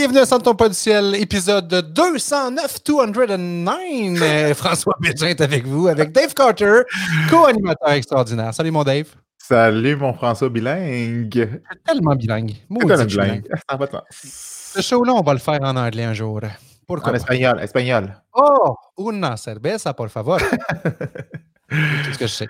bienvenue 0.00 0.20
à 0.20 0.24
Santon 0.24 0.54
Pas 0.54 0.70
du 0.70 0.74
Ciel, 0.74 1.14
épisode 1.16 1.68
209, 1.68 2.84
209. 2.84 4.22
Euh, 4.22 4.54
François 4.54 4.96
Bégin 4.98 5.26
est 5.26 5.42
avec 5.42 5.66
vous, 5.66 5.88
avec 5.88 6.10
Dave 6.10 6.32
Carter, 6.32 6.84
co-animateur 7.28 7.90
extraordinaire. 7.90 8.54
Salut 8.54 8.70
mon 8.70 8.82
Dave. 8.82 9.08
Salut 9.36 9.96
mon 9.96 10.14
François 10.14 10.48
bilingue. 10.48 11.60
Tellement 11.84 12.16
bilingue. 12.16 12.54
Moi 12.70 12.82
tellement 12.86 13.04
bilingue. 13.04 13.46
Ça 13.68 13.76
va 13.76 14.04
Ce 14.10 14.80
show-là, 14.80 15.12
on 15.12 15.20
va 15.20 15.34
le 15.34 15.38
faire 15.38 15.58
en 15.60 15.76
anglais 15.76 16.04
un 16.04 16.14
jour. 16.14 16.40
Pourquoi? 16.86 17.12
En 17.12 17.16
espagnol, 17.16 17.60
espagnol. 17.60 18.16
Oh, 18.32 18.74
una 18.96 19.36
cerveza, 19.36 19.92
por 19.92 20.08
favor. 20.08 20.38
Qu'est-ce 21.68 22.18
que 22.18 22.26
je 22.26 22.32
sais? 22.32 22.48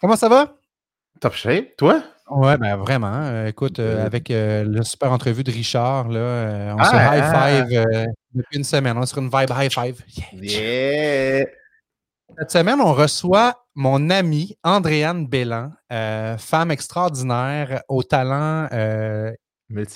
Comment 0.00 0.14
ça 0.14 0.28
va? 0.28 0.46
Top 1.20 1.34
shape, 1.34 1.76
toi? 1.76 2.04
Ouais, 2.30 2.56
ben 2.56 2.76
vraiment. 2.76 3.12
Euh, 3.12 3.48
écoute, 3.48 3.78
euh, 3.78 4.04
avec 4.04 4.30
euh, 4.30 4.64
le 4.64 4.82
super 4.82 5.12
entrevue 5.12 5.44
de 5.44 5.50
Richard, 5.50 6.08
là, 6.08 6.74
on 6.76 6.82
se 6.82 6.90
ah, 6.92 7.16
high 7.16 7.22
ah. 7.22 7.66
five 7.66 8.06
depuis 8.32 8.56
une 8.56 8.64
semaine. 8.64 8.96
On 8.96 9.02
est 9.02 9.06
sur 9.06 9.18
une 9.18 9.30
vibe 9.30 9.50
high 9.54 9.70
five. 9.70 10.02
Yeah. 10.32 11.44
Cette 12.38 12.50
semaine, 12.50 12.80
on 12.80 12.94
reçoit 12.94 13.66
mon 13.74 14.08
amie 14.08 14.56
Andréane 14.64 15.26
Bellan, 15.26 15.70
femme 15.90 16.70
extraordinaire 16.70 17.82
au 17.88 18.02
talent 18.02 18.68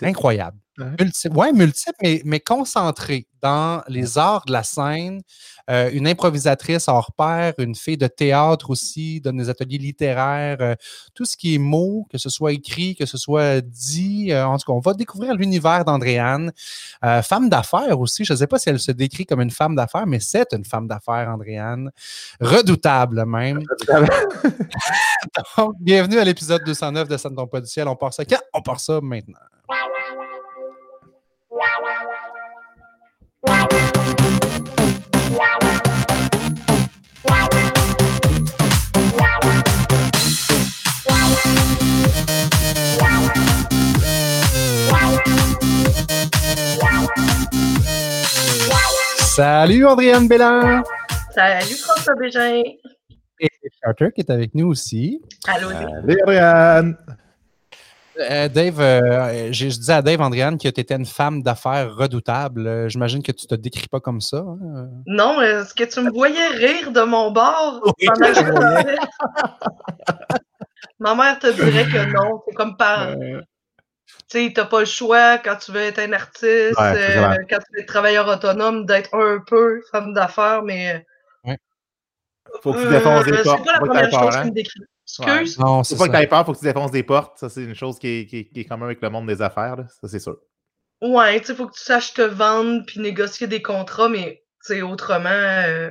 incroyable. 0.02 0.58
Multiple, 0.78 1.36
ouais, 1.36 1.52
multiple, 1.52 1.96
mais, 2.02 2.22
mais 2.24 2.40
concentré 2.40 3.26
dans 3.42 3.82
les 3.88 4.18
arts 4.18 4.44
de 4.46 4.52
la 4.52 4.62
scène. 4.62 5.22
Euh, 5.70 5.90
une 5.92 6.06
improvisatrice 6.06 6.88
hors 6.88 7.12
pair, 7.12 7.52
une 7.58 7.74
fille 7.74 7.98
de 7.98 8.06
théâtre 8.06 8.70
aussi, 8.70 9.20
donne 9.20 9.36
des 9.36 9.50
ateliers 9.50 9.78
littéraires, 9.78 10.56
euh, 10.60 10.74
tout 11.14 11.24
ce 11.26 11.36
qui 11.36 11.54
est 11.54 11.58
mots, 11.58 12.06
que 12.10 12.16
ce 12.16 12.30
soit 12.30 12.52
écrit, 12.52 12.96
que 12.96 13.04
ce 13.04 13.18
soit 13.18 13.60
dit. 13.60 14.32
Euh, 14.32 14.46
en 14.46 14.56
tout 14.56 14.64
cas, 14.66 14.72
on 14.72 14.80
va 14.80 14.94
découvrir 14.94 15.34
l'univers 15.34 15.84
d'Andréane. 15.84 16.52
femme 17.22 17.48
d'affaires 17.48 18.00
aussi. 18.00 18.24
Je 18.24 18.32
ne 18.32 18.38
sais 18.38 18.46
pas 18.46 18.58
si 18.58 18.70
elle 18.70 18.80
se 18.80 18.92
décrit 18.92 19.26
comme 19.26 19.40
une 19.40 19.50
femme 19.50 19.74
d'affaires, 19.74 20.06
mais 20.06 20.20
c'est 20.20 20.52
une 20.52 20.64
femme 20.64 20.88
d'affaires, 20.88 21.28
Andréane. 21.28 21.90
Redoutable 22.40 23.26
même. 23.26 23.62
Donc, 25.56 25.74
bienvenue 25.80 26.18
à 26.18 26.24
l'épisode 26.24 26.62
209 26.64 27.08
de 27.08 27.16
Ça 27.16 27.28
ne 27.28 27.36
tombe 27.36 27.50
pas 27.50 27.60
du 27.60 27.66
ciel. 27.66 27.88
On 27.88 27.96
part 27.96 28.14
ça 28.14 28.24
quand? 28.24 28.40
On 28.54 28.62
part 28.62 28.80
ça 28.80 29.00
maintenant. 29.02 29.38
Salut 49.38 49.86
Andréane 49.86 50.26
Bellin! 50.26 50.82
Salut 51.32 51.76
François 51.76 52.14
Bégin! 52.16 52.62
Et 53.40 53.48
Charter 53.84 54.08
qui 54.12 54.22
est 54.22 54.30
avec 54.30 54.52
nous 54.54 54.66
aussi. 54.66 55.22
Allô, 55.46 55.70
Salut 55.70 56.18
Andréane! 56.22 56.96
Euh, 58.18 58.48
Dave, 58.48 58.80
euh, 58.80 59.52
je 59.52 59.66
disais 59.66 59.92
à 59.92 60.02
Dave, 60.02 60.20
Andréane, 60.20 60.58
que 60.58 60.68
tu 60.68 60.80
étais 60.80 60.94
une 60.94 61.06
femme 61.06 61.42
d'affaires 61.42 61.94
redoutable. 61.94 62.66
Euh, 62.66 62.88
j'imagine 62.88 63.22
que 63.22 63.32
tu 63.32 63.46
te 63.46 63.54
décris 63.54 63.88
pas 63.88 64.00
comme 64.00 64.20
ça. 64.20 64.38
Hein? 64.38 64.88
Non, 65.06 65.40
est-ce 65.40 65.72
que 65.72 65.84
tu 65.84 66.00
me 66.00 66.10
voyais 66.10 66.48
rire 66.48 66.90
de 66.90 67.02
mon 67.02 67.30
bord 67.30 67.80
pendant 68.06 68.32
que 68.32 68.96
Ma 71.00 71.14
mère 71.14 71.38
te 71.38 71.46
dirait 71.52 71.84
que 71.84 72.12
non. 72.12 72.42
C'est 72.48 72.54
comme 72.54 72.76
par. 72.76 73.14
Tu 73.16 74.46
sais, 74.46 74.52
t'as 74.54 74.64
pas 74.64 74.80
le 74.80 74.86
choix 74.86 75.38
quand 75.38 75.56
tu 75.56 75.72
veux 75.72 75.80
être 75.80 76.00
un 76.00 76.12
artiste, 76.12 76.74
quand 76.76 76.92
tu 76.92 77.72
veux 77.72 77.80
être 77.80 77.86
travailleur 77.86 78.26
autonome, 78.28 78.84
d'être 78.84 79.14
un 79.14 79.38
peu 79.46 79.80
femme 79.92 80.12
d'affaires, 80.12 80.62
mais. 80.62 81.06
Ouais. 81.44 81.56
Faut 82.62 82.72
que 82.72 82.82
tu 82.82 82.88
défenses. 82.88 83.24
C'est 83.26 83.44
pas 83.44 83.72
la 83.72 83.80
première 83.80 84.10
chose 84.10 84.36
qui 84.40 84.46
me 84.48 84.54
décrit. 84.54 84.80
Excuse? 85.08 85.58
Non, 85.58 85.82
c'est 85.84 85.96
pas 85.96 86.08
que 86.08 86.20
tu 86.20 86.28
peur, 86.28 86.44
faut 86.44 86.52
que 86.52 86.58
tu 86.58 86.64
défonces 86.64 86.90
des 86.90 87.02
portes. 87.02 87.38
Ça, 87.38 87.48
c'est 87.48 87.64
une 87.64 87.74
chose 87.74 87.98
qui 87.98 88.08
est, 88.08 88.26
qui, 88.26 88.48
qui 88.48 88.60
est 88.60 88.64
commune 88.64 88.86
avec 88.86 89.00
le 89.00 89.10
monde 89.10 89.26
des 89.26 89.40
affaires. 89.40 89.76
Là. 89.76 89.84
Ça, 90.00 90.08
c'est 90.08 90.18
sûr. 90.18 90.36
Ouais, 91.00 91.40
tu 91.40 91.46
sais, 91.46 91.54
faut 91.54 91.66
que 91.66 91.74
tu 91.74 91.82
saches 91.82 92.12
te 92.14 92.22
vendre 92.22 92.84
puis 92.86 93.00
négocier 93.00 93.46
des 93.46 93.62
contrats, 93.62 94.08
mais 94.08 94.44
tu 94.66 94.74
sais, 94.74 94.82
autrement. 94.82 95.28
Euh... 95.30 95.90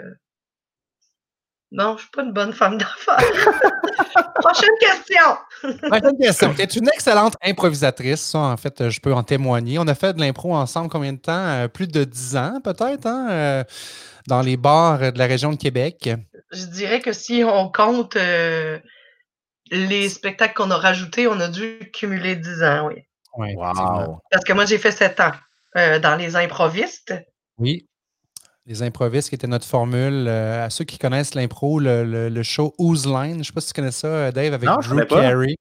Non, 1.71 1.97
je 1.97 2.03
suis 2.03 2.11
pas 2.11 2.23
une 2.23 2.31
bonne 2.31 2.53
femme 2.53 2.77
d'affaires. 2.77 3.17
Prochaine 4.35 4.69
question. 4.79 5.77
Prochaine 5.89 6.17
question. 6.17 6.53
Tu 6.53 6.61
es 6.61 6.65
une 6.65 6.87
excellente 6.89 7.35
improvisatrice. 7.43 8.21
Ça, 8.21 8.39
en 8.39 8.57
fait, 8.57 8.89
je 8.89 8.99
peux 8.99 9.13
en 9.13 9.23
témoigner. 9.23 9.79
On 9.79 9.87
a 9.87 9.95
fait 9.95 10.13
de 10.13 10.19
l'impro 10.19 10.55
ensemble 10.55 10.89
combien 10.89 11.13
de 11.13 11.19
temps? 11.19 11.33
Euh, 11.33 11.67
plus 11.67 11.87
de 11.87 12.03
dix 12.03 12.37
ans, 12.37 12.61
peut-être, 12.63 13.05
hein? 13.05 13.27
Euh, 13.29 13.63
dans 14.27 14.41
les 14.41 14.57
bars 14.57 15.11
de 15.11 15.17
la 15.17 15.25
région 15.25 15.51
de 15.51 15.57
Québec. 15.57 16.09
Je 16.51 16.65
dirais 16.65 17.01
que 17.01 17.13
si 17.13 17.43
on 17.43 17.69
compte 17.69 18.15
euh, 18.15 18.79
les 19.71 20.09
spectacles 20.09 20.53
qu'on 20.53 20.71
a 20.71 20.77
rajoutés, 20.77 21.27
on 21.27 21.39
a 21.39 21.47
dû 21.47 21.79
cumuler 21.93 22.35
10 22.35 22.63
ans, 22.63 22.89
oui. 22.89 23.55
wow. 23.55 24.19
Parce 24.31 24.43
que 24.43 24.53
moi, 24.53 24.65
j'ai 24.65 24.77
fait 24.77 24.91
7 24.91 25.19
ans 25.19 25.31
euh, 25.75 25.99
dans 25.99 26.15
les 26.15 26.35
improvistes. 26.35 27.13
Oui. 27.57 27.87
Les 28.65 28.83
improvistes 28.83 29.29
qui 29.29 29.35
étaient 29.35 29.47
notre 29.47 29.65
formule. 29.65 30.25
Euh, 30.27 30.65
à 30.65 30.69
ceux 30.69 30.85
qui 30.85 30.97
connaissent 30.97 31.35
l'impro, 31.35 31.79
le, 31.79 32.43
show 32.43 32.73
Who's 32.77 33.05
Line, 33.05 33.33
je 33.33 33.37
ne 33.39 33.43
sais 33.43 33.53
pas 33.53 33.61
si 33.61 33.67
tu 33.67 33.73
connais 33.73 33.91
ça, 33.91 34.07
euh, 34.07 34.31
Dave, 34.31 34.53
avec 34.53 34.69
Drew 34.69 35.05
Carey. 35.05 35.55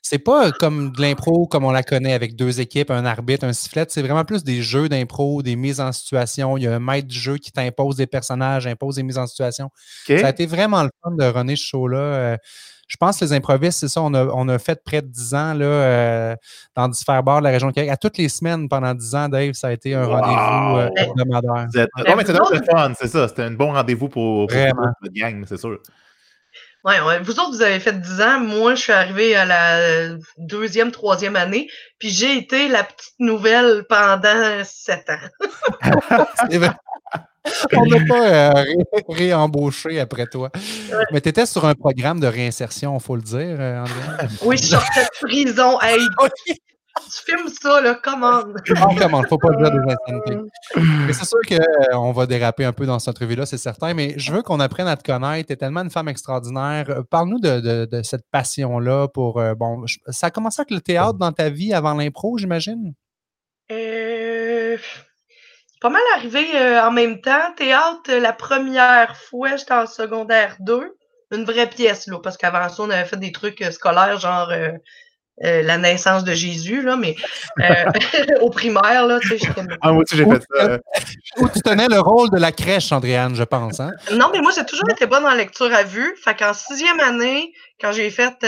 C'est 0.00 0.20
pas 0.20 0.52
comme 0.52 0.92
de 0.92 1.02
l'impro 1.02 1.46
comme 1.46 1.64
on 1.64 1.70
la 1.70 1.82
connaît 1.82 2.14
avec 2.14 2.36
deux 2.36 2.60
équipes, 2.60 2.90
un 2.90 3.04
arbitre, 3.04 3.44
un 3.44 3.52
sifflet. 3.52 3.84
C'est 3.88 4.00
vraiment 4.00 4.24
plus 4.24 4.44
des 4.44 4.62
jeux 4.62 4.88
d'impro, 4.88 5.42
des 5.42 5.56
mises 5.56 5.80
en 5.80 5.92
situation. 5.92 6.56
Il 6.56 6.62
y 6.62 6.66
a 6.66 6.74
un 6.74 6.78
maître 6.78 7.08
du 7.08 7.18
jeu 7.18 7.36
qui 7.36 7.52
t'impose 7.52 7.96
des 7.96 8.06
personnages, 8.06 8.66
impose 8.66 8.94
des 8.94 9.02
mises 9.02 9.18
en 9.18 9.26
situation. 9.26 9.70
Ça 10.06 10.28
a 10.28 10.30
été 10.30 10.46
vraiment 10.46 10.84
le 10.84 10.90
fun 11.02 11.10
de 11.10 11.24
runner 11.24 11.56
ce 11.56 11.64
show-là 11.64 12.38
je 12.88 12.96
pense 12.96 13.18
que 13.18 13.24
les 13.26 13.34
improvistes, 13.34 13.80
c'est 13.80 13.88
ça, 13.88 14.00
on 14.02 14.48
a, 14.48 14.58
fait 14.58 14.82
près 14.82 15.02
de 15.02 15.06
10 15.06 15.34
ans 15.34 15.54
là, 15.54 15.66
euh, 15.66 16.36
dans 16.74 16.88
différents 16.88 17.22
bars 17.22 17.40
de 17.40 17.44
la 17.44 17.50
région 17.50 17.68
de 17.68 17.72
Québec. 17.74 17.90
À 17.90 17.98
toutes 17.98 18.16
les 18.16 18.30
semaines 18.30 18.66
pendant 18.68 18.94
10 18.94 19.14
ans, 19.14 19.28
Dave, 19.28 19.52
ça 19.52 19.68
a 19.68 19.72
été 19.72 19.94
un 19.94 20.06
rendez-vous 20.06 20.78
euh, 20.78 20.90
hebdomadaire. 20.96 21.66
Oui, 21.74 22.14
mais 22.16 22.24
c'était 22.24 22.72
fun, 22.72 22.92
c'est 22.98 23.08
ça. 23.08 23.28
C'était 23.28 23.42
un 23.42 23.50
bon 23.50 23.72
rendez-vous 23.72 24.08
pour, 24.08 24.46
pour, 24.46 24.56
notre 24.56 25.14
gang, 25.14 25.44
c'est 25.46 25.58
sûr. 25.58 25.78
Oui, 26.84 26.94
ouais. 27.06 27.20
Vous 27.20 27.32
autres, 27.32 27.50
vous 27.50 27.62
avez 27.62 27.80
fait 27.80 28.00
10 28.00 28.20
ans. 28.22 28.40
Moi, 28.40 28.74
je 28.74 28.82
suis 28.82 28.92
arrivé 28.92 29.36
à 29.36 29.44
la 29.44 30.16
deuxième, 30.38 30.90
troisième 30.90 31.36
année. 31.36 31.68
Puis 31.98 32.08
j'ai 32.08 32.38
été 32.38 32.68
la 32.68 32.84
petite 32.84 33.18
nouvelle 33.18 33.84
pendant 33.88 34.64
7 34.64 35.10
ans. 35.10 35.46
On 37.76 37.86
n'a 37.86 38.04
pas 38.06 38.28
euh, 38.28 38.64
réembauché 39.08 40.00
après 40.00 40.26
toi. 40.26 40.50
Mais 41.12 41.20
tu 41.20 41.28
étais 41.28 41.46
sur 41.46 41.64
un 41.64 41.74
programme 41.74 42.20
de 42.20 42.26
réinsertion, 42.26 42.96
il 42.96 43.02
faut 43.02 43.16
le 43.16 43.22
dire, 43.22 43.56
euh, 43.58 43.80
André. 43.80 44.28
Oui, 44.42 44.56
je 44.58 44.64
sortais 44.64 45.04
de 45.04 45.26
prison. 45.26 45.80
Hey, 45.80 46.00
tu 46.46 46.54
filmes 47.24 47.48
ça, 47.48 47.80
là, 47.80 47.94
commande. 47.94 48.60
Non, 48.68 48.94
commande, 48.96 49.26
faut 49.28 49.38
pas 49.38 49.54
dire 49.54 49.70
des 49.70 49.92
insanités. 49.92 50.50
Mais 51.06 51.12
c'est 51.12 51.24
sûr 51.24 51.38
qu'on 51.48 52.10
euh, 52.10 52.12
va 52.12 52.26
déraper 52.26 52.64
un 52.64 52.72
peu 52.72 52.86
dans 52.86 52.98
cette 52.98 53.08
entrevue-là, 53.08 53.46
c'est 53.46 53.58
certain, 53.58 53.94
mais 53.94 54.14
je 54.16 54.32
veux 54.32 54.42
qu'on 54.42 54.60
apprenne 54.60 54.88
à 54.88 54.96
te 54.96 55.04
connaître. 55.04 55.46
Tu 55.46 55.52
es 55.52 55.56
tellement 55.56 55.82
une 55.82 55.90
femme 55.90 56.08
extraordinaire. 56.08 57.02
Parle-nous 57.10 57.40
de, 57.40 58.00
cette 58.02 58.24
passion-là 58.30 59.08
pour. 59.08 59.40
bon, 59.56 59.84
ça 60.08 60.28
a 60.28 60.30
commencé 60.30 60.60
avec 60.60 60.70
le 60.70 60.80
théâtre 60.80 61.18
dans 61.18 61.32
ta 61.32 61.50
vie 61.50 61.72
avant 61.72 61.94
l'impro, 61.94 62.36
j'imagine? 62.38 62.94
Euh 63.70 64.76
pas 65.80 65.90
mal 65.90 66.02
arrivé 66.16 66.44
euh, 66.54 66.82
en 66.82 66.90
même 66.90 67.20
temps. 67.20 67.52
Théâtre, 67.56 68.12
la 68.12 68.32
première 68.32 69.16
fois, 69.16 69.56
j'étais 69.56 69.72
en 69.72 69.86
secondaire 69.86 70.56
2. 70.60 70.94
Une 71.30 71.44
vraie 71.44 71.68
pièce, 71.68 72.06
là, 72.06 72.18
parce 72.22 72.36
qu'avant 72.36 72.68
ça, 72.68 72.82
on 72.82 72.90
avait 72.90 73.04
fait 73.04 73.18
des 73.18 73.32
trucs 73.32 73.60
euh, 73.62 73.70
scolaires, 73.70 74.18
genre 74.18 74.50
euh, 74.50 74.72
la 75.40 75.76
naissance 75.76 76.24
de 76.24 76.32
Jésus, 76.32 76.82
là, 76.82 76.96
mais 76.96 77.14
au 78.40 78.50
primaire, 78.50 79.06
là, 79.06 79.20
tu 79.20 79.38
sais, 79.38 79.46
Ah, 79.82 79.92
moi 79.92 80.02
aussi, 80.02 80.16
j'ai 80.16 80.24
fait 80.24 80.42
ça. 80.52 80.78
Où 81.36 81.48
tu 81.48 81.60
tenais 81.60 81.86
le 81.86 82.00
rôle 82.00 82.30
de 82.30 82.38
la 82.38 82.50
crèche, 82.50 82.90
Andréane, 82.90 83.36
je 83.36 83.44
pense, 83.44 83.78
hein? 83.78 83.92
Non, 84.12 84.30
mais 84.32 84.40
moi, 84.40 84.50
j'ai 84.56 84.64
toujours 84.64 84.88
été 84.90 85.06
bonne 85.06 85.26
en 85.26 85.34
lecture 85.34 85.72
à 85.72 85.84
vue. 85.84 86.16
Fait 86.24 86.34
qu'en 86.34 86.54
sixième 86.54 86.98
année, 86.98 87.52
quand 87.80 87.92
j'ai 87.92 88.10
fait 88.10 88.42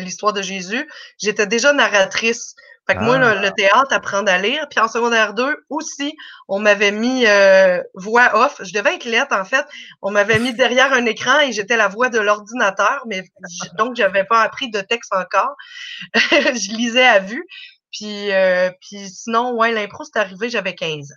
l'histoire 0.00 0.32
de 0.32 0.42
Jésus, 0.42 0.86
j'étais 1.18 1.46
déjà 1.46 1.72
narratrice. 1.72 2.56
Fait 2.86 2.96
que 2.96 3.00
moi, 3.00 3.16
le, 3.16 3.46
ah. 3.46 3.50
théâtre, 3.52 3.92
apprendre 3.92 4.30
à 4.30 4.38
lire. 4.38 4.66
Puis 4.68 4.80
en 4.80 4.88
secondaire 4.88 5.34
2 5.34 5.64
aussi, 5.70 6.16
on 6.48 6.58
m'avait 6.58 6.90
mis 6.90 7.26
euh, 7.26 7.80
voix 7.94 8.30
off. 8.34 8.60
Je 8.62 8.72
devais 8.72 8.96
être 8.96 9.04
lettre, 9.04 9.36
en 9.36 9.44
fait. 9.44 9.64
On 10.02 10.10
m'avait 10.10 10.40
mis 10.40 10.52
derrière 10.54 10.92
un 10.92 11.06
écran 11.06 11.40
et 11.40 11.52
j'étais 11.52 11.76
la 11.76 11.88
voix 11.88 12.08
de 12.08 12.18
l'ordinateur, 12.18 13.04
mais 13.06 13.22
donc 13.78 13.94
j'avais 13.94 14.24
pas 14.24 14.42
appris 14.42 14.70
de 14.70 14.80
texte 14.80 15.14
encore. 15.14 15.54
je 16.14 16.76
lisais 16.76 17.06
à 17.06 17.20
vue. 17.20 17.46
Puis, 17.92 18.32
euh, 18.32 18.70
puis 18.80 19.08
sinon, 19.08 19.54
ouais, 19.54 19.72
l'impro, 19.72 20.02
c'est 20.04 20.18
arrivé, 20.18 20.50
j'avais 20.50 20.74
15 20.74 21.12
ans. 21.12 21.14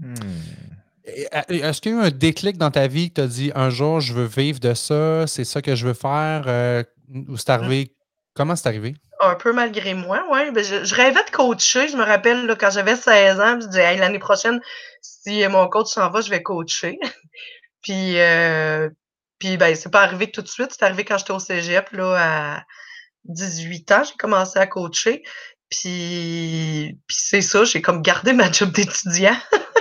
Hmm. 0.00 0.14
Est-ce 1.04 1.80
qu'il 1.80 1.92
y 1.92 1.94
a 1.94 1.98
eu 1.98 2.02
un 2.02 2.10
déclic 2.10 2.56
dans 2.56 2.70
ta 2.70 2.88
vie 2.88 3.08
qui 3.08 3.14
t'a 3.14 3.26
dit 3.26 3.52
un 3.54 3.70
jour, 3.70 4.00
je 4.00 4.12
veux 4.12 4.24
vivre 4.24 4.58
de 4.58 4.74
ça, 4.74 5.26
c'est 5.26 5.44
ça 5.44 5.60
que 5.60 5.74
je 5.76 5.86
veux 5.86 5.94
faire, 5.94 6.44
euh, 6.46 6.82
ou 7.28 7.36
c'est 7.36 7.50
arrivé 7.50 7.94
Comment 8.34 8.56
c'est 8.56 8.68
arrivé? 8.68 8.96
Un 9.20 9.36
peu 9.36 9.52
malgré 9.52 9.94
moi, 9.94 10.24
oui. 10.30 10.50
Ben, 10.50 10.64
je, 10.64 10.94
rêvais 10.94 11.24
de 11.24 11.30
coacher. 11.30 11.88
Je 11.88 11.96
me 11.96 12.02
rappelle 12.02 12.56
quand 12.58 12.70
j'avais 12.70 12.96
16 12.96 13.40
ans, 13.40 13.60
je 13.60 13.66
disais 13.66 13.96
l'année 13.96 14.18
prochaine, 14.18 14.60
si 15.00 15.46
mon 15.48 15.68
coach 15.68 15.88
s'en 15.88 16.10
va, 16.10 16.20
je 16.20 16.30
vais 16.30 16.42
coacher. 16.42 16.98
puis, 17.82 18.18
euh, 18.18 18.90
puis 19.38 19.56
ben, 19.56 19.76
c'est 19.76 19.90
pas 19.90 20.02
arrivé 20.02 20.30
tout 20.30 20.42
de 20.42 20.48
suite. 20.48 20.72
C'est 20.72 20.84
arrivé 20.84 21.04
quand 21.04 21.16
j'étais 21.18 21.32
au 21.32 21.38
Cégep, 21.38 21.90
là, 21.92 22.56
à 22.56 22.62
18 23.24 23.92
ans, 23.92 24.02
j'ai 24.04 24.16
commencé 24.16 24.58
à 24.58 24.66
coacher. 24.66 25.22
Puis, 25.70 26.98
puis 27.06 27.16
c'est 27.18 27.40
ça, 27.40 27.64
j'ai 27.64 27.82
comme 27.82 28.02
gardé 28.02 28.32
ma 28.32 28.50
job 28.50 28.72
d'étudiant. 28.72 29.36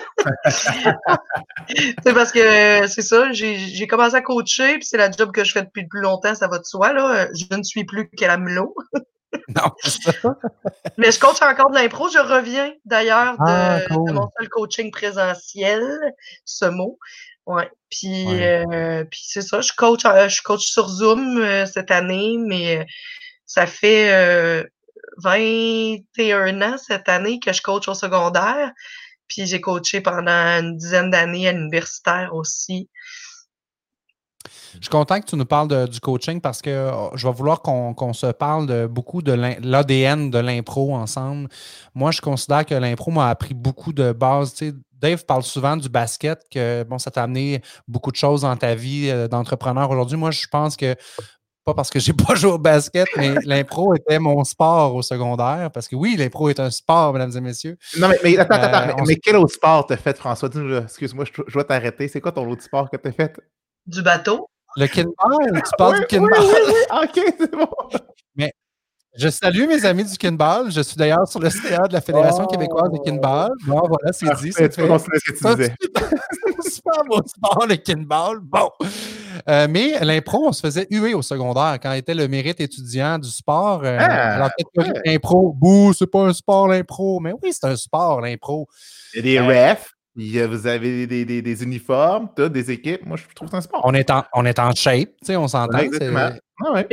c'est 0.46 2.14
parce 2.14 2.32
que 2.32 2.88
c'est 2.88 3.02
ça, 3.02 3.32
j'ai 3.32 3.88
commencé 3.88 4.16
à 4.16 4.22
coacher, 4.22 4.76
puis 4.76 4.86
c'est 4.86 4.98
la 4.98 5.12
job 5.12 5.32
que 5.32 5.44
je 5.44 5.52
fais 5.52 5.64
depuis 5.64 5.88
plus 5.88 6.02
longtemps, 6.02 6.36
ça 6.36 6.48
va 6.48 6.60
de 6.60 6.66
soi. 6.66 6.94
Là. 6.94 7.28
Je 7.34 7.56
ne 7.56 7.64
suis 7.64 7.84
plus 7.84 8.10
qu'à 8.10 8.28
la 8.28 8.38
non, 9.56 9.72
Mais 10.98 11.12
je 11.12 11.20
coach 11.20 11.42
encore 11.42 11.72
de 11.72 11.76
l'impro. 11.76 12.08
Je 12.08 12.20
reviens 12.20 12.72
d'ailleurs 12.86 13.34
de, 13.34 13.44
ah, 13.48 13.80
mon 13.90 14.30
seul 14.38 14.50
coaching 14.50 14.92
présentiel, 14.92 15.84
ce 16.46 16.66
mot. 16.66 17.00
Ouais. 17.46 17.70
Puis, 17.90 18.26
euh, 18.42 19.04
puis 19.06 19.22
c'est 19.24 19.42
ça, 19.42 19.62
je 19.62 19.74
coach, 19.76 20.06
euh, 20.06 20.30
je 20.30 20.42
coach 20.42 20.66
sur 20.66 20.88
Zoom 20.88 21.40
euh, 21.40 21.66
cette 21.66 21.92
année, 21.92 22.38
mais 22.40 22.86
ça 23.46 23.68
fait 23.68 24.66
21 25.18 26.62
ans 26.62 26.78
cette 26.78 27.10
année 27.10 27.40
que 27.40 27.52
je 27.54 27.62
coach 27.62 27.88
au 27.88 27.94
secondaire. 27.94 28.72
Puis 29.28 29.46
j'ai 29.46 29.62
coaché 29.62 30.02
pendant 30.02 30.32
une 30.32 30.78
dizaine 30.78 31.10
d'années 31.10 31.48
à 31.48 31.52
l'universitaire 31.52 32.34
aussi. 32.34 32.90
Je 34.76 34.82
suis 34.82 34.90
content 34.90 35.20
que 35.20 35.26
tu 35.26 35.36
nous 35.36 35.46
parles 35.46 35.88
du 35.88 36.00
coaching 36.00 36.42
parce 36.42 36.62
que 36.62 36.92
oh, 36.92 37.12
je 37.16 37.28
vais 37.28 37.34
vouloir 37.34 37.62
qu'on 37.62 38.14
se 38.14 38.28
parle 38.28 38.88
beaucoup 38.88 39.22
de 39.22 39.32
l'ADN 39.32 40.30
de 40.30 40.40
l'impro 40.40 40.96
ensemble. 40.96 41.48
Moi, 41.94 42.12
je 42.12 42.22
considère 42.22 42.66
que 42.66 42.76
l'impro 42.76 43.12
m'a 43.12 43.30
appris 43.30 43.54
beaucoup 43.54 43.94
de 43.94 44.12
bases. 44.12 44.56
Dave 44.92 45.26
parle 45.26 45.44
souvent 45.44 45.76
du 45.76 45.90
basket, 45.90 46.42
que 46.50 46.84
bon, 46.84 46.98
ça 46.98 47.12
t'a 47.12 47.24
amené 47.24 47.62
beaucoup 47.88 48.12
de 48.12 48.16
choses 48.16 48.42
dans 48.42 48.56
ta 48.56 48.74
vie 48.74 49.10
euh, 49.10 49.28
d'entrepreneur 49.28 49.90
aujourd'hui. 49.92 50.18
Moi, 50.18 50.32
je 50.32 50.48
pense 50.50 50.78
que 50.78 50.96
pas 51.64 51.74
parce 51.74 51.90
que 51.90 52.00
j'ai 52.00 52.14
pas 52.28 52.36
joué 52.36 52.52
au 52.52 52.58
basket, 52.58 53.08
mais 53.18 53.36
l'impro 53.46 53.96
était 53.96 54.20
mon 54.20 54.44
sport 54.44 54.96
au 54.96 55.02
secondaire. 55.02 55.70
Parce 55.74 55.88
que 55.88 55.96
oui, 55.96 56.16
l'impro 56.18 56.50
est 56.50 56.60
un 56.60 56.70
sport, 56.70 57.14
mesdames 57.14 57.32
et 57.36 57.42
messieurs. 57.42 57.78
Non, 57.98 58.10
mais, 58.24 58.38
attends, 58.38 58.56
attends, 58.56 59.00
euh, 59.00 59.04
mais, 59.08 59.16
quel 59.16 59.38
autre 59.38 59.54
sport 59.54 59.86
t'as 59.86 59.98
fait, 59.98 60.18
François? 60.18 60.50
Excuse-moi, 60.84 61.26
je, 61.26 61.54
dois 61.54 61.64
t'arrêter. 61.64 62.08
C'est 62.08 62.22
quoi 62.22 62.32
ton 62.32 62.50
autre 62.50 62.64
sport 62.64 62.90
que 62.90 62.98
t'as 62.98 63.12
fait? 63.12 63.34
Du 63.86 64.02
bateau. 64.02 64.50
Le 64.76 64.88
kinball? 64.88 65.14
Tu 65.54 65.72
parles 65.78 66.00
du 66.00 66.06
kinball? 66.08 66.32
OK, 67.04 67.20
c'est 67.38 67.52
bon. 67.52 67.68
Mais 68.36 68.52
je 69.16 69.30
salue 69.30 69.68
mes 69.68 69.86
amis 69.86 70.06
du 70.06 70.18
kinball. 70.18 70.72
Je 70.72 70.82
suis 70.82 70.96
d'ailleurs 70.96 71.28
sur 71.28 71.40
le 71.40 71.50
CA 71.50 71.88
de 71.88 71.94
la 71.94 72.02
Fédération 72.02 72.48
québécoise 72.48 72.92
de 72.92 72.98
kinball. 72.98 73.52
Bon, 73.68 73.82
voilà, 73.88 74.12
c'est 74.12 74.34
dit. 74.42 74.52
C'est 74.52 74.70
tu 74.70 74.82
peux 74.82 74.88
continuer 74.88 75.20
ce 75.20 75.32
que 75.32 75.38
tu 75.38 75.56
disais. 75.56 75.76
super 76.70 77.04
beau 77.08 77.22
sport, 77.26 77.68
le 77.68 77.76
kinball. 77.76 78.40
Bon. 78.40 78.70
Euh, 79.50 79.68
mais 79.70 80.00
l'impro, 80.04 80.48
on 80.48 80.52
se 80.54 80.62
faisait 80.62 80.88
huer 80.90 81.14
au 81.14 81.22
secondaire 81.22 81.78
quand 81.82 81.92
était 81.94 82.14
le 82.14 82.28
mérite 82.28 82.60
étudiant 82.60 83.20
du 83.20 83.30
sport. 83.30 83.82
Euh, 83.84 83.98
ah, 84.00 84.36
alors, 84.36 84.50
l'impro, 85.06 85.54
bouh, 85.54 85.94
c'est 85.94 86.10
pas 86.10 86.22
un 86.22 86.34
sport, 86.34 86.68
l'impro. 86.68 87.20
Mais 87.20 87.34
oui, 87.42 87.52
c'est 87.52 87.68
un 87.68 87.76
sport, 87.76 88.22
l'impro. 88.22 88.68
Il 89.14 89.18
y 89.28 89.38
a 89.38 89.42
des 89.42 89.50
euh, 89.50 89.72
refs. 89.74 89.94
Vous 90.16 90.68
avez 90.68 91.08
des, 91.08 91.26
des, 91.26 91.42
des 91.42 91.64
uniformes, 91.64 92.30
des 92.38 92.72
équipes. 92.72 93.06
Moi, 93.06 93.18
je 93.18 93.24
trouve 93.36 93.48
que 93.48 93.52
c'est 93.52 93.58
un 93.58 93.62
sport. 93.62 93.82
On 93.84 93.94
est 93.94 94.10
en, 94.12 94.24
on 94.34 94.46
est 94.46 94.60
en 94.60 94.74
shape, 94.74 95.10
tu 95.20 95.28
sais, 95.28 95.36
on 95.36 95.48
s'entend. 95.48 95.80
Ah 95.80 96.84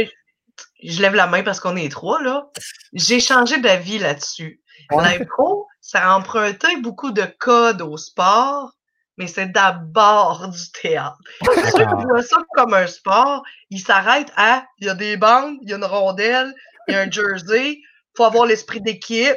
je 0.82 1.02
lève 1.02 1.14
la 1.14 1.26
main 1.26 1.42
parce 1.42 1.60
qu'on 1.60 1.76
est 1.76 1.90
trois, 1.90 2.22
là. 2.22 2.48
J'ai 2.94 3.20
changé 3.20 3.60
d'avis 3.60 3.98
là-dessus. 3.98 4.62
L'impro, 4.90 5.66
ça 5.80 6.10
a 6.10 6.16
emprunté 6.16 6.68
beaucoup 6.82 7.12
de 7.12 7.24
codes 7.38 7.82
au 7.82 7.96
sport, 7.96 8.72
mais 9.20 9.26
c'est 9.26 9.52
d'abord 9.52 10.48
du 10.48 10.72
théâtre. 10.72 11.18
Ceux 11.42 11.84
qui 11.84 12.04
voient 12.08 12.22
ça 12.22 12.38
comme 12.54 12.72
un 12.72 12.86
sport, 12.86 13.44
ils 13.68 13.78
s'arrêtent 13.78 14.32
à 14.34 14.64
il 14.78 14.86
y 14.86 14.88
a 14.88 14.94
des 14.94 15.18
bandes, 15.18 15.58
il 15.60 15.68
y 15.68 15.74
a 15.74 15.76
une 15.76 15.84
rondelle, 15.84 16.54
il 16.88 16.94
y 16.94 16.96
a 16.96 17.00
un 17.00 17.10
jersey, 17.10 17.72
il 17.72 17.82
faut 18.16 18.24
avoir 18.24 18.46
l'esprit 18.46 18.80
d'équipe, 18.80 19.36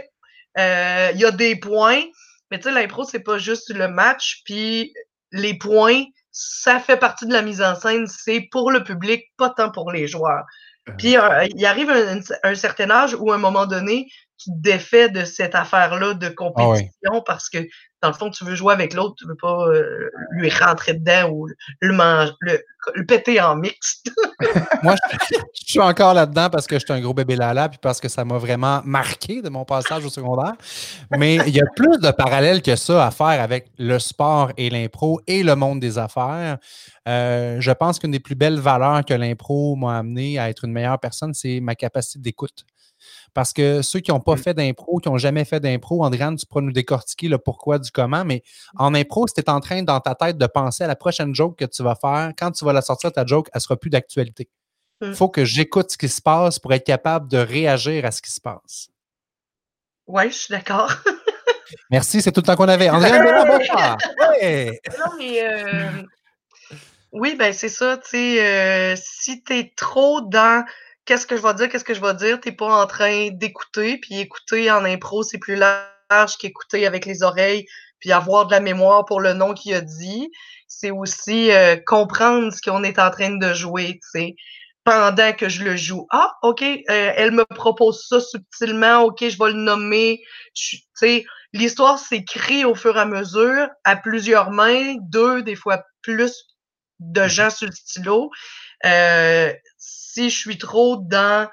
euh, 0.57 1.12
il 1.13 1.19
y 1.19 1.25
a 1.25 1.31
des 1.31 1.57
points. 1.57 2.01
Mais 2.50 2.59
tu 2.59 2.69
sais, 2.69 2.71
l'impro, 2.71 3.03
c'est 3.03 3.19
pas 3.19 3.38
juste 3.38 3.74
le 3.74 3.89
match, 3.89 4.44
puis 4.45 4.94
les 5.33 5.57
points, 5.57 6.06
ça 6.31 6.80
fait 6.80 6.95
partie 6.95 7.25
de 7.25 7.33
la 7.33 7.41
mise 7.41 7.62
en 7.62 7.75
scène, 7.75 8.07
c'est 8.07 8.47
pour 8.53 8.71
le 8.71 8.85
public, 8.85 9.33
pas 9.35 9.50
tant 9.50 9.69
pour 9.69 9.91
les 9.91 10.07
joueurs. 10.07 10.45
Puis 10.97 11.18
euh, 11.18 11.45
il 11.53 11.65
arrive 11.65 11.89
un, 11.89 12.21
un, 12.44 12.56
certain 12.56 12.89
âge 12.89 13.15
où, 13.19 13.33
à 13.33 13.35
un 13.35 13.38
moment 13.38 13.65
donné, 13.65 14.07
tu 14.38 14.50
te 14.50 14.57
défais 14.57 15.09
de 15.09 15.25
cette 15.25 15.56
affaire-là 15.56 16.13
de 16.13 16.27
ah 16.27 16.33
compétition 16.35 17.24
parce 17.25 17.50
que 17.50 17.59
dans 18.03 18.09
le 18.09 18.15
fond, 18.15 18.30
tu 18.30 18.44
veux 18.44 18.53
jouer 18.53 18.74
avec 18.74 18.94
l'autre, 18.94 19.15
tu 19.18 19.25
veux 19.25 19.38
pas 19.38 19.65
euh, 19.69 20.09
lui 20.31 20.50
rentrer 20.50 20.94
dedans 20.94 21.30
ou 21.31 21.47
le, 21.80 22.31
le, 22.41 23.06
péter 23.06 23.39
en 23.39 23.56
mixte. 23.56 24.12
Moi, 24.83 24.95
je, 25.31 25.38
suis 25.53 25.80
encore 25.80 26.13
là-dedans 26.13 26.50
parce 26.50 26.68
que 26.68 26.75
je 26.75 26.83
suis 26.83 26.91
un 26.94 27.00
gros 27.00 27.13
bébé 27.13 27.38
lala 27.38 27.69
puis 27.69 27.80
parce 27.81 28.01
que 28.01 28.09
ça 28.09 28.25
m'a 28.25 28.38
vraiment 28.38 28.81
marqué 28.83 29.41
de 29.41 29.47
mon 29.47 29.63
passage 29.63 30.03
au 30.03 30.09
secondaire. 30.09 30.51
Mais 31.18 31.35
il 31.47 31.56
y 31.56 31.62
a 31.62 31.65
plus 31.77 31.97
de 31.97 32.12
parallèles 32.12 32.62
que 32.62 32.75
ça 32.75 33.07
à 33.07 33.12
faire 33.12 33.41
avec 33.41 33.68
le 33.77 33.97
sport 34.00 34.51
et 34.57 34.69
l'impro 34.69 35.21
et 35.25 35.41
le 35.41 35.56
monde 35.56 35.80
des 35.80 35.97
affaires. 35.97 36.57
Euh, 37.07 37.57
je 37.62 37.71
pense 37.71 38.00
qu'une 38.00 38.12
des 38.12 38.19
plus 38.19 38.35
belles 38.35 38.59
valeurs 38.59 39.06
que 39.06 39.13
l'impro 39.13 39.77
m'a 39.77 40.00
amené 40.00 40.39
à 40.39 40.50
être 40.50 40.65
une 40.65 40.74
meilleure 40.74 41.00
personne, 41.00 41.33
c'est 41.33 41.62
ma 41.62 41.75
capacité 41.75 42.19
d'écoute. 42.19 42.65
Parce 43.33 43.51
que 43.51 43.81
ceux 43.81 44.00
qui 44.00 44.12
n'ont 44.12 44.19
pas 44.19 44.35
mmh. 44.35 44.38
fait 44.38 44.53
d'impro, 44.53 45.00
qui 45.00 45.09
n'ont 45.09 45.18
jamais 45.18 45.45
fait 45.45 45.59
d'impro, 45.59 46.03
Andréane, 46.03 46.35
tu 46.35 46.45
pourras 46.45 46.62
nous 46.62 46.71
décortiquer 46.71 47.27
le 47.27 47.38
pourquoi 47.38 47.80
du 47.80 47.89
comment, 47.89 48.24
mais 48.24 48.44
en 48.77 48.94
impro, 48.94 49.27
si 49.27 49.33
tu 49.33 49.41
es 49.41 49.50
en 49.50 49.59
train 49.59 49.81
dans 49.81 50.00
ta 50.00 50.13
tête 50.13 50.38
de 50.38 50.45
penser 50.45 50.83
à 50.83 50.88
la 50.88 50.95
prochaine 50.95 51.33
joke 51.33 51.57
que 51.57 51.65
tu 51.65 51.81
vas 51.81 51.95
faire, 51.95 52.31
quand 52.38 52.51
tu 52.51 52.63
vas 52.63 52.74
la 52.74 52.81
sortir, 52.81 53.12
ta 53.12 53.25
joke, 53.25 53.50
elle 53.53 53.57
ne 53.57 53.62
sera 53.62 53.75
plus 53.75 53.89
d'actualité. 53.89 54.50
Il 55.01 55.09
mmh. 55.09 55.15
faut 55.15 55.30
que 55.30 55.45
j'écoute 55.45 55.91
ce 55.91 55.97
qui 55.97 56.09
se 56.09 56.21
passe 56.21 56.59
pour 56.59 56.74
être 56.74 56.85
capable 56.85 57.27
de 57.27 57.38
réagir 57.38 58.06
à 58.06 58.12
ce 58.12 58.21
qui 58.21 58.31
se 58.31 58.39
passe. 58.39 58.89
Oui, 60.06 60.30
je 60.30 60.35
suis 60.35 60.51
d'accord. 60.51 60.91
Merci, 61.89 62.21
c'est 62.21 62.31
tout 62.31 62.41
le 62.41 62.45
temps 62.45 62.56
qu'on 62.56 62.68
avait. 62.68 62.89
Andréane 62.89 63.24
bonsoir. 63.47 63.97
Non, 64.19 65.18
mais 65.18 65.44
euh, 65.44 66.03
oui, 67.13 67.35
ben 67.35 67.53
c'est 67.53 67.69
ça, 67.69 67.97
tu 67.97 68.09
sais, 68.09 68.45
euh, 68.45 68.95
si 68.95 69.44
tu 69.44 69.53
es 69.53 69.74
trop 69.75 70.21
dans 70.21 70.65
qu'est-ce 71.06 71.28
que 71.28 71.38
je 71.38 71.42
vais 71.42 71.54
dire, 71.54 71.70
qu'est-ce 71.70 71.84
que 71.84 71.94
je 71.94 72.02
vais 72.02 72.14
dire, 72.14 72.40
t'es 72.40 72.52
pas 72.52 72.84
en 72.84 72.88
train 72.88 73.30
d'écouter, 73.32 73.98
puis 74.00 74.20
écouter 74.20 74.72
en 74.72 74.86
impro, 74.86 75.24
c'est 75.24 75.38
plus 75.38 75.56
large 75.56 76.38
qu'écouter 76.40 76.86
avec 76.86 77.06
les 77.06 77.24
oreilles, 77.24 77.66
puis 78.00 78.12
avoir 78.12 78.48
de 78.48 78.52
la 78.52 78.60
mémoire 78.60 79.06
pour 79.06 79.22
le 79.22 79.34
nom 79.34 79.54
qu'il 79.54 79.74
a 79.74 79.81
dit. 79.81 80.30
C'est 80.68 80.92
aussi 80.92 81.52
euh, 81.52 81.78
comprendre 81.86 82.52
ce 82.52 82.62
qu'on 82.62 82.83
est 82.83 83.00
en 83.00 83.12
train 83.12 83.38
de 83.38 83.54
jouer, 83.54 83.94
tu 83.94 84.10
sais, 84.19 84.36
pendant 84.83 85.33
que 85.33 85.50
je 85.50 85.64
le 85.64 85.76
joue. 85.76 86.07
Ah, 86.12 86.33
OK, 86.42 86.62
euh, 86.62 86.78
elle 86.88 87.31
me 87.31 87.45
propose 87.45 88.06
ça 88.07 88.19
subtilement, 88.19 89.04
OK, 89.04 89.19
je 89.22 89.38
vais 89.38 89.52
le 89.52 89.60
nommer. 89.60 90.22
Tu 90.54 90.80
sais, 90.94 91.26
l'histoire 91.54 92.00
s'écrit 92.00 92.66
au 92.66 92.76
fur 92.76 92.98
et 92.98 93.02
à 93.02 93.06
mesure, 93.06 93.69
à 93.83 93.95
plusieurs 93.95 94.52
mains, 94.52 94.95
deux, 95.02 95.42
des 95.42 95.56
fois 95.56 95.83
plus 96.02 96.53
de 97.12 97.22
mmh 97.22 97.28
gens 97.28 97.50
sur 97.50 97.68
le 97.68 97.74
stylo. 97.74 98.31
Euh, 98.86 99.54
si 99.78 100.30
je 100.30 100.38
suis 100.38 100.57
trop 100.57 100.98
dans 100.98 101.50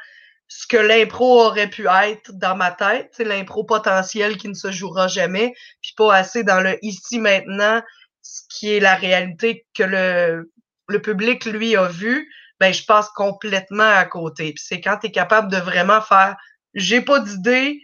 ce 0.48 0.66
que 0.66 0.76
l'impro 0.76 1.42
aurait 1.42 1.70
pu 1.70 1.86
être 1.88 2.32
dans 2.32 2.56
ma 2.56 2.72
tête, 2.72 3.10
c'est 3.12 3.24
l'impro 3.24 3.64
potentiel 3.64 4.36
qui 4.36 4.48
ne 4.48 4.54
se 4.54 4.72
jouera 4.72 5.06
jamais, 5.06 5.54
puis 5.80 5.92
pas 5.96 6.14
assez 6.14 6.42
dans 6.42 6.60
le 6.60 6.76
ici 6.82 7.18
maintenant, 7.18 7.82
ce 8.22 8.42
qui 8.50 8.74
est 8.74 8.80
la 8.80 8.96
réalité 8.96 9.66
que 9.74 9.84
le, 9.84 10.52
le 10.88 11.02
public 11.02 11.44
lui 11.44 11.76
a 11.76 11.86
vu, 11.86 12.28
ben 12.58 12.74
je 12.74 12.84
passe 12.84 13.08
complètement 13.14 13.90
à 13.90 14.04
côté. 14.04 14.52
Puis 14.52 14.64
c'est 14.66 14.80
quand 14.80 14.98
tu 14.98 15.06
es 15.06 15.10
capable 15.12 15.50
de 15.50 15.56
vraiment 15.56 16.02
faire 16.02 16.36
j'ai 16.74 17.00
pas 17.00 17.20
d'idée, 17.20 17.82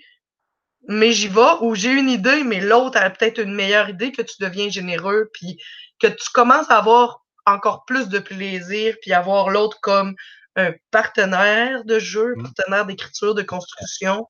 mais 0.88 1.12
j'y 1.12 1.28
vais, 1.28 1.56
ou 1.61 1.75
j'ai 1.75 1.90
une 1.90 2.08
idée, 2.08 2.44
mais 2.44 2.61
l'autre 2.61 2.99
a 2.99 3.11
peut-être 3.11 3.40
une 3.40 3.54
meilleure 3.54 3.88
idée, 3.88 4.12
que 4.12 4.23
tu 4.23 4.37
deviens 4.40 4.68
généreux, 4.68 5.30
puis 5.32 5.58
que 5.99 6.06
tu 6.06 6.30
commences 6.32 6.70
à 6.70 6.78
avoir 6.78 7.25
encore 7.46 7.84
plus 7.84 8.08
de 8.08 8.18
plaisir, 8.18 8.94
puis 9.00 9.12
avoir 9.12 9.50
l'autre 9.50 9.78
comme 9.80 10.14
un 10.56 10.72
partenaire 10.90 11.84
de 11.84 11.98
jeu, 11.98 12.34
mmh. 12.36 12.42
partenaire 12.42 12.86
d'écriture, 12.86 13.34
de 13.34 13.42
construction, 13.42 14.26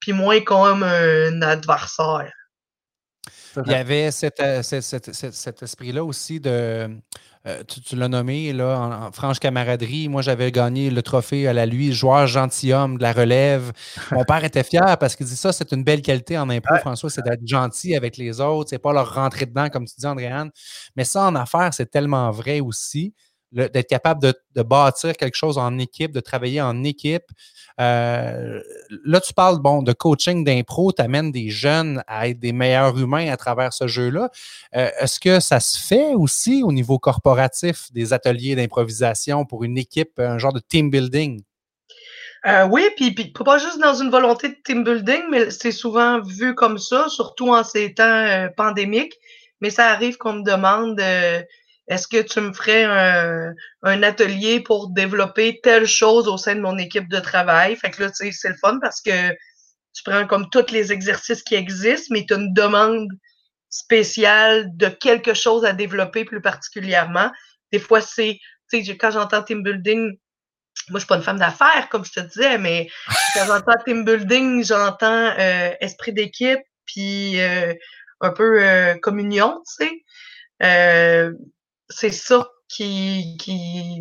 puis 0.00 0.12
moins 0.12 0.40
comme 0.40 0.82
un 0.82 1.42
adversaire. 1.42 2.32
Il 3.66 3.72
y 3.72 3.74
avait 3.74 4.10
euh, 4.40 4.62
cet, 4.62 5.62
esprit-là 5.62 6.04
aussi 6.04 6.40
de. 6.40 6.90
Euh, 7.46 7.62
tu, 7.64 7.96
l'as 7.96 8.08
nommé, 8.08 8.52
là, 8.52 9.06
en, 9.06 9.12
franche 9.12 9.38
camaraderie. 9.38 10.08
Moi, 10.08 10.22
j'avais 10.22 10.50
gagné 10.50 10.90
le 10.90 11.02
trophée 11.02 11.46
à 11.46 11.52
la 11.52 11.66
lui, 11.66 11.92
joueur 11.92 12.26
gentilhomme 12.26 12.98
de 12.98 13.02
la 13.02 13.12
relève. 13.12 13.72
Mon 14.10 14.24
père 14.24 14.44
était 14.44 14.64
fier 14.64 14.98
parce 14.98 15.16
qu'il 15.16 15.26
dit 15.26 15.36
ça, 15.36 15.52
c'est 15.52 15.72
une 15.72 15.84
belle 15.84 16.02
qualité 16.02 16.36
en 16.36 16.50
impôt, 16.50 16.76
François, 16.80 17.10
c'est 17.10 17.22
d'être 17.22 17.46
gentil 17.46 17.96
avec 17.96 18.16
les 18.16 18.40
autres, 18.40 18.70
c'est 18.70 18.78
pas 18.78 18.92
leur 18.92 19.14
rentrer 19.14 19.46
dedans, 19.46 19.68
comme 19.68 19.86
tu 19.86 19.94
dis, 19.98 20.06
Andréane. 20.06 20.50
Mais 20.96 21.04
ça, 21.04 21.26
en 21.26 21.34
affaires, 21.34 21.72
c'est 21.72 21.90
tellement 21.90 22.30
vrai 22.30 22.60
aussi. 22.60 23.14
D'être 23.52 23.88
capable 23.88 24.20
de, 24.22 24.62
bâtir 24.62 25.16
quelque 25.16 25.36
chose 25.36 25.56
en 25.56 25.78
équipe, 25.78 26.12
de 26.12 26.20
travailler 26.20 26.60
en 26.60 26.84
équipe. 26.84 27.24
Euh, 27.80 28.60
là, 29.04 29.20
tu 29.20 29.32
parles 29.32 29.60
bon, 29.60 29.82
de 29.82 29.92
coaching 29.92 30.44
d'impro, 30.44 30.92
tu 30.92 31.00
amènes 31.00 31.30
des 31.30 31.48
jeunes 31.48 32.02
à 32.06 32.28
être 32.28 32.40
des 32.40 32.52
meilleurs 32.52 32.98
humains 32.98 33.30
à 33.30 33.36
travers 33.36 33.72
ce 33.72 33.86
jeu-là. 33.86 34.30
Euh, 34.76 34.90
est-ce 35.00 35.20
que 35.20 35.38
ça 35.40 35.60
se 35.60 35.78
fait 35.78 36.14
aussi 36.14 36.62
au 36.64 36.72
niveau 36.72 36.98
corporatif 36.98 37.92
des 37.92 38.12
ateliers 38.12 38.56
d'improvisation 38.56 39.44
pour 39.44 39.64
une 39.64 39.78
équipe, 39.78 40.18
un 40.18 40.38
genre 40.38 40.52
de 40.52 40.60
team 40.60 40.90
building? 40.90 41.42
Euh, 42.46 42.66
oui, 42.66 42.88
puis, 42.96 43.12
puis 43.12 43.32
pas 43.32 43.58
juste 43.58 43.80
dans 43.80 43.94
une 43.94 44.10
volonté 44.10 44.48
de 44.48 44.56
team 44.64 44.84
building, 44.84 45.22
mais 45.30 45.50
c'est 45.50 45.72
souvent 45.72 46.20
vu 46.20 46.54
comme 46.54 46.78
ça, 46.78 47.08
surtout 47.08 47.48
en 47.48 47.64
ces 47.64 47.94
temps 47.94 48.48
pandémiques. 48.56 49.14
Mais 49.60 49.70
ça 49.70 49.86
arrive 49.86 50.18
qu'on 50.18 50.34
me 50.34 50.44
demande 50.44 51.00
est-ce 51.88 52.06
que 52.06 52.20
tu 52.20 52.40
me 52.40 52.52
ferais 52.52 52.84
un, 52.84 54.02
atelier 54.02 54.60
pour 54.60 54.90
développer 54.90 55.60
telle 55.62 55.86
chose 55.86 56.28
au 56.28 56.36
sein 56.36 56.54
de 56.54 56.60
mon 56.60 56.76
équipe 56.78 57.08
de 57.08 57.18
travail? 57.18 57.76
Fait 57.76 57.90
que 57.90 58.02
là, 58.02 58.10
tu 58.10 58.30
c'est 58.32 58.48
le 58.50 58.56
fun 58.60 58.78
parce 58.80 59.00
que 59.00 59.30
tu 59.94 60.02
prends 60.04 60.26
comme 60.26 60.48
tous 60.50 60.70
les 60.70 60.92
exercices 60.92 61.42
qui 61.42 61.54
existent, 61.54 62.08
mais 62.10 62.26
tu 62.26 62.34
as 62.34 62.36
une 62.36 62.52
demande 62.52 63.08
spéciale 63.70 64.68
de 64.76 64.88
quelque 64.88 65.34
chose 65.34 65.64
à 65.64 65.72
développer 65.72 66.24
plus 66.24 66.40
particulièrement. 66.40 67.30
Des 67.72 67.78
fois, 67.78 68.00
c'est, 68.00 68.38
tu 68.70 68.84
sais, 68.84 68.96
quand 68.96 69.10
j'entends 69.10 69.42
team 69.42 69.62
building, 69.62 70.16
moi, 70.90 70.98
je 70.98 70.98
suis 70.98 71.06
pas 71.06 71.16
une 71.16 71.22
femme 71.22 71.38
d'affaires, 71.38 71.88
comme 71.90 72.04
je 72.04 72.12
te 72.12 72.20
disais, 72.20 72.58
mais 72.58 72.88
quand 73.34 73.46
j'entends 73.46 73.82
team 73.84 74.04
building, 74.04 74.64
j'entends 74.64 75.32
euh, 75.38 75.72
esprit 75.80 76.12
d'équipe, 76.12 76.60
puis 76.86 77.40
euh, 77.40 77.74
un 78.20 78.30
peu 78.30 78.62
euh, 78.62 78.94
communion, 79.00 79.62
tu 79.66 79.86
sais. 80.60 81.32
C'est 81.90 82.12
ça 82.12 82.48
qui, 82.68 83.36
qui, 83.38 84.00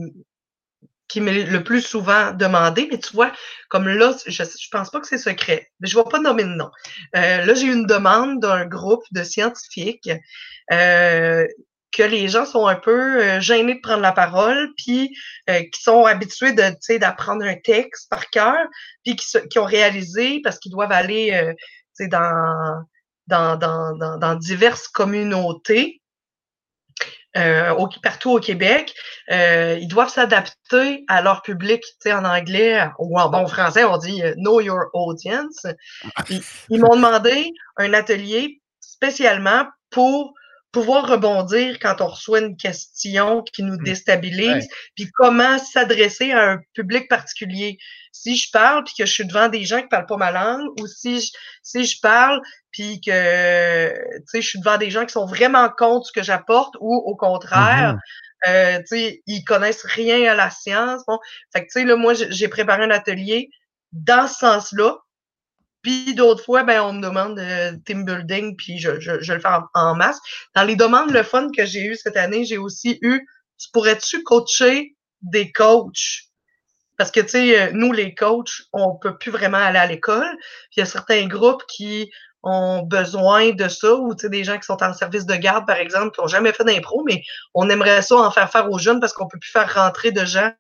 qui 1.08 1.22
m'est 1.22 1.44
le 1.44 1.64
plus 1.64 1.82
souvent 1.82 2.32
demandé. 2.32 2.88
Mais 2.92 3.00
tu 3.00 3.14
vois, 3.14 3.32
comme 3.70 3.88
là, 3.88 4.14
je, 4.26 4.44
je 4.44 4.70
pense 4.72 4.90
pas 4.90 5.00
que 5.00 5.08
c'est 5.08 5.18
secret. 5.18 5.72
Mais 5.80 5.88
je 5.88 5.98
ne 5.98 6.04
vais 6.04 6.10
pas 6.10 6.20
nommer 6.20 6.44
de 6.44 6.50
nom. 6.50 6.70
Euh, 7.16 7.46
là, 7.46 7.54
j'ai 7.54 7.68
eu 7.68 7.74
une 7.74 7.86
demande 7.88 8.42
d'un 8.42 8.66
groupe 8.66 9.04
de 9.12 9.24
scientifiques 9.24 10.10
euh, 10.72 11.46
que 11.92 12.04
les 12.04 12.28
gens 12.28 12.46
sont 12.46 12.68
un 12.68 12.76
peu 12.76 13.24
euh, 13.24 13.40
gênés 13.40 13.76
de 13.76 13.82
prendre 13.82 14.02
la 14.02 14.12
parole, 14.12 14.70
puis 14.78 15.16
euh, 15.50 15.62
qui 15.72 15.82
sont 15.82 16.06
habitués 16.06 16.54
de, 16.54 16.98
d'apprendre 16.98 17.44
un 17.46 17.56
texte 17.56 18.10
par 18.10 18.30
cœur, 18.30 18.58
puis 19.04 19.16
qui, 19.16 19.26
qui, 19.50 19.60
ont 19.60 19.66
réalisé, 19.66 20.42
parce 20.44 20.60
qu'ils 20.60 20.72
doivent 20.72 20.92
aller 20.92 21.32
euh, 21.34 21.54
dans, 22.08 22.84
dans, 23.28 23.56
dans, 23.56 23.96
dans, 23.98 24.18
dans 24.18 24.36
diverses 24.36 24.88
communautés, 24.88 26.02
euh, 27.36 27.72
au, 27.74 27.88
partout 28.02 28.32
au 28.32 28.40
Québec, 28.40 28.94
euh, 29.32 29.78
ils 29.80 29.88
doivent 29.88 30.10
s'adapter 30.10 31.04
à 31.08 31.22
leur 31.22 31.42
public. 31.42 31.82
Tu 31.82 31.96
sais, 32.00 32.14
en 32.14 32.26
anglais 32.26 32.88
ou 33.00 33.20
en 33.20 33.30
bon 33.30 33.48
français, 33.48 33.84
on 33.84 33.98
dit 33.98 34.24
euh, 34.24 34.34
Know 34.36 34.62
Your 34.62 34.86
Audience. 34.94 35.66
ils 36.30 36.80
m'ont 36.80 36.96
demandé 36.96 37.52
un 37.78 37.94
atelier 37.94 38.62
spécialement 38.80 39.66
pour 39.90 40.34
pouvoir 40.78 41.08
rebondir 41.08 41.80
quand 41.80 42.02
on 42.02 42.08
reçoit 42.08 42.40
une 42.40 42.56
question 42.56 43.44
qui 43.52 43.64
nous 43.64 43.78
mmh. 43.80 43.84
déstabilise, 43.84 44.68
puis 44.96 45.10
comment 45.12 45.58
s'adresser 45.58 46.32
à 46.32 46.52
un 46.52 46.60
public 46.74 47.10
particulier. 47.10 47.80
Si 48.12 48.36
je 48.36 48.52
parle 48.52 48.84
puis 48.84 48.94
que 48.96 49.06
je 49.08 49.12
suis 49.12 49.26
devant 49.26 49.48
des 49.48 49.66
gens 49.66 49.82
qui 49.82 49.88
parlent 49.88 50.06
pas 50.06 50.18
ma 50.18 50.32
langue, 50.32 50.68
ou 50.80 50.86
si 50.86 51.20
je, 51.20 51.32
si 51.64 51.86
je 51.86 52.00
parle 52.00 52.42
puis 52.72 53.02
que 53.02 53.12
je 53.12 54.40
suis 54.40 54.60
devant 54.60 54.78
des 54.78 54.92
gens 54.92 55.06
qui 55.06 55.14
sont 55.14 55.26
vraiment 55.26 55.68
contre 55.70 56.08
ce 56.08 56.12
que 56.12 56.24
j'apporte, 56.24 56.76
ou 56.80 56.94
au 56.94 57.16
contraire. 57.16 57.96
Mmh 57.96 58.00
euh, 58.48 58.78
tu 58.82 58.86
sais, 58.86 59.24
ils 59.26 59.44
connaissent 59.44 59.84
rien 59.84 60.32
à 60.32 60.36
la 60.36 60.52
science. 60.52 61.02
Bon, 61.08 61.18
fait 61.52 61.62
que 61.62 61.66
tu 61.66 61.80
sais 61.80 61.86
là, 61.86 61.96
moi 61.96 62.14
j'ai 62.14 62.48
préparé 62.48 62.84
un 62.84 62.92
atelier 62.92 63.50
dans 63.94 64.28
ce 64.28 64.36
sens-là 64.36 64.96
puis 65.82 66.16
d'autres 66.16 66.44
fois, 66.44 66.64
ben, 66.64 66.82
on 66.82 66.94
me 66.94 67.02
demande 67.02 67.40
euh, 67.40 67.74
team 67.86 68.04
building, 68.04 68.56
puis 68.58 68.80
je, 68.80 69.00
je, 69.00 69.22
je, 69.22 69.34
le 69.34 69.40
fais 69.40 69.50
en, 69.74 69.96
masse. 69.96 70.20
Dans 70.56 70.64
les 70.64 70.76
demandes, 70.76 71.12
le 71.12 71.24
fun 71.24 71.50
que 71.56 71.66
j'ai 71.66 71.86
eu 71.86 71.96
cette 71.96 72.18
année, 72.18 72.46
j'ai 72.46 72.58
aussi 72.58 73.00
eu 73.02 73.26
tu 73.58 73.70
pourrais-tu 73.72 74.24
coacher 74.24 74.96
des 75.22 75.52
coachs? 75.52 76.26
Parce 76.98 77.12
que, 77.12 77.20
tu 77.20 77.30
sais, 77.30 77.62
euh, 77.62 77.72
nous, 77.74 77.92
les 77.92 78.16
coachs, 78.16 78.64
on 78.74 78.96
peut 78.96 79.18
plus 79.18 79.32
vraiment 79.32 79.58
aller 79.58 79.80
à 79.80 79.86
l'école. 79.86 80.36
Puis 80.72 80.78
il 80.78 80.80
y 80.80 80.84
a 80.84 80.86
certains 80.86 81.28
groupes 81.28 81.64
qui 81.68 82.10
ont 82.44 82.84
besoin 82.84 83.52
de 83.52 83.68
ça, 83.68 83.96
ou 83.96 84.16
tu 84.16 84.22
sais, 84.22 84.30
des 84.30 84.44
gens 84.44 84.58
qui 84.58 84.64
sont 84.64 84.82
en 84.82 84.94
service 84.94 85.26
de 85.26 85.36
garde, 85.36 85.66
par 85.68 85.78
exemple, 85.78 86.12
qui 86.12 86.22
n'ont 86.22 86.28
jamais 86.28 86.54
fait 86.54 86.64
d'impro, 86.64 87.04
mais 87.06 87.22
on 87.54 87.70
aimerait 87.70 88.02
ça 88.02 88.16
en 88.16 88.32
faire 88.32 88.50
faire 88.52 88.72
aux 88.72 88.80
jeunes 88.80 89.00
parce 89.00 89.14
qu'on 89.14 89.28
peut 89.28 89.40
plus 89.40 89.52
faire 89.52 89.74
rentrer 89.74 90.12
de 90.12 90.24
gens 90.24 90.52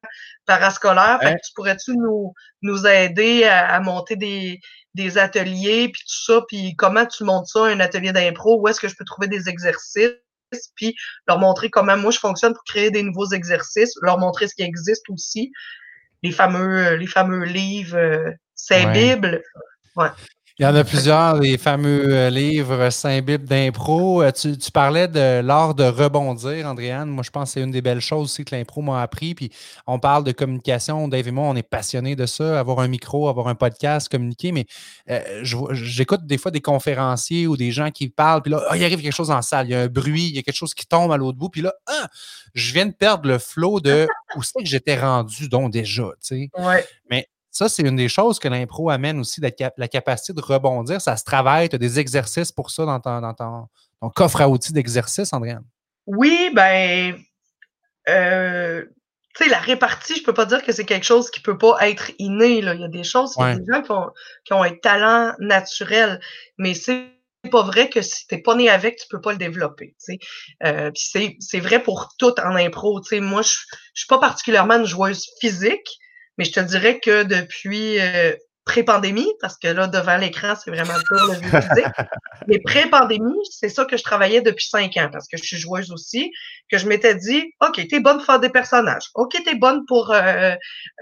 parascolaires. 0.45 1.19
Fait 1.21 1.36
que 1.36 1.45
tu 1.45 1.53
pourrais-tu 1.55 1.95
nous, 1.95 2.33
nous 2.62 2.86
aider 2.86 3.45
à 3.45 3.79
monter 3.79 4.15
des, 4.15 4.59
des 4.97 5.17
ateliers, 5.17 5.89
puis 5.89 6.01
tout 6.01 6.23
ça, 6.25 6.41
puis 6.49 6.75
comment 6.75 7.05
tu 7.05 7.23
montes 7.23 7.47
ça, 7.47 7.63
un 7.63 7.79
atelier 7.79 8.11
d'impro, 8.11 8.59
où 8.59 8.67
est-ce 8.67 8.81
que 8.81 8.89
je 8.89 8.95
peux 8.95 9.05
trouver 9.05 9.27
des 9.27 9.47
exercices, 9.47 10.11
puis 10.75 10.95
leur 11.27 11.39
montrer 11.39 11.69
comment 11.69 11.95
moi 11.95 12.11
je 12.11 12.19
fonctionne 12.19 12.53
pour 12.53 12.63
créer 12.65 12.91
des 12.91 13.03
nouveaux 13.03 13.31
exercices, 13.31 13.93
leur 14.01 14.19
montrer 14.19 14.47
ce 14.47 14.55
qui 14.55 14.63
existe 14.63 15.09
aussi, 15.09 15.53
les 16.23 16.31
fameux, 16.31 16.95
les 16.95 17.07
fameux 17.07 17.45
livres, 17.45 17.97
euh, 17.97 18.31
Saint 18.55 18.91
Bible. 18.91 19.41
Ouais. 19.95 20.09
Il 20.59 20.63
y 20.63 20.65
en 20.65 20.73
a 20.73 20.83
plusieurs, 20.83 21.39
les 21.39 21.59
fameux 21.59 22.15
euh, 22.15 22.31
livres 22.31 22.89
Saint-Bible 22.89 23.45
d'impro. 23.45 24.23
Euh, 24.23 24.31
tu, 24.31 24.71
parlais 24.73 25.07
de 25.07 25.39
l'art 25.41 25.75
de 25.75 25.83
rebondir, 25.83 26.65
Andréane. 26.65 27.09
Moi, 27.09 27.21
je 27.23 27.29
pense 27.29 27.49
que 27.49 27.53
c'est 27.53 27.61
une 27.61 27.69
des 27.69 27.83
belles 27.83 27.99
choses 28.01 28.23
aussi 28.23 28.43
que 28.43 28.55
l'impro 28.55 28.81
m'a 28.81 29.03
appris. 29.03 29.35
Puis 29.35 29.51
on 29.85 29.99
parle 29.99 30.23
de 30.23 30.31
communication. 30.31 31.07
Dave 31.07 31.27
et 31.27 31.31
moi, 31.31 31.45
on 31.45 31.55
est 31.55 31.61
passionnés 31.61 32.15
de 32.15 32.25
ça, 32.25 32.59
avoir 32.59 32.79
un 32.79 32.87
micro, 32.87 33.29
avoir 33.29 33.49
un 33.49 33.53
podcast, 33.53 34.09
communiquer. 34.09 34.51
Mais 34.51 34.65
euh, 35.11 35.21
j'écoute 35.73 36.25
des 36.25 36.39
fois 36.39 36.49
des 36.49 36.61
conférenciers 36.61 37.45
ou 37.45 37.55
des 37.55 37.69
gens 37.69 37.91
qui 37.91 38.09
parlent. 38.09 38.41
Puis 38.41 38.51
là, 38.51 38.63
ah, 38.67 38.75
il 38.75 38.83
arrive 38.83 39.03
quelque 39.03 39.13
chose 39.13 39.29
en 39.29 39.43
salle. 39.43 39.67
Il 39.67 39.73
y 39.73 39.75
a 39.75 39.81
un 39.81 39.87
bruit, 39.87 40.29
il 40.29 40.35
y 40.37 40.39
a 40.39 40.41
quelque 40.41 40.57
chose 40.57 40.73
qui 40.73 40.87
tombe 40.87 41.11
à 41.11 41.17
l'autre 41.17 41.37
bout. 41.37 41.49
Puis 41.49 41.61
là, 41.61 41.75
ah, 41.85 42.07
je 42.55 42.73
viens 42.73 42.87
de 42.87 42.93
perdre 42.93 43.29
le 43.29 43.37
flot 43.37 43.79
de 43.79 44.07
où 44.35 44.41
c'est 44.41 44.57
que 44.57 44.65
j'étais 44.65 44.99
rendu, 44.99 45.49
donc 45.49 45.71
déjà. 45.71 46.09
Tu 46.19 46.49
sais. 46.49 46.49
Ouais. 46.57 46.83
Mais 47.11 47.27
ça, 47.57 47.69
c'est 47.69 47.81
une 47.81 47.95
des 47.95 48.07
choses 48.07 48.37
que 48.37 48.47
l'impro 48.47 48.91
amène 48.91 49.19
aussi, 49.19 49.41
la, 49.41 49.87
capacité 49.87 50.31
de 50.31 50.41
rebondir. 50.41 51.01
Ça 51.01 51.17
se 51.17 51.23
travaille. 51.23 51.69
Tu 51.69 51.75
as 51.75 51.79
des 51.79 51.97
exercices 51.97 52.51
pour 52.51 52.69
ça 52.69 52.85
dans 52.85 52.99
ton, 52.99 54.09
coffre 54.11 54.41
à 54.41 54.47
outils 54.47 54.73
d'exercice, 54.73 55.33
Andréane? 55.33 55.65
Oui, 56.05 56.51
ben, 56.53 57.17
euh, 58.09 58.85
tu 59.35 59.43
sais, 59.43 59.49
la 59.49 59.57
répartie, 59.57 60.17
je 60.17 60.23
peux 60.23 60.35
pas 60.35 60.45
dire 60.45 60.63
que 60.63 60.71
c'est 60.71 60.85
quelque 60.85 61.05
chose 61.05 61.31
qui 61.31 61.39
peut 61.39 61.57
pas 61.57 61.77
être 61.81 62.11
inné. 62.19 62.61
Là. 62.61 62.75
Il 62.75 62.81
y 62.81 62.85
a 62.85 62.89
des 62.89 63.03
choses, 63.03 63.33
il 63.39 63.41
y 63.41 63.45
a 63.45 63.55
des 63.55 63.65
gens 63.73 63.81
qui 64.45 64.53
ont, 64.53 64.61
un 64.61 64.75
talent 64.75 65.33
naturel, 65.39 66.19
mais 66.59 66.75
c'est 66.75 67.07
pas 67.51 67.63
vrai 67.63 67.89
que 67.89 68.03
si 68.03 68.27
t'es 68.27 68.37
pas 68.37 68.53
né 68.53 68.69
avec, 68.69 68.97
tu 68.97 69.07
peux 69.09 69.21
pas 69.21 69.31
le 69.31 69.39
développer. 69.39 69.95
Euh, 70.63 70.91
c'est 70.93 71.59
vrai 71.59 71.81
pour 71.81 72.13
tout 72.19 72.39
en 72.39 72.55
impro. 72.55 73.01
Moi, 73.13 73.41
je 73.41 73.51
suis 73.95 74.07
pas 74.07 74.19
particulièrement 74.19 74.75
une 74.75 74.85
joueuse 74.85 75.25
physique, 75.41 75.97
mais 76.38 76.46
je 76.46 76.51
te 76.51 76.60
dirais 76.60 77.00
que 77.00 77.24
depuis 77.24 78.00
euh, 78.00 78.34
pré-pandémie, 78.67 79.34
parce 79.41 79.58
que 79.58 79.67
là, 79.70 79.88
devant 79.88 80.17
l'écran, 80.17 80.53
c'est 80.56 80.70
vraiment 80.70 80.94
dur 80.94 81.29
de 81.29 81.39
visualiser. 81.39 81.86
Mais 82.48 82.60
pré-pandémie, 82.60 83.39
c'est 83.50 83.70
ça 83.70 83.86
que 83.86 83.98
je 83.98 84.03
travaillais 84.03 84.41
depuis 84.41 84.67
cinq 84.67 84.98
ans, 84.98 85.10
parce 85.12 85.27
que 85.27 85.38
je 85.38 85.44
suis 85.44 85.58
joueuse 85.58 85.91
aussi, 85.91 86.32
que 86.70 86.77
je 86.77 86.88
m'étais 86.88 87.15
dit, 87.15 87.44
OK, 87.65 87.86
t'es 87.88 88.00
bonne 88.00 88.17
pour 88.17 88.25
faire 88.25 88.39
des 88.39 88.50
personnages. 88.50 89.10
OK, 89.15 89.36
t'es 89.44 89.56
bonne 89.56 89.86
pour 89.88 90.12
euh, 90.12 90.53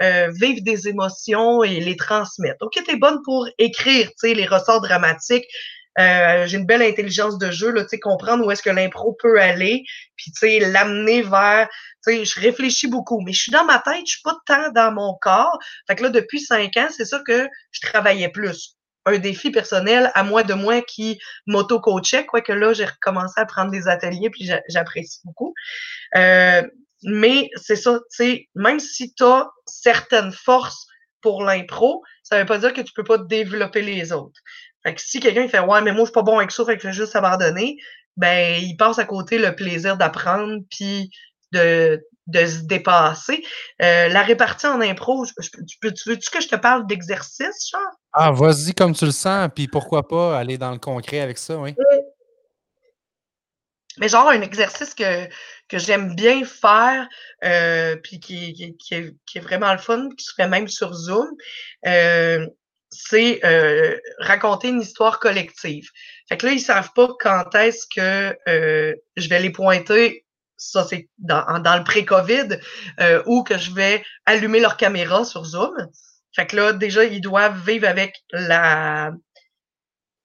euh, 0.02 0.32
vivre 0.40 0.62
des 0.62 0.88
émotions 0.88 1.64
et 1.64 1.80
les 1.80 1.98
transmettre. 1.98 2.58
OK, 2.62 2.82
t'es 2.86 2.96
bonne 2.96 3.20
pour 3.26 3.48
écrire, 3.58 4.08
tu 4.10 4.30
sais, 4.30 4.34
les 4.34 4.46
ressorts 4.46 4.82
dramatiques. 4.82 5.46
Euh, 6.00 6.46
j'ai 6.46 6.58
une 6.58 6.66
belle 6.66 6.82
intelligence 6.82 7.38
de 7.38 7.52
jeu, 7.52 7.72
là, 7.72 7.84
tu 7.84 7.90
sais, 7.90 8.00
comprendre 8.00 8.46
où 8.46 8.52
est-ce 8.52 8.62
que 8.62 8.70
l'impro 8.70 9.14
peut 9.14 9.40
aller, 9.40 9.84
puis 10.18 10.32
tu 10.32 10.40
sais, 10.40 10.60
l'amener 10.60 11.22
vers, 11.22 11.70
tu 12.06 12.16
sais, 12.16 12.26
je 12.26 12.40
réfléchis 12.40 12.88
beaucoup, 12.88 13.22
mais 13.22 13.32
je 13.32 13.42
suis 13.44 13.52
dans 13.52 13.66
ma 13.66 13.80
tête, 13.80 14.06
je 14.06 14.12
suis 14.12 14.22
pas 14.24 14.38
tant 14.46 14.72
dans 14.72 14.92
mon 14.92 15.16
corps. 15.22 15.58
Fait 15.88 15.96
que 15.96 16.04
là, 16.04 16.10
depuis 16.10 16.42
cinq 16.42 16.76
ans, 16.78 16.88
c'est 16.96 17.06
ça 17.06 17.22
que 17.26 17.48
je 17.72 17.82
travaillais 17.82 18.30
plus. 18.30 18.76
Un 19.06 19.20
défi 19.20 19.52
personnel 19.52 20.12
à 20.16 20.24
moi 20.24 20.44
de 20.44 20.54
moi 20.54 20.82
qui 20.82 21.20
m'auto-coachait, 21.46 22.26
quoique 22.26 22.52
là, 22.52 22.74
j'ai 22.74 22.86
recommencé 22.86 23.40
à 23.40 23.46
prendre 23.46 23.72
des 23.72 23.88
ateliers, 23.88 24.30
puis 24.30 24.50
j'apprécie 24.68 25.20
beaucoup. 25.24 25.54
Euh, 26.18 26.64
mais 27.04 27.50
c'est 27.56 27.76
ça, 27.76 28.00
tu 28.10 28.18
sais, 28.18 28.50
même 28.56 28.80
si 28.80 29.14
tu 29.14 29.24
as 29.24 29.48
certaines 29.68 30.32
forces 30.32 30.88
pour 31.22 31.44
l'impro, 31.44 32.04
ça 32.24 32.40
veut 32.40 32.46
pas 32.46 32.58
dire 32.58 32.74
que 32.74 32.82
tu 32.82 32.94
peux 32.94 33.04
pas 33.04 33.20
développer 33.20 33.82
les 33.82 34.12
autres. 34.12 34.40
Fait 34.86 34.94
que 34.94 35.02
si 35.02 35.20
quelqu'un 35.20 35.48
fait 35.48 35.60
Ouais, 35.60 35.82
mais 35.82 35.92
moi, 35.92 36.02
je 36.02 36.06
suis 36.06 36.14
pas 36.14 36.22
bon 36.22 36.38
avec 36.38 36.52
ça, 36.52 36.64
fait 36.64 36.76
que 36.76 36.84
je 36.84 36.88
vais 36.88 36.94
juste 36.94 37.16
abandonner, 37.16 37.78
ben, 38.18 38.62
il 38.62 38.78
passe 38.78 39.00
à 39.00 39.06
côté 39.06 39.40
le 39.40 39.56
plaisir 39.56 39.98
d'apprendre 39.98 40.60
puis 40.70 41.10
de, 41.52 42.02
de 42.28 42.46
se 42.46 42.60
dépasser. 42.62 43.44
Euh, 43.82 44.10
la 44.10 44.22
répartie 44.22 44.68
en 44.68 44.80
impro, 44.82 45.26
tu, 45.26 45.78
peux, 45.82 45.92
tu 45.92 46.10
veux-tu 46.10 46.30
que 46.30 46.42
je 46.42 46.48
te 46.48 46.56
parle 46.56 46.86
d'exercice, 46.86 47.70
genre? 47.72 47.82
Ah, 48.14 48.32
vas-y 48.32 48.74
comme 48.74 48.94
tu 48.94 49.06
le 49.06 49.12
sens, 49.12 49.50
puis 49.54 49.68
pourquoi 49.68 50.08
pas 50.08 50.38
aller 50.38 50.58
dans 50.58 50.72
le 50.72 50.80
concret 50.80 51.20
avec 51.20 51.38
ça, 51.38 51.58
oui. 51.58 51.76
Mais 53.98 54.10
genre 54.10 54.28
un 54.28 54.42
exercice 54.42 54.94
que, 54.94 55.26
que 55.70 55.78
j'aime 55.78 56.16
bien 56.16 56.44
faire, 56.44 57.08
euh, 57.44 57.96
puis 58.04 58.20
qui, 58.20 58.54
qui, 58.54 58.76
qui, 58.78 58.94
est, 58.94 59.16
qui, 59.26 59.38
est, 59.38 59.42
vraiment 59.42 59.72
le 59.72 59.80
fun, 59.80 60.10
qui 60.18 60.26
se 60.26 60.34
fait 60.36 60.48
même 60.48 60.68
sur 60.68 60.94
Zoom, 60.94 61.28
euh, 61.88 62.46
c'est 62.96 63.44
euh, 63.44 63.98
raconter 64.20 64.70
une 64.70 64.82
histoire 64.82 65.20
collective. 65.20 65.90
Fait 66.30 66.38
que 66.38 66.46
là, 66.46 66.54
ils 66.54 66.60
savent 66.60 66.92
pas 66.96 67.10
quand 67.20 67.54
est-ce 67.56 67.86
que 67.94 68.36
euh, 68.48 68.94
je 69.18 69.30
vais 69.30 69.40
les 69.40 69.52
pointer. 69.52 70.26
Ça, 70.58 70.86
c'est 70.90 71.10
dans, 71.18 71.60
dans 71.60 71.76
le 71.76 71.84
pré-COVID, 71.84 72.60
euh, 73.02 73.22
ou 73.26 73.44
que 73.44 73.58
je 73.58 73.72
vais 73.74 74.04
allumer 74.26 74.60
leur 74.62 74.78
caméra 74.78 75.26
sur 75.26 75.44
Zoom. 75.44 75.74
Fait 76.34 76.48
que 76.48 76.56
là, 76.56 76.74
déjà, 76.74 77.04
ils 77.04 77.22
doivent 77.22 77.60
vivre 77.66 77.88
avec 77.88 78.24
la 78.32 79.12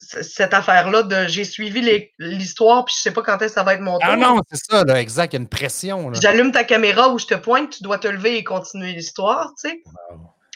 cette 0.02 0.54
affaire-là 0.54 1.02
de 1.02 1.28
j'ai 1.28 1.44
suivi 1.44 2.10
l'histoire 2.18 2.84
puis 2.86 2.94
je 2.96 3.02
sais 3.02 3.10
pas 3.12 3.22
quand 3.22 3.36
est-ce 3.42 3.52
que 3.52 3.60
ça 3.60 3.62
va 3.62 3.74
être 3.74 3.82
mon 3.82 3.98
tour. 3.98 4.08
Ah 4.10 4.16
non, 4.16 4.40
c'est 4.50 4.58
ça, 4.58 4.82
là, 4.82 4.98
exact, 4.98 5.32
il 5.32 5.36
y 5.36 5.38
a 5.38 5.42
une 5.42 5.48
pression. 5.48 6.12
J'allume 6.14 6.52
ta 6.52 6.64
caméra 6.64 7.10
où 7.10 7.18
je 7.18 7.26
te 7.26 7.34
pointe, 7.34 7.70
tu 7.70 7.82
dois 7.82 7.98
te 7.98 8.08
lever 8.08 8.38
et 8.38 8.44
continuer 8.44 8.92
l'histoire, 8.92 9.52
tu 9.62 9.68
sais. 9.68 9.82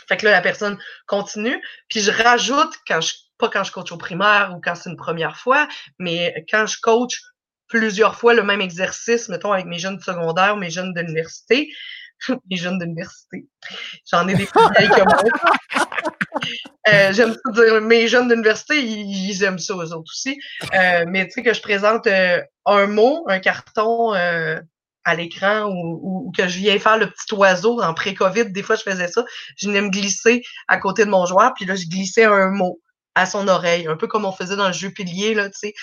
Fait 0.08 0.16
que 0.16 0.24
là, 0.24 0.32
la 0.32 0.40
personne 0.40 0.78
continue. 1.06 1.60
Puis 1.88 2.00
je 2.00 2.10
rajoute, 2.10 2.74
quand 2.86 3.00
je, 3.00 3.14
pas 3.38 3.48
quand 3.48 3.64
je 3.64 3.72
coach 3.72 3.92
au 3.92 3.96
primaire 3.96 4.54
ou 4.56 4.60
quand 4.60 4.74
c'est 4.74 4.90
une 4.90 4.96
première 4.96 5.36
fois, 5.36 5.68
mais 5.98 6.44
quand 6.50 6.66
je 6.66 6.78
coach 6.80 7.20
plusieurs 7.68 8.16
fois 8.16 8.34
le 8.34 8.42
même 8.42 8.60
exercice, 8.60 9.28
mettons 9.28 9.52
avec 9.52 9.66
mes 9.66 9.78
jeunes 9.78 10.00
secondaires, 10.00 10.56
mes 10.56 10.70
jeunes 10.70 10.92
d'université, 10.94 11.70
mes 12.50 12.56
jeunes 12.56 12.78
d'université. 12.78 13.46
J'en 14.10 14.28
ai 14.28 14.34
des 14.34 14.46
plus 14.46 14.60
vieilles 14.78 14.88
que 14.88 15.02
moi. 15.02 15.86
Euh, 16.88 17.12
j'aime 17.12 17.34
ça 17.34 17.52
dire, 17.52 17.80
mes 17.80 18.08
jeunes 18.08 18.28
d'université, 18.28 18.82
ils, 18.82 19.42
aiment 19.42 19.58
ça, 19.58 19.74
eux 19.74 19.92
autres 19.92 20.10
aussi. 20.12 20.38
Euh, 20.74 21.04
mais 21.08 21.26
tu 21.26 21.32
sais, 21.32 21.42
que 21.42 21.54
je 21.54 21.62
présente 21.62 22.06
euh, 22.06 22.40
un 22.66 22.86
mot, 22.86 23.24
un 23.28 23.38
carton 23.38 24.12
à 25.04 25.14
l'écran 25.14 25.70
ou, 25.70 26.32
que 26.36 26.48
je 26.48 26.58
viens 26.58 26.78
faire 26.78 26.98
le 26.98 27.10
petit 27.10 27.34
oiseau 27.34 27.80
en 27.80 27.94
pré-COVID. 27.94 28.50
Des 28.50 28.62
fois, 28.62 28.76
je 28.76 28.82
faisais 28.82 29.08
ça. 29.08 29.24
Je 29.56 29.68
venais 29.68 29.82
me 29.82 29.90
glisser 29.90 30.42
à 30.68 30.78
côté 30.78 31.04
de 31.04 31.10
mon 31.10 31.26
joueur, 31.26 31.52
puis 31.54 31.64
là, 31.64 31.74
je 31.74 31.86
glissais 31.86 32.24
un 32.24 32.50
mot 32.50 32.80
à 33.14 33.26
son 33.26 33.46
oreille, 33.46 33.86
un 33.86 33.96
peu 33.96 34.08
comme 34.08 34.24
on 34.24 34.32
faisait 34.32 34.56
dans 34.56 34.66
le 34.66 34.72
jeu 34.72 34.90
pilier, 34.90 35.34
là, 35.34 35.48
tu 35.48 35.58
sais. 35.58 35.74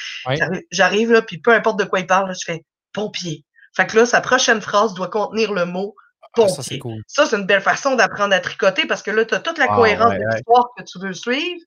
J'arrive, 0.71 1.11
là, 1.11 1.21
puis 1.21 1.37
peu 1.37 1.53
importe 1.53 1.79
de 1.79 1.85
quoi 1.85 1.99
il 1.99 2.07
parle, 2.07 2.33
je 2.33 2.45
fais 2.45 2.65
pompier. 2.93 3.45
Fait 3.75 3.87
que 3.87 3.95
là, 3.95 4.05
sa 4.05 4.19
prochaine 4.19 4.59
phrase 4.59 4.93
doit 4.93 5.07
contenir 5.07 5.53
le 5.53 5.65
mot 5.65 5.95
ah, 6.37 6.47
ça, 6.47 6.63
c'est 6.63 6.79
cool. 6.79 7.01
Ça, 7.07 7.25
c'est 7.25 7.35
une 7.35 7.45
belle 7.45 7.61
façon 7.61 7.95
d'apprendre 7.95 8.33
à 8.33 8.39
tricoter 8.39 8.85
parce 8.85 9.03
que 9.03 9.11
là, 9.11 9.25
tu 9.25 9.33
as 9.33 9.39
toute 9.39 9.57
la 9.57 9.67
ah, 9.69 9.75
cohérence 9.75 10.13
de 10.13 10.33
l'histoire 10.33 10.69
que 10.77 10.83
tu 10.83 10.99
veux 10.99 11.13
suivre. 11.13 11.59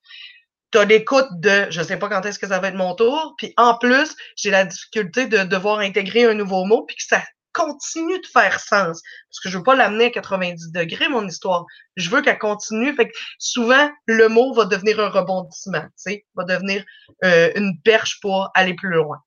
Tu 0.71 0.79
as 0.79 0.85
l'écoute 0.85 1.29
de 1.33 1.67
je 1.71 1.83
sais 1.83 1.99
pas 1.99 2.09
quand 2.09 2.25
est-ce 2.25 2.39
que 2.39 2.49
ça 2.49 2.59
va 2.61 2.69
être 2.69 2.75
mon 2.75 2.95
tour. 2.95 3.35
Puis 3.37 3.53
en 3.57 3.77
plus, 3.77 4.17
j'ai 4.37 4.51
la 4.51 4.65
difficulté 4.65 5.27
de 5.27 5.45
devoir 5.45 5.81
intégrer 5.81 6.25
un 6.25 6.35
nouveau 6.35 6.65
mot 6.65 6.85
puis 6.87 6.97
que 6.97 7.03
ça 7.03 7.23
continue 7.55 8.21
de 8.21 8.27
faire 8.27 8.61
sens. 8.61 9.01
Parce 9.31 9.41
que 9.43 9.49
je 9.49 9.57
veux 9.57 9.65
pas 9.65 9.75
l'amener 9.75 10.07
à 10.07 10.11
90 10.11 10.73
degrés, 10.73 11.09
mon 11.09 11.27
histoire. 11.27 11.65
Je 11.97 12.11
veux 12.11 12.21
qu'elle 12.21 12.39
continue. 12.39 12.95
Fait 12.95 13.09
que 13.09 13.15
souvent, 13.39 13.89
le 14.07 14.29
mot 14.29 14.53
va 14.53 14.67
devenir 14.67 15.01
un 15.01 15.09
rebondissement, 15.09 15.85
tu 16.05 16.23
va 16.35 16.45
devenir 16.45 16.85
euh, 17.25 17.51
une 17.55 17.81
perche 17.83 18.21
pour 18.21 18.51
aller 18.55 18.75
plus 18.75 18.91
loin. 18.91 19.19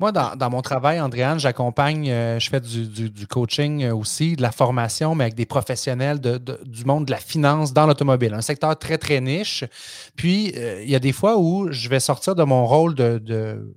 Moi, 0.00 0.12
dans, 0.12 0.50
mon 0.50 0.62
travail, 0.62 1.00
Andréane, 1.00 1.40
j'accompagne, 1.40 2.10
euh, 2.10 2.38
je 2.38 2.50
fais 2.50 2.60
du, 2.60 3.26
coaching 3.26 3.84
euh, 3.84 3.94
aussi, 3.94 4.36
de 4.36 4.42
la 4.42 4.52
formation, 4.52 5.14
mais 5.14 5.24
avec 5.24 5.34
des 5.34 5.46
professionnels 5.46 6.20
du 6.20 6.84
monde 6.84 7.06
de 7.06 7.10
la 7.10 7.16
finance 7.16 7.72
dans 7.72 7.86
l'automobile, 7.86 8.34
un 8.34 8.40
secteur 8.40 8.78
très, 8.78 8.98
très 8.98 9.20
niche. 9.20 9.64
Puis, 10.14 10.52
il 10.54 10.88
y 10.88 10.94
a 10.94 11.00
des 11.00 11.12
fois 11.12 11.38
où 11.38 11.70
je 11.72 11.88
vais 11.88 12.00
sortir 12.00 12.34
de 12.34 12.44
mon 12.44 12.66
rôle 12.66 12.94
de 12.94 13.74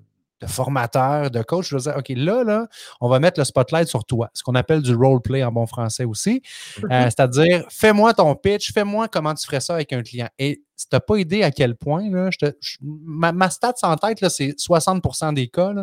formateur, 0.48 1.32
de 1.32 1.42
coach, 1.42 1.70
je 1.70 1.76
veux 1.76 1.82
dire, 1.82 1.96
OK, 1.98 2.10
là, 2.10 2.44
là, 2.44 2.68
on 3.00 3.10
va 3.10 3.20
mettre 3.20 3.40
le 3.40 3.44
spotlight 3.44 3.88
sur 3.88 4.06
toi, 4.06 4.30
ce 4.34 4.44
qu'on 4.44 4.56
appelle 4.56 4.82
du 4.82 4.96
role 4.96 5.22
play 5.22 5.44
en 5.44 5.52
bon 5.52 5.66
français 5.66 6.06
aussi. 6.06 6.42
Euh, 6.78 6.88
mm-hmm. 6.88 7.04
C'est-à-dire, 7.06 7.66
fais-moi 7.70 8.14
ton 8.14 8.36
pitch, 8.36 8.74
fais-moi 8.74 9.08
comment 9.08 9.34
tu 9.34 9.46
ferais 9.46 9.62
ça 9.62 9.76
avec 9.76 9.94
un 9.94 10.02
client. 10.02 10.30
Et 10.40 10.64
si 10.76 10.88
tu 10.88 10.96
n'as 10.96 11.00
pas 11.00 11.18
idée 11.18 11.44
à 11.44 11.52
quel 11.52 11.76
point, 11.76 12.10
là, 12.10 12.30
je 12.32 12.38
te, 12.38 12.54
ma, 12.82 13.32
ma, 13.32 13.50
stats 13.50 13.74
en 13.84 13.96
tête, 13.96 14.28
c'est 14.30 14.58
60% 14.58 15.34
des 15.34 15.48
cas, 15.48 15.74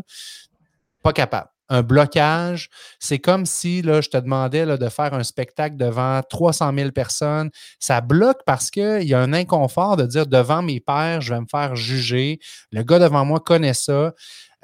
pas 1.03 1.13
capable 1.13 1.51
un 1.69 1.83
blocage. 1.83 2.71
C'est 2.99 3.19
comme 3.19 3.47
si 3.47 3.83
là, 3.83 4.01
je 4.01 4.09
te 4.09 4.17
demandais 4.17 4.65
là, 4.65 4.77
de 4.77 4.89
faire 4.89 5.15
un 5.15 5.23
spectacle 5.23 5.77
devant 5.77 6.23
300 6.23 6.73
000 6.75 6.91
personnes. 6.93 7.51
Ça 7.79 8.01
bloque 8.01 8.41
parce 8.47 8.71
qu'il 8.71 9.05
y 9.05 9.15
a 9.15 9.21
un 9.21 9.33
inconfort 9.33 9.97
de 9.97 10.07
dire 10.07 10.27
devant 10.27 10.63
mes 10.63 10.81
pairs, 10.81 11.21
je 11.21 11.35
vais 11.35 11.41
me 11.41 11.47
faire 11.51 11.77
juger. 11.77 12.41
Le 12.73 12.83
gars 12.83 12.99
devant 12.99 13.25
moi 13.25 13.41
connaît 13.41 13.75
ça. 13.75 14.13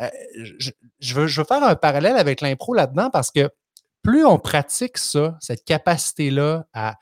Euh, 0.00 0.08
je, 0.98 1.14
veux, 1.14 1.28
faire 1.28 1.62
un 1.62 1.76
parallèle 1.76 2.16
avec 2.16 2.40
l'impro 2.40 2.74
là-dedans 2.74 3.10
parce 3.10 3.30
que 3.30 3.48
plus 4.02 4.24
on 4.24 4.38
pratique 4.38 4.98
ça, 4.98 5.36
cette 5.40 5.64
capacité-là 5.64 6.66
à, 6.72 6.96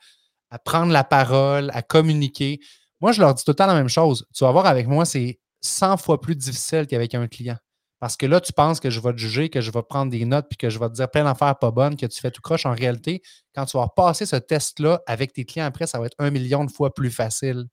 prendre 0.63 0.91
la 0.91 1.03
parole, 1.03 1.71
à 1.73 1.81
communiquer, 1.81 2.59
moi, 3.01 3.11
je 3.11 3.19
leur 3.19 3.33
dis 3.33 3.43
tout 3.43 3.51
le 3.51 3.55
temps 3.55 3.65
la 3.65 3.73
même 3.73 3.89
chose. 3.89 4.25
Tu 4.33 4.43
vas 4.43 4.51
voir, 4.51 4.65
avec 4.65 4.87
moi, 4.87 5.03
c'est 5.03 5.39
100 5.61 5.97
fois 5.97 6.21
plus 6.21 6.35
difficile 6.35 6.87
qu'avec 6.87 7.15
un 7.15 7.27
client. 7.27 7.57
Parce 7.99 8.17
que 8.17 8.25
là, 8.25 8.41
tu 8.41 8.53
penses 8.53 8.79
que 8.79 8.89
je 8.89 8.99
vais 8.99 9.13
te 9.13 9.17
juger, 9.17 9.49
que 9.49 9.61
je 9.61 9.71
vais 9.71 9.81
prendre 9.81 10.11
des 10.11 10.25
notes, 10.25 10.47
puis 10.49 10.57
que 10.57 10.69
je 10.69 10.77
vais 10.77 10.89
te 10.89 10.93
dire 10.93 11.09
plein 11.09 11.23
d'affaires 11.23 11.57
pas 11.57 11.71
bonnes, 11.71 11.95
que 11.95 12.05
tu 12.05 12.19
fais 12.19 12.31
tout 12.31 12.41
croche. 12.41 12.65
En 12.65 12.73
réalité, 12.73 13.21
quand 13.55 13.65
tu 13.65 13.77
vas 13.77 13.87
passer 13.87 14.25
ce 14.25 14.35
test-là 14.35 15.01
avec 15.07 15.33
tes 15.33 15.45
clients 15.45 15.65
après, 15.65 15.87
ça 15.87 15.99
va 15.99 16.07
être 16.07 16.15
un 16.19 16.29
million 16.29 16.65
de 16.65 16.71
fois 16.71 16.93
plus 16.93 17.11
facile. 17.11 17.65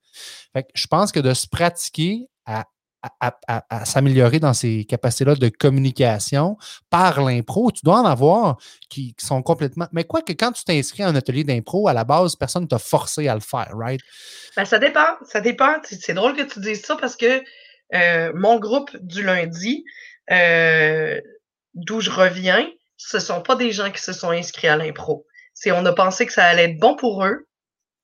Fait 0.52 0.66
je 0.72 0.87
pense 0.87 1.11
que 1.12 1.20
de 1.20 1.35
se 1.35 1.48
pratiquer 1.48 2.28
à 2.46 2.64
à, 3.02 3.84
s'améliorer 3.84 4.40
dans 4.40 4.52
ces 4.52 4.84
capacités-là 4.84 5.34
de 5.34 5.48
communication 5.48 6.56
par 6.90 7.22
l'impro. 7.22 7.70
Tu 7.70 7.80
dois 7.84 8.00
en 8.00 8.04
avoir 8.04 8.58
qui, 8.88 9.14
sont 9.18 9.42
complètement. 9.42 9.88
Mais 9.92 10.04
quoi 10.04 10.22
que 10.22 10.32
quand 10.32 10.52
tu 10.52 10.64
t'inscris 10.64 11.02
à 11.02 11.08
un 11.08 11.14
atelier 11.14 11.44
d'impro, 11.44 11.88
à 11.88 11.92
la 11.92 12.04
base, 12.04 12.36
personne 12.36 12.64
ne 12.64 12.68
t'a 12.68 12.78
forcé 12.78 13.28
à 13.28 13.34
le 13.34 13.40
faire, 13.40 13.70
right? 13.74 14.00
Ben, 14.56 14.64
ça 14.64 14.78
dépend. 14.78 15.16
Ça 15.24 15.40
dépend. 15.40 15.76
C'est 15.82 16.14
drôle 16.14 16.36
que 16.36 16.42
tu 16.42 16.60
dises 16.60 16.82
ça 16.82 16.96
parce 16.96 17.16
que 17.16 17.42
euh, 17.94 18.32
mon 18.34 18.58
groupe 18.58 18.90
du 19.00 19.22
lundi, 19.22 19.84
euh, 20.30 21.20
d'où 21.74 22.00
je 22.00 22.10
reviens, 22.10 22.68
ce 22.96 23.16
ne 23.16 23.22
sont 23.22 23.40
pas 23.40 23.56
des 23.56 23.72
gens 23.72 23.90
qui 23.90 24.02
se 24.02 24.12
sont 24.12 24.30
inscrits 24.30 24.68
à 24.68 24.76
l'impro. 24.76 25.26
C'est 25.54 25.72
on 25.72 25.84
a 25.86 25.92
pensé 25.92 26.26
que 26.26 26.32
ça 26.32 26.44
allait 26.44 26.70
être 26.70 26.78
bon 26.78 26.96
pour 26.96 27.24
eux. 27.24 27.46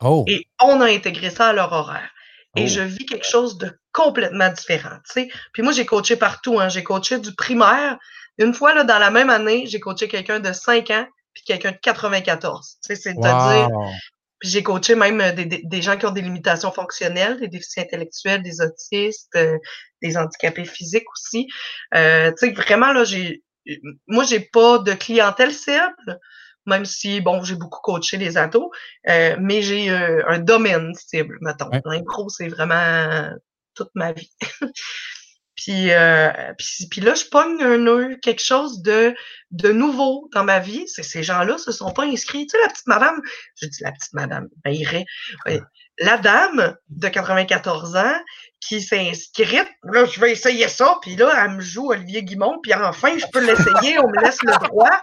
Oh. 0.02 0.24
Et 0.26 0.46
on 0.60 0.80
a 0.80 0.86
intégré 0.86 1.30
ça 1.30 1.48
à 1.48 1.52
leur 1.52 1.72
horaire 1.72 2.10
et 2.56 2.64
oh. 2.64 2.66
je 2.66 2.80
vis 2.80 3.06
quelque 3.06 3.26
chose 3.26 3.58
de 3.58 3.70
complètement 3.92 4.50
différent. 4.50 4.96
sais. 5.04 5.28
Puis 5.52 5.62
moi, 5.62 5.72
j'ai 5.72 5.86
coaché 5.86 6.16
partout. 6.16 6.58
Hein. 6.60 6.68
J'ai 6.68 6.82
coaché 6.82 7.18
du 7.18 7.34
primaire. 7.34 7.98
Une 8.38 8.54
fois, 8.54 8.74
là, 8.74 8.84
dans 8.84 8.98
la 8.98 9.10
même 9.10 9.30
année, 9.30 9.64
j'ai 9.66 9.80
coaché 9.80 10.08
quelqu'un 10.08 10.40
de 10.40 10.52
5 10.52 10.90
ans 10.90 11.06
puis 11.34 11.44
quelqu'un 11.44 11.72
de 11.72 11.76
94. 11.76 12.78
C'est-à-dire, 12.80 13.68
puis 14.38 14.50
j'ai 14.50 14.62
coaché 14.62 14.94
même 14.94 15.20
euh, 15.20 15.32
des, 15.32 15.46
des, 15.46 15.82
gens 15.82 15.96
qui 15.96 16.06
ont 16.06 16.10
des 16.10 16.22
limitations 16.22 16.72
fonctionnelles, 16.72 17.38
des 17.40 17.48
déficits 17.48 17.80
intellectuels, 17.80 18.42
des 18.42 18.60
autistes, 18.60 19.34
euh, 19.36 19.58
des 20.02 20.16
handicapés 20.16 20.64
physiques 20.64 21.10
aussi. 21.12 21.48
Euh, 21.94 22.30
tu 22.32 22.48
sais, 22.48 22.52
vraiment, 22.52 22.92
là, 22.92 23.04
j'ai 23.04 23.42
moi, 24.06 24.24
j'ai 24.24 24.40
pas 24.40 24.78
de 24.78 24.92
clientèle 24.92 25.52
cible 25.52 26.20
même 26.66 26.84
si, 26.84 27.20
bon, 27.20 27.42
j'ai 27.42 27.54
beaucoup 27.54 27.80
coaché 27.80 28.16
les 28.16 28.36
ados, 28.36 28.70
euh, 29.08 29.36
mais 29.40 29.62
j'ai 29.62 29.90
euh, 29.90 30.22
un 30.28 30.38
domaine 30.38 30.92
cible, 30.94 31.38
mettons. 31.40 31.70
L'impro, 31.84 32.28
c'est 32.28 32.48
vraiment 32.48 33.30
toute 33.74 33.90
ma 33.94 34.12
vie. 34.12 34.30
puis, 35.54 35.92
euh, 35.92 36.30
puis, 36.58 36.88
puis, 36.90 37.00
là, 37.00 37.14
je 37.14 37.24
pogne 37.24 37.62
un, 37.62 38.14
quelque 38.16 38.42
chose 38.42 38.82
de, 38.82 39.14
de 39.52 39.70
nouveau 39.70 40.28
dans 40.34 40.44
ma 40.44 40.58
vie. 40.58 40.86
C'est 40.88 41.02
ces 41.02 41.22
gens-là 41.22 41.58
se 41.58 41.72
sont 41.72 41.92
pas 41.92 42.04
inscrits. 42.04 42.46
Tu 42.46 42.56
sais, 42.56 42.62
la 42.62 42.68
petite 42.68 42.86
madame, 42.86 43.20
je 43.60 43.66
dis 43.66 43.82
la 43.82 43.92
petite 43.92 44.12
madame, 44.12 44.48
ben, 44.64 44.74
irait. 44.74 45.04
La 45.98 46.18
dame 46.18 46.76
de 46.90 47.08
94 47.08 47.96
ans 47.96 48.14
qui 48.60 48.82
s'est 48.82 49.08
inscrite. 49.08 49.68
Là, 49.84 50.04
je 50.04 50.20
vais 50.20 50.32
essayer 50.32 50.68
ça. 50.68 50.98
Puis 51.02 51.16
là, 51.16 51.32
elle 51.44 51.52
me 51.52 51.60
joue 51.60 51.90
Olivier 51.90 52.22
Guimond. 52.22 52.58
Puis 52.62 52.74
enfin, 52.74 53.16
je 53.16 53.26
peux 53.32 53.44
l'essayer. 53.44 53.98
On 53.98 54.08
me 54.08 54.22
laisse 54.22 54.42
le 54.42 54.52
droit. 54.66 55.00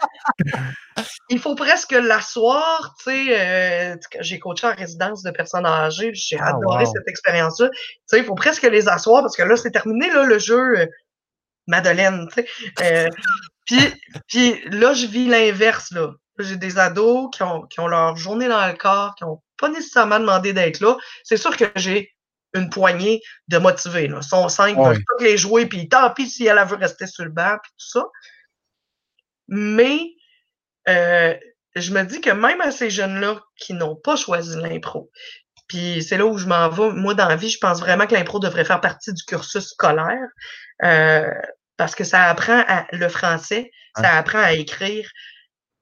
Il 1.29 1.39
faut 1.39 1.55
presque 1.55 1.93
l'asseoir. 1.93 2.95
Tu 2.99 3.05
sais, 3.05 3.39
euh, 3.39 3.95
j'ai 4.19 4.39
coaché 4.39 4.67
en 4.67 4.75
résidence 4.75 5.23
de 5.23 5.31
personnes 5.31 5.65
âgées. 5.65 6.11
J'ai 6.13 6.37
ah, 6.39 6.49
adoré 6.49 6.85
cette 6.85 7.07
expérience-là. 7.07 7.69
Tu 7.69 7.79
sais, 8.05 8.19
il 8.19 8.25
faut 8.25 8.35
presque 8.35 8.63
les 8.63 8.87
asseoir 8.87 9.21
parce 9.21 9.35
que 9.35 9.43
là, 9.43 9.55
c'est 9.55 9.71
terminé, 9.71 10.09
là, 10.11 10.23
le 10.23 10.39
jeu. 10.39 10.79
Euh, 10.79 10.85
Madeleine, 11.67 12.27
tu 12.27 12.43
sais. 12.43 12.47
Euh, 12.81 13.09
puis, 13.65 13.79
puis 14.27 14.61
là, 14.69 14.93
je 14.93 15.05
vis 15.05 15.27
l'inverse, 15.27 15.91
là. 15.91 16.11
J'ai 16.39 16.57
des 16.57 16.79
ados 16.79 17.29
qui 17.31 17.43
ont, 17.43 17.61
qui 17.63 17.79
ont 17.79 17.87
leur 17.87 18.15
journée 18.15 18.47
dans 18.47 18.65
le 18.67 18.73
corps, 18.73 19.13
qui 19.15 19.23
n'ont 19.23 19.39
pas 19.63 19.69
nécessairement 19.69 20.19
demandé 20.19 20.51
d'être 20.51 20.81
là. 20.81 20.97
C'est 21.23 21.37
sûr 21.37 21.55
que 21.55 21.65
j'ai 21.75 22.13
une 22.53 22.69
poignée 22.69 23.21
de 23.47 23.57
motivés. 23.57 24.07
Là. 24.07 24.21
Sont 24.21 24.49
cinq, 24.49 24.71
ils 24.71 24.75
peuvent 24.75 24.97
toutes 24.97 25.21
les 25.21 25.37
jouer, 25.37 25.65
puis 25.67 25.87
tant 25.87 26.11
pis 26.11 26.29
si 26.29 26.45
elle 26.45 26.61
veut 26.67 26.75
rester 26.75 27.07
sur 27.07 27.23
le 27.23 27.31
banc, 27.31 27.57
puis 27.63 27.71
tout 27.71 27.99
ça. 27.99 28.05
Mais 29.47 30.01
euh, 30.89 31.33
je 31.75 31.91
me 31.93 32.03
dis 32.03 32.19
que 32.19 32.29
même 32.29 32.59
à 32.59 32.71
ces 32.71 32.89
jeunes-là 32.89 33.41
qui 33.55 33.73
n'ont 33.73 33.95
pas 33.95 34.17
choisi 34.17 34.57
l'impro, 34.57 35.09
puis 35.67 36.03
c'est 36.03 36.17
là 36.17 36.25
où 36.25 36.37
je 36.37 36.45
m'en 36.45 36.67
vais. 36.67 36.91
Moi, 36.91 37.13
dans 37.13 37.29
la 37.29 37.37
vie, 37.37 37.49
je 37.49 37.57
pense 37.57 37.79
vraiment 37.79 38.05
que 38.05 38.13
l'impro 38.13 38.39
devrait 38.39 38.65
faire 38.65 38.81
partie 38.81 39.13
du 39.13 39.23
cursus 39.23 39.69
scolaire. 39.69 40.27
Euh, 40.83 41.31
parce 41.77 41.95
que 41.95 42.03
ça 42.03 42.25
apprend 42.25 42.63
à, 42.67 42.85
le 42.91 43.07
français, 43.07 43.71
ça 43.95 44.17
apprend 44.17 44.39
à 44.39 44.53
écrire 44.53 45.09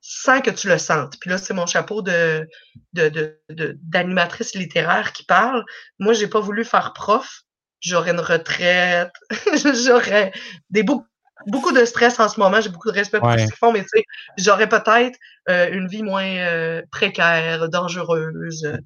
sans 0.01 0.41
que 0.41 0.49
tu 0.49 0.67
le 0.67 0.79
sentes. 0.79 1.17
Puis 1.19 1.29
là, 1.29 1.37
c'est 1.37 1.53
mon 1.53 1.67
chapeau 1.67 2.01
de, 2.01 2.49
d'animatrice 2.93 4.55
littéraire 4.55 5.13
qui 5.13 5.23
parle. 5.23 5.63
Moi, 5.99 6.13
j'ai 6.13 6.27
pas 6.27 6.39
voulu 6.39 6.65
faire 6.65 6.93
prof. 6.93 7.41
J'aurais 7.79 8.11
une 8.11 8.19
retraite. 8.19 9.11
j'aurais 9.85 10.33
des 10.71 10.83
beaucoup, 10.83 11.71
de 11.71 11.85
stress 11.85 12.19
en 12.19 12.29
ce 12.29 12.39
moment. 12.39 12.61
J'ai 12.61 12.69
beaucoup 12.69 12.91
de 12.91 12.95
respect 12.95 13.19
pour 13.19 13.31
ce 13.31 13.45
qu'ils 13.45 13.53
font, 13.53 13.71
mais 13.71 13.81
tu 13.81 13.89
sais, 13.93 14.03
j'aurais 14.37 14.69
peut-être 14.69 15.17
euh, 15.49 15.71
une 15.71 15.87
vie 15.87 16.03
moins 16.03 16.25
euh, 16.25 16.81
précaire, 16.91 17.69
dangereuse, 17.69 18.79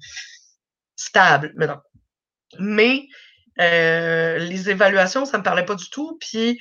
stable. 0.96 1.52
Mais 1.56 1.66
non. 1.66 1.78
Mais 2.58 3.06
euh, 3.60 4.38
les 4.38 4.68
évaluations, 4.68 5.24
ça 5.24 5.38
me 5.38 5.42
parlait 5.42 5.64
pas 5.64 5.74
du 5.74 5.88
tout. 5.88 6.18
Puis 6.20 6.60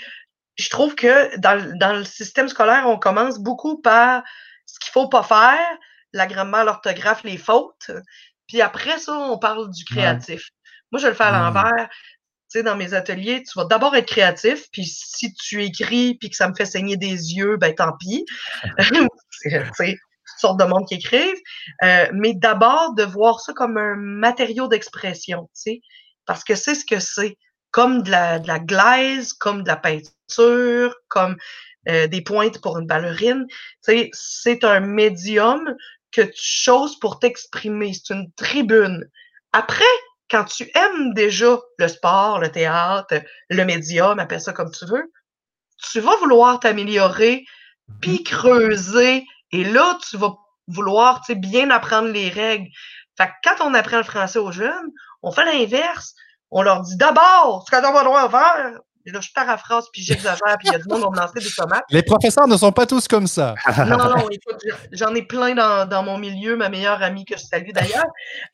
je 0.56 0.70
trouve 0.70 0.96
que 0.96 1.38
dans, 1.39 1.78
dans, 1.78 1.94
le 1.94 2.06
système 2.06 2.48
scolaire, 2.48 2.86
on 2.88 2.98
commence 2.98 3.39
beaucoup 3.39 3.82
par 3.82 4.24
ce 4.76 4.80
qu'il 4.80 4.92
faut 4.92 5.08
pas 5.08 5.24
faire, 5.24 5.78
la 6.14 6.28
grammaire, 6.28 6.66
l'orthographe, 6.66 7.24
les 7.24 7.38
fautes. 7.38 7.92
Puis 8.48 8.62
après 8.62 9.00
ça, 9.00 9.18
on 9.18 9.38
parle 9.38 9.72
du 9.72 9.86
créatif. 9.86 10.50
Moi, 10.92 11.02
je 11.02 11.08
le 11.08 11.14
fais 11.14 11.24
à 11.24 11.32
l'envers. 11.32 11.90
Tu 12.52 12.60
sais, 12.60 12.64
dans 12.64 12.76
mes 12.76 12.94
ateliers, 12.94 13.44
tu 13.44 13.58
vas 13.58 13.66
d'abord 13.66 13.96
être 13.96 14.08
créatif, 14.08 14.66
puis 14.72 14.86
si 14.86 15.34
tu 15.34 15.64
écris 15.64 16.16
puis 16.20 16.30
que 16.30 16.36
ça 16.36 16.48
me 16.48 16.54
fait 16.54 16.66
saigner 16.66 16.96
des 16.96 17.34
yeux, 17.34 17.58
ben 17.58 17.74
tant 17.74 17.94
pis. 17.98 18.26
c'est 19.74 19.98
sorte 20.38 20.60
de 20.60 20.66
monde 20.66 20.86
qui 20.88 20.96
écrivent. 20.96 21.42
Euh, 21.84 22.08
mais 22.14 22.34
d'abord, 22.34 22.94
de 22.96 23.04
voir 23.04 23.40
ça 23.40 23.54
comme 23.54 23.78
un 23.78 23.96
matériau 23.96 24.68
d'expression, 24.68 25.44
tu 25.44 25.50
sais, 25.54 25.82
parce 26.26 26.44
que 26.44 26.56
c'est 26.56 26.76
ce 26.76 26.86
que 26.86 27.00
c'est. 27.00 27.38
Comme 27.76 28.04
de 28.04 28.12
la, 28.12 28.40
de 28.40 28.48
la 28.48 28.60
glaise, 28.60 29.34
comme 29.34 29.64
de 29.64 29.68
la 29.68 29.76
peinture, 29.76 30.96
comme 31.10 31.36
euh, 31.90 32.08
des 32.08 32.22
pointes 32.22 32.62
pour 32.62 32.80
une 32.80 32.88
ballerine. 32.88 33.46
C'est 33.82 34.64
un 34.64 34.80
médium 34.80 35.76
que 36.14 36.22
tu 36.22 36.32
choses 36.42 36.98
pour 37.00 37.20
t'exprimer. 37.20 37.92
C'est 37.94 38.14
une 38.14 38.32
tribune. 38.32 39.04
Après, 39.52 39.84
quand 40.32 40.46
tu 40.46 40.72
aimes 40.74 41.14
déjà 41.14 41.60
le 41.78 41.88
sport, 41.90 42.40
le 42.40 42.50
théâtre, 42.50 43.22
le 43.50 43.66
médium, 43.66 44.20
appelle 44.20 44.40
ça 44.40 44.54
comme 44.54 44.72
tu 44.72 44.86
veux, 44.86 45.12
tu 45.92 46.00
vas 46.00 46.16
vouloir 46.18 46.62
t'améliorer, 46.62 47.44
puis 48.02 48.20
mm-hmm. 48.20 48.24
creuser, 48.24 49.26
et 49.52 49.64
là, 49.66 50.00
tu 50.10 50.18
vas 50.18 50.38
vouloir 50.68 51.22
bien 51.30 51.70
apprendre 51.70 52.08
les 52.08 52.30
règles. 52.30 52.70
Fait 53.18 53.28
que 53.28 53.34
quand 53.44 53.66
on 53.66 53.74
apprend 53.74 53.98
le 53.98 54.04
français 54.04 54.40
aux 54.40 54.52
jeunes, 54.52 54.92
on 55.22 55.32
fait 55.32 55.46
l'inverse. 55.46 56.16
On 56.52 56.62
leur 56.62 56.82
dit 56.82 56.96
d'abord, 56.98 57.66
ce 57.66 57.76
qu'on 57.76 57.82
doit 57.82 58.30
faire, 58.30 58.80
et 59.08 59.12
là, 59.12 59.22
je 59.22 59.30
paraphrase, 59.36 59.86
puis 59.94 60.02
j'exagère, 60.02 60.58
puis 60.58 60.68
il 60.68 60.72
y 60.72 60.76
a 60.76 60.80
du 60.80 60.88
monde 60.88 61.14
qui 61.14 61.20
va 61.20 61.28
me 61.28 61.40
des 61.40 61.52
tomates. 61.56 61.84
Les 61.92 62.02
professeurs 62.02 62.48
ne 62.48 62.58
sont 62.58 62.72
pas 62.72 62.88
tous 62.88 63.08
comme 63.08 63.28
ça. 63.28 63.54
non, 63.78 63.98
non, 63.98 64.30
écoute, 64.32 64.60
j'en 64.92 65.14
ai 65.14 65.22
plein 65.22 65.54
dans, 65.54 65.88
dans, 65.88 66.02
mon 66.02 66.18
milieu, 66.18 66.58
ma 66.58 66.70
meilleure 66.70 67.04
amie 67.04 67.24
que 67.24 67.38
je 67.38 67.44
salue 67.44 67.70
d'ailleurs. 67.72 68.08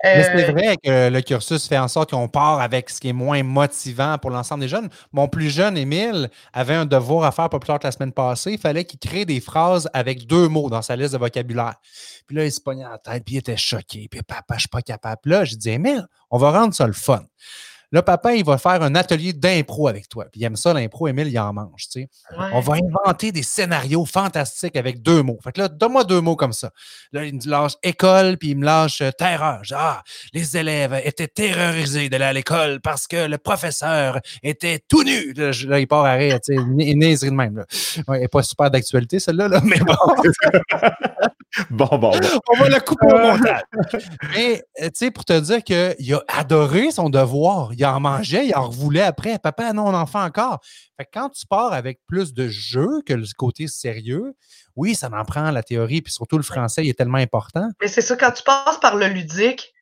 Mais 0.04 0.24
c'est 0.24 0.50
euh, 0.50 0.52
vrai 0.52 0.76
que 0.84 1.10
le 1.10 1.22
cursus 1.22 1.66
fait 1.70 1.78
en 1.78 1.88
sorte 1.88 2.12
qu'on 2.12 2.28
part 2.28 2.60
avec 2.60 2.90
ce 2.90 3.00
qui 3.00 3.10
est 3.10 3.14
moins 3.14 3.44
motivant 3.44 4.18
pour 4.18 4.30
l'ensemble 4.30 4.62
des 4.62 4.68
jeunes. 4.68 4.90
Mon 5.14 5.30
plus 5.30 5.50
jeune, 5.50 5.78
Émile, 5.78 6.30
avait 6.52 6.76
un 6.76 6.86
devoir 6.86 7.24
à 7.24 7.32
faire 7.32 7.48
pas 7.48 7.60
plus 7.60 7.68
tard 7.68 7.80
que 7.80 7.88
la 7.88 7.94
semaine 7.94 8.12
passée. 8.12 8.52
Il 8.52 8.60
fallait 8.60 8.84
qu'il 8.84 9.00
crée 9.00 9.24
des 9.24 9.40
phrases 9.40 9.90
avec 9.94 10.28
deux 10.28 10.50
mots 10.50 10.70
dans 10.70 10.82
sa 10.82 10.98
liste 10.98 11.14
de 11.14 11.18
vocabulaire. 11.18 11.76
Puis 12.28 12.36
là, 12.36 12.44
il 12.44 12.52
se 12.52 12.60
pognait 12.60 12.84
la 12.84 12.98
tête, 12.98 13.24
puis 13.24 13.36
il 13.36 13.38
était 13.38 13.56
choqué. 13.56 14.10
Puis 14.12 14.22
papa, 14.22 14.56
je 14.56 14.62
suis 14.62 14.70
pas 14.70 14.82
capable. 14.82 15.22
Là, 15.26 15.46
je 15.46 15.56
dis, 15.56 15.70
Émile, 15.70 16.08
on 16.30 16.38
va 16.38 16.52
rendre 16.52 16.74
ça 16.74 16.88
le 16.88 16.94
fun. 16.94 17.22
Là, 17.92 18.02
papa, 18.02 18.34
il 18.36 18.46
va 18.46 18.58
faire 18.58 18.82
un 18.84 18.96
atelier 18.96 19.34
d'impro 19.34 19.90
avec 19.90 20.08
toi. 20.08 20.26
Puis 20.32 20.40
il 20.40 20.44
aime 20.46 20.56
ça, 20.56 20.74
l'impro, 20.74 21.10
Emile, 21.10 21.28
il 21.28 21.38
en 21.38 21.52
mange. 21.52 21.90
Tu 21.92 22.02
sais. 22.02 22.10
On 22.54 22.62
va 22.62 22.76
inventer 22.76 23.34
des 23.34 23.44
scénarios 23.44 24.06
fantastiques 24.06 24.78
avec 24.78 25.02
deux 25.02 25.22
mots. 25.24 25.38
Fait 25.44 25.52
que 25.52 25.60
là, 25.60 25.68
donne-moi 25.68 26.06
deux 26.06 26.22
mots 26.22 26.38
comme 26.38 26.54
ça. 26.54 26.72
Là, 27.12 27.26
il 27.26 27.36
me 27.36 27.50
lâche 27.50 27.74
école, 27.84 28.38
puis 28.38 28.52
il 28.52 28.58
me 28.58 28.66
lâche 28.66 29.02
euh, 29.02 29.12
terreur. 29.12 29.62
ah, 29.74 30.04
les 30.34 30.56
élèves 30.56 31.02
étaient 31.04 31.28
terrorisés 31.28 32.08
d'aller 32.08 32.26
à 32.26 32.34
l'école 32.34 32.80
parce 32.80 33.08
que 33.08 33.28
le 33.28 33.38
professeur 33.38 34.20
était 34.42 34.80
tout 34.88 35.04
nu. 35.04 35.34
Là, 35.34 35.80
il 35.80 35.88
part 35.88 36.06
à 36.06 36.14
rire, 36.14 36.40
tu 36.40 36.56
sais, 36.56 36.62
une 36.62 37.00
niaiserie 37.00 37.30
de 37.30 37.36
même. 37.36 37.58
Là. 37.58 37.66
Ouais, 38.08 38.18
elle 38.18 38.22
n'est 38.22 38.28
pas 38.30 38.44
super 38.44 38.72
d'actualité, 38.72 39.20
celle-là, 39.20 39.50
là, 39.50 39.62
mais 39.66 39.80
bon. 39.80 39.96
bon, 41.70 41.88
bon, 41.92 41.98
bon. 41.98 42.12
On 42.54 42.58
va 42.58 42.70
la 42.70 42.80
couper 42.80 43.08
au 43.08 43.18
montage. 43.18 43.62
Mais, 44.34 44.64
euh, 44.82 44.86
tu 44.86 44.92
sais, 44.96 45.12
pour 45.12 45.26
te 45.26 45.38
dire 45.38 45.62
qu'il 45.64 46.14
a 46.14 46.24
adoré 46.30 46.92
son 46.92 47.10
devoir 47.10 47.74
il 47.81 47.81
en 47.86 48.00
mangeait, 48.00 48.48
il 48.48 48.56
en 48.56 48.68
revoulait 48.68 49.02
après. 49.02 49.40
Papa, 49.40 49.74
non, 49.74 49.88
on 49.88 49.94
en 49.94 50.06
fait 50.06 50.18
encore. 50.18 50.60
Fait 50.98 51.06
que 51.06 51.12
quand 51.14 51.30
tu 51.30 51.46
pars 51.48 51.74
avec 51.74 52.00
plus 52.08 52.34
de 52.34 52.48
jeu 52.48 53.02
que 53.06 53.14
le 53.14 53.26
côté 53.38 53.68
sérieux, 53.68 54.34
oui, 54.76 54.96
ça 54.96 55.10
en 55.12 55.26
prend 55.26 55.52
la 55.52 55.64
théorie, 55.64 56.02
puis 56.02 56.14
surtout 56.14 56.38
le 56.38 56.44
français, 56.44 56.84
il 56.84 56.90
est 56.90 56.98
tellement 56.98 57.18
important. 57.18 57.70
Mais 57.82 57.88
c'est 57.88 58.02
ça, 58.02 58.16
quand 58.16 58.32
tu 58.32 58.44
passes 58.44 58.80
par 58.80 58.96
le 58.96 59.08
ludique, 59.08 59.74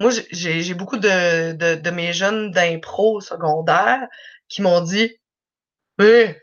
moi, 0.00 0.10
j'ai 0.30 0.74
beaucoup 0.74 0.96
de, 0.96 1.52
de, 1.52 1.90
mes 1.90 2.12
jeunes 2.12 2.50
d'impro 2.50 3.20
secondaire 3.20 4.00
qui 4.48 4.62
m'ont 4.62 4.80
dit 4.80 5.12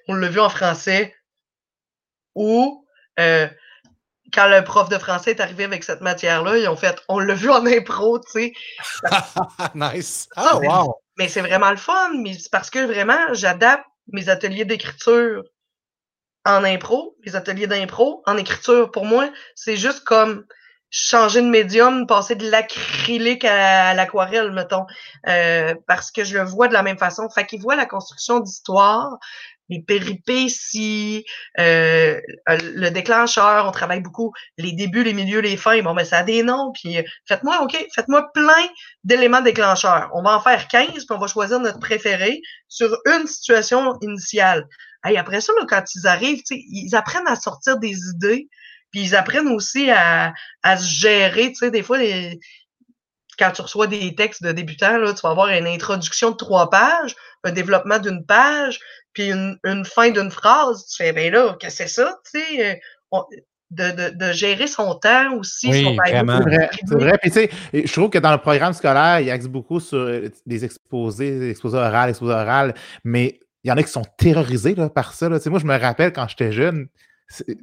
on 0.07 0.13
l'a 0.13 0.29
vu 0.29 0.39
en 0.39 0.49
français. 0.49 1.15
Ou 2.35 2.85
euh, 3.19 3.47
quand 4.33 4.47
le 4.47 4.63
prof 4.63 4.89
de 4.89 4.97
français 4.97 5.31
est 5.31 5.39
arrivé 5.39 5.63
avec 5.63 5.83
cette 5.83 6.01
matière-là, 6.01 6.57
ils 6.57 6.67
ont 6.67 6.75
fait 6.75 7.01
on 7.07 7.19
l'a 7.19 7.33
vu 7.33 7.49
en 7.49 7.65
impro, 7.65 8.19
tu 8.19 8.31
sais. 8.31 8.53
nice. 9.75 10.27
Ah, 10.35 10.57
wow. 10.57 10.95
Mais 11.17 11.27
c'est 11.27 11.41
vraiment 11.41 11.71
le 11.71 11.77
fun, 11.77 12.11
mais 12.17 12.33
c'est 12.33 12.51
parce 12.51 12.69
que 12.69 12.85
vraiment, 12.85 13.33
j'adapte 13.33 13.85
mes 14.11 14.29
ateliers 14.29 14.65
d'écriture 14.65 15.43
en 16.45 16.63
impro, 16.63 17.15
les 17.25 17.35
ateliers 17.35 17.67
d'impro 17.67 18.23
en 18.25 18.37
écriture. 18.37 18.91
Pour 18.91 19.05
moi, 19.05 19.29
c'est 19.55 19.77
juste 19.77 20.03
comme 20.03 20.45
changer 20.91 21.41
de 21.41 21.47
médium, 21.47 22.07
passer 22.07 22.35
de 22.35 22.49
l'acrylique 22.49 23.45
à, 23.45 23.93
l'aquarelle, 23.93 24.51
mettons, 24.51 24.85
euh, 25.27 25.75
parce 25.87 26.11
que 26.11 26.23
je 26.23 26.37
le 26.37 26.43
vois 26.43 26.67
de 26.67 26.73
la 26.73 26.81
même 26.81 26.97
façon. 26.97 27.29
Fait 27.29 27.45
qu'ils 27.45 27.61
voient 27.61 27.75
la 27.75 27.85
construction 27.85 28.39
d'histoire, 28.39 29.17
les 29.69 29.81
péripéties, 29.81 31.25
euh, 31.59 32.19
le 32.47 32.89
déclencheur, 32.89 33.67
on 33.67 33.71
travaille 33.71 34.01
beaucoup 34.01 34.33
les 34.57 34.71
débuts, 34.71 35.03
les 35.03 35.13
milieux, 35.13 35.39
les 35.41 35.57
fins. 35.57 35.81
Bon, 35.81 35.93
ben, 35.93 36.05
ça 36.05 36.19
a 36.19 36.23
des 36.23 36.43
noms. 36.43 36.71
Puis 36.73 36.97
euh, 36.97 37.03
faites-moi, 37.27 37.61
OK, 37.61 37.77
faites-moi 37.93 38.31
plein 38.33 38.67
d'éléments 39.03 39.41
déclencheurs. 39.41 40.09
On 40.13 40.23
va 40.23 40.35
en 40.35 40.41
faire 40.41 40.67
15, 40.67 40.87
puis 40.87 41.05
on 41.11 41.17
va 41.17 41.27
choisir 41.27 41.59
notre 41.59 41.79
préféré 41.79 42.41
sur 42.67 42.97
une 43.05 43.27
situation 43.27 43.97
initiale. 44.01 44.67
Et 45.07 45.17
après 45.17 45.41
ça, 45.41 45.53
quand 45.69 45.83
ils 45.95 46.07
arrivent, 46.07 46.41
ils 46.49 46.95
apprennent 46.95 47.27
à 47.27 47.35
sortir 47.35 47.77
des 47.77 47.95
idées, 48.15 48.49
puis 48.91 49.01
ils 49.01 49.15
apprennent 49.15 49.47
aussi 49.47 49.89
à, 49.91 50.33
à 50.63 50.77
se 50.77 50.93
gérer. 50.93 51.53
Des 51.61 51.83
fois, 51.83 51.99
les, 51.99 52.39
quand 53.39 53.51
tu 53.51 53.61
reçois 53.61 53.87
des 53.87 54.13
textes 54.13 54.43
de 54.43 54.51
débutants, 54.51 54.97
là, 54.97 55.13
tu 55.13 55.21
vas 55.21 55.29
avoir 55.29 55.47
une 55.47 55.65
introduction 55.65 56.31
de 56.31 56.35
trois 56.35 56.69
pages, 56.69 57.15
un 57.43 57.51
développement 57.51 57.97
d'une 57.97 58.25
page, 58.25 58.79
puis 59.13 59.31
une, 59.31 59.85
fin 59.85 60.11
d'une 60.11 60.29
phrase, 60.29 60.85
tu 60.87 61.03
fais, 61.03 61.13
ben 61.13 61.31
là, 61.31 61.55
qu'est-ce 61.59 61.83
que 61.83 61.87
c'est 61.87 61.93
ça, 61.93 62.19
tu 62.31 62.39
sais? 62.39 62.79
Euh, 63.13 63.19
de, 63.71 64.31
gérer 64.33 64.67
son 64.67 64.95
temps 64.95 65.35
aussi. 65.35 65.69
Oui, 65.69 65.95
vraiment. 65.95 66.41
C'est 66.87 66.95
vrai. 66.95 67.17
Puis, 67.21 67.31
tu 67.31 67.39
sais, 67.39 67.49
je 67.73 67.91
trouve 67.91 68.09
que 68.09 68.17
dans 68.17 68.31
le 68.31 68.39
programme 68.39 68.73
scolaire, 68.73 69.19
il 69.19 69.29
axe 69.29 69.47
beaucoup 69.47 69.79
sur 69.79 69.97
euh, 69.97 70.29
des 70.45 70.65
exposés, 70.65 71.39
des 71.39 71.49
exposés 71.51 71.77
orales, 71.77 72.09
exposés 72.09 72.33
orales, 72.33 72.73
mais 73.03 73.39
il 73.63 73.69
y 73.69 73.71
en 73.71 73.77
a 73.77 73.83
qui 73.83 73.91
sont 73.91 74.05
terrorisés 74.17 74.75
là, 74.75 74.89
par 74.89 75.13
ça. 75.13 75.29
Là. 75.29 75.37
Tu 75.37 75.43
sais, 75.43 75.49
moi, 75.49 75.59
je 75.59 75.65
me 75.65 75.77
rappelle 75.77 76.13
quand 76.13 76.27
j'étais 76.27 76.51
jeune, 76.51 76.87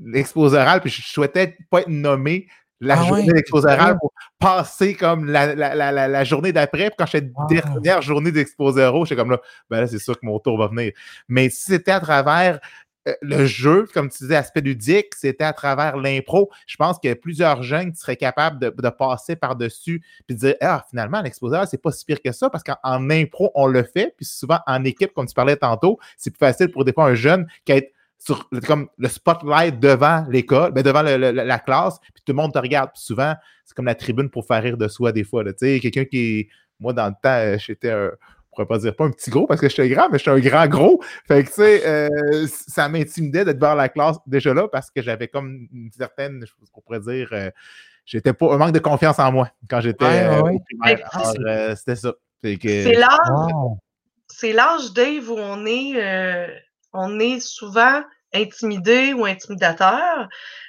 l'exposé 0.04 0.56
oral, 0.58 0.80
puis 0.80 0.90
je 0.90 1.02
souhaitais 1.02 1.56
pas 1.70 1.80
être 1.80 1.88
nommé 1.88 2.46
la 2.80 2.98
ah 2.98 3.04
journée 3.04 3.26
d'exposé 3.32 3.68
pour 4.00 4.12
passer 4.38 4.94
comme 4.94 5.26
la, 5.26 5.54
la, 5.54 5.74
la, 5.74 6.08
la 6.08 6.24
journée 6.24 6.52
d'après. 6.52 6.90
Puis 6.90 6.96
quand 6.98 7.06
j'étais 7.06 7.30
dernière 7.48 8.02
journée 8.02 8.32
d'exposé 8.32 8.82
oral, 8.82 9.02
j'étais 9.04 9.16
comme 9.16 9.30
là, 9.30 9.40
ben 9.70 9.80
là, 9.80 9.86
c'est 9.86 9.98
sûr 9.98 10.18
que 10.18 10.26
mon 10.26 10.38
tour 10.38 10.58
va 10.58 10.68
venir. 10.68 10.92
Mais 11.28 11.48
si 11.48 11.62
c'était 11.72 11.92
à 11.92 12.00
travers 12.00 12.60
euh, 13.08 13.14
le 13.22 13.46
jeu, 13.46 13.86
comme 13.94 14.10
tu 14.10 14.24
disais, 14.24 14.36
aspect 14.36 14.60
ludique, 14.60 15.14
c'était 15.14 15.44
à 15.44 15.52
travers 15.52 15.96
l'impro. 15.96 16.50
Je 16.66 16.76
pense 16.76 16.98
qu'il 16.98 17.08
y 17.08 17.12
a 17.12 17.16
plusieurs 17.16 17.62
jeunes 17.62 17.92
qui 17.92 17.98
seraient 17.98 18.16
capables 18.16 18.58
de, 18.58 18.74
de 18.76 18.88
passer 18.90 19.36
par-dessus 19.36 20.02
et 20.28 20.34
de 20.34 20.38
dire 20.38 20.54
Ah, 20.60 20.84
finalement, 20.90 21.22
l'exposé 21.22 21.58
c'est 21.70 21.80
pas 21.80 21.92
si 21.92 22.04
pire 22.04 22.20
que 22.20 22.32
ça 22.32 22.50
parce 22.50 22.64
qu'en 22.64 23.10
impro, 23.10 23.50
on 23.54 23.66
le 23.66 23.84
fait. 23.84 24.14
Puis 24.16 24.26
souvent, 24.26 24.58
en 24.66 24.84
équipe, 24.84 25.12
comme 25.14 25.26
tu 25.26 25.34
parlais 25.34 25.56
tantôt, 25.56 25.98
c'est 26.16 26.30
plus 26.30 26.38
facile 26.38 26.70
pour 26.70 26.84
des 26.84 26.92
fois 26.92 27.06
un 27.06 27.14
jeune 27.14 27.46
qui 27.64 27.72
est 27.72 27.92
sur 28.18 28.48
comme 28.66 28.88
le 28.98 29.08
spotlight 29.08 29.78
devant 29.78 30.24
l'école, 30.28 30.72
ben 30.72 30.82
devant 30.82 31.02
la 31.02 31.58
classe, 31.58 31.98
puis 32.00 32.22
tout 32.24 32.32
le 32.32 32.34
monde 32.34 32.52
te 32.52 32.58
regarde. 32.58 32.90
souvent, 32.94 33.34
c'est 33.64 33.74
comme 33.74 33.86
la 33.86 33.94
tribune 33.94 34.30
pour 34.30 34.46
faire 34.46 34.62
rire 34.62 34.76
de 34.76 34.88
soi 34.88 35.12
des 35.12 35.24
fois. 35.24 35.44
Tu 35.44 35.52
sais, 35.58 35.80
quelqu'un 35.80 36.04
qui 36.04 36.48
Moi, 36.80 36.92
dans 36.92 37.06
le 37.06 37.14
temps, 37.22 37.36
euh, 37.36 37.56
j'étais 37.58 37.90
un. 37.90 38.10
Je 38.10 38.62
pourrais 38.62 38.66
pas 38.66 38.78
dire 38.78 38.96
pas 38.96 39.04
un 39.04 39.10
petit 39.10 39.28
gros 39.30 39.46
parce 39.46 39.60
que 39.60 39.68
j'étais 39.68 39.88
grand, 39.90 40.08
mais 40.08 40.16
j'étais 40.16 40.30
un 40.30 40.38
grand 40.38 40.66
gros. 40.66 41.02
Fait 41.28 41.44
que, 41.44 41.48
tu 41.48 41.54
sais, 41.56 41.86
euh, 41.86 42.46
ça 42.48 42.88
m'intimidait 42.88 43.44
d'être 43.44 43.58
devant 43.58 43.74
la 43.74 43.90
classe 43.90 44.16
déjà 44.26 44.54
là 44.54 44.66
parce 44.66 44.90
que 44.90 45.02
j'avais 45.02 45.28
comme 45.28 45.68
une 45.74 45.90
certaine, 45.92 46.42
je 46.46 46.52
qu'on 46.72 46.80
pourrait 46.80 47.00
dire, 47.00 47.28
euh, 47.32 47.50
j'étais 48.06 48.32
pas 48.32 48.54
un 48.54 48.56
manque 48.56 48.72
de 48.72 48.78
confiance 48.78 49.18
en 49.18 49.30
moi 49.30 49.50
quand 49.68 49.82
j'étais 49.82 50.38
au 50.38 50.58
primaire. 50.60 51.76
c'était 51.76 51.96
ça. 51.96 52.14
C'est 52.42 52.94
l'âge, 52.94 53.76
c'est 54.28 54.52
l'âge, 54.52 54.92
Dave, 54.94 55.28
où 55.28 55.36
on 55.36 55.66
est 55.66 55.94
on 56.96 57.18
est 57.18 57.40
souvent 57.40 58.02
intimidé 58.34 59.12
ou 59.12 59.24
intimidateur. 59.24 60.28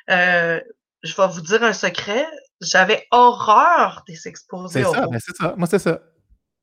Euh, 0.10 0.60
je 1.04 1.16
vais 1.16 1.28
vous 1.28 1.42
dire 1.42 1.64
un 1.64 1.74
secret. 1.74 2.28
J'avais 2.62 3.06
horreur 3.12 4.04
des 4.08 4.28
exposés. 4.28 4.84
C'est 4.84 4.92
ça, 4.92 5.08
ben, 5.08 5.20
c'est 5.20 5.36
ça. 5.36 5.54
Moi, 5.58 5.68
c'est 5.68 5.80
ça. 5.80 6.00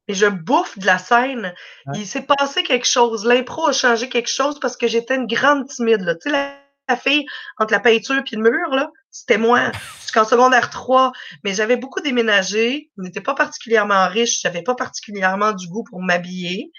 Et 0.07 0.15
je 0.15 0.27
bouffe 0.27 0.79
de 0.79 0.87
la 0.87 0.99
scène. 0.99 1.55
Il 1.95 2.07
s'est 2.07 2.27
passé 2.27 2.63
quelque 2.63 2.87
chose. 2.87 3.25
L'impro 3.25 3.69
a 3.69 3.73
changé 3.73 4.09
quelque 4.09 4.29
chose 4.29 4.61
parce 4.61 4.77
que 4.77 4.87
j'étais 4.87 5.15
une 5.15 5.27
grande 5.27 5.67
timide. 5.67 6.03
Là. 6.03 6.15
Tu 6.15 6.31
sais, 6.31 6.59
la, 6.89 6.97
fille 6.97 7.25
entre 7.59 7.73
la 7.73 7.81
peinture 7.81 8.17
et 8.17 8.37
le 8.37 8.43
mur, 8.43 8.69
là, 8.71 8.91
c'était 9.11 9.39
moi. 9.39 9.73
Jusqu'en 10.03 10.27
secondaire 10.27 10.69
3. 10.69 11.13
Mais 11.43 11.55
j'avais 11.55 11.77
beaucoup 11.77 12.01
déménagé. 12.01 12.91
Je 12.99 13.03
n'étais 13.03 13.23
pas 13.23 13.35
particulièrement 13.35 14.07
riche. 14.09 14.43
J'avais 14.43 14.63
pas 14.63 14.75
particulièrement 14.75 15.53
du 15.53 15.69
goût 15.69 15.85
pour 15.85 16.03
m'habiller. 16.03 16.71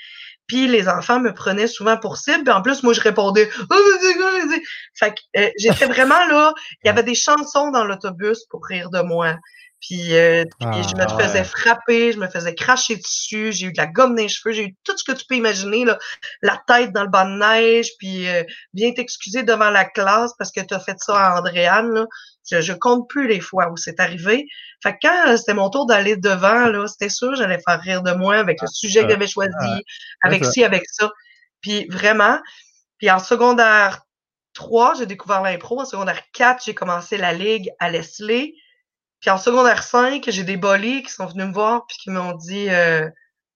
Puis 0.47 0.67
les 0.67 0.87
enfants 0.87 1.19
me 1.19 1.33
prenaient 1.33 1.67
souvent 1.67 1.97
pour 1.97 2.17
cible. 2.17 2.43
Puis 2.43 2.53
en 2.53 2.61
plus, 2.61 2.83
moi, 2.83 2.93
je 2.93 3.01
répondais 3.01 3.49
oh, 3.69 3.75
Fait 4.93 5.13
que 5.13 5.39
euh, 5.39 5.49
j'étais 5.57 5.85
vraiment 5.85 6.25
là. 6.27 6.53
Il 6.83 6.87
y 6.87 6.89
avait 6.89 7.03
des 7.03 7.15
chansons 7.15 7.71
dans 7.71 7.83
l'autobus 7.83 8.45
pour 8.49 8.63
rire 8.65 8.89
de 8.89 9.01
moi. 9.01 9.35
Puis, 9.81 10.15
euh, 10.15 10.43
je 10.61 10.95
me 10.95 11.03
ah, 11.03 11.17
faisais 11.19 11.43
frapper, 11.43 12.11
je 12.11 12.17
me 12.17 12.27
faisais 12.27 12.55
cracher 12.55 12.95
dessus, 12.95 13.51
j'ai 13.51 13.67
eu 13.67 13.71
de 13.71 13.77
la 13.77 13.85
gomme 13.85 14.15
dans 14.15 14.23
les 14.23 14.29
cheveux, 14.29 14.53
j'ai 14.53 14.63
eu 14.63 14.75
tout 14.83 14.97
ce 14.97 15.03
que 15.03 15.11
tu 15.11 15.25
peux 15.27 15.35
imaginer, 15.35 15.85
là, 15.85 15.99
la 16.41 16.59
tête 16.65 16.91
dans 16.91 17.03
le 17.03 17.09
bas 17.09 17.25
de 17.25 17.37
neige, 17.37 17.89
puis 17.99 18.27
euh, 18.27 18.43
viens 18.73 18.93
t'excuser 18.93 19.43
devant 19.43 19.69
la 19.69 19.85
classe 19.85 20.31
parce 20.39 20.51
que 20.51 20.61
tu 20.61 20.73
as 20.73 20.79
fait 20.79 20.97
ça 20.99 21.19
à 21.19 21.39
Andréane. 21.39 21.91
Là. 21.91 22.05
Je, 22.49 22.61
je 22.61 22.73
compte 22.73 23.07
plus 23.09 23.27
les 23.27 23.39
fois 23.39 23.69
où 23.71 23.77
c'est 23.77 23.99
arrivé. 23.99 24.47
Fait 24.81 24.93
que 24.93 24.97
quand 25.03 25.29
euh, 25.29 25.37
c'était 25.37 25.53
mon 25.53 25.69
tour 25.69 25.85
d'aller 25.85 26.17
devant, 26.17 26.67
là, 26.67 26.87
c'était 26.87 27.09
sûr 27.09 27.35
j'allais 27.35 27.59
faire 27.67 27.79
rire 27.79 28.01
de 28.01 28.13
moi 28.13 28.37
avec 28.37 28.61
le 28.61 28.67
sujet 28.67 29.03
que 29.03 29.09
j'avais 29.09 29.27
choisi, 29.27 29.51
avec 30.21 30.45
ci, 30.45 30.63
avec 30.63 30.83
ça. 30.89 31.11
Puis 31.61 31.87
vraiment, 31.89 32.39
puis 32.97 33.11
en 33.11 33.19
secondaire 33.19 34.01
3, 34.53 34.95
j'ai 34.95 35.05
découvert 35.05 35.41
l'impro. 35.41 35.81
En 35.81 35.85
secondaire 35.85 36.21
4, 36.33 36.63
j'ai 36.65 36.73
commencé 36.73 37.17
la 37.17 37.33
ligue 37.33 37.69
à 37.79 37.89
Leslie. 37.89 38.55
Puis 39.25 39.31
en 39.31 39.39
secondaire 39.39 39.81
5, 39.81 40.23
j'ai 40.27 40.43
des 40.43 40.55
bolis 40.55 41.01
qui 41.01 41.11
sont 41.11 41.25
venus 41.25 41.47
me 41.47 41.51
voir 41.51 41.87
puis 41.87 41.97
qui 41.97 42.11
m'ont 42.11 42.33
dit 42.33 42.69
euh, 42.69 43.09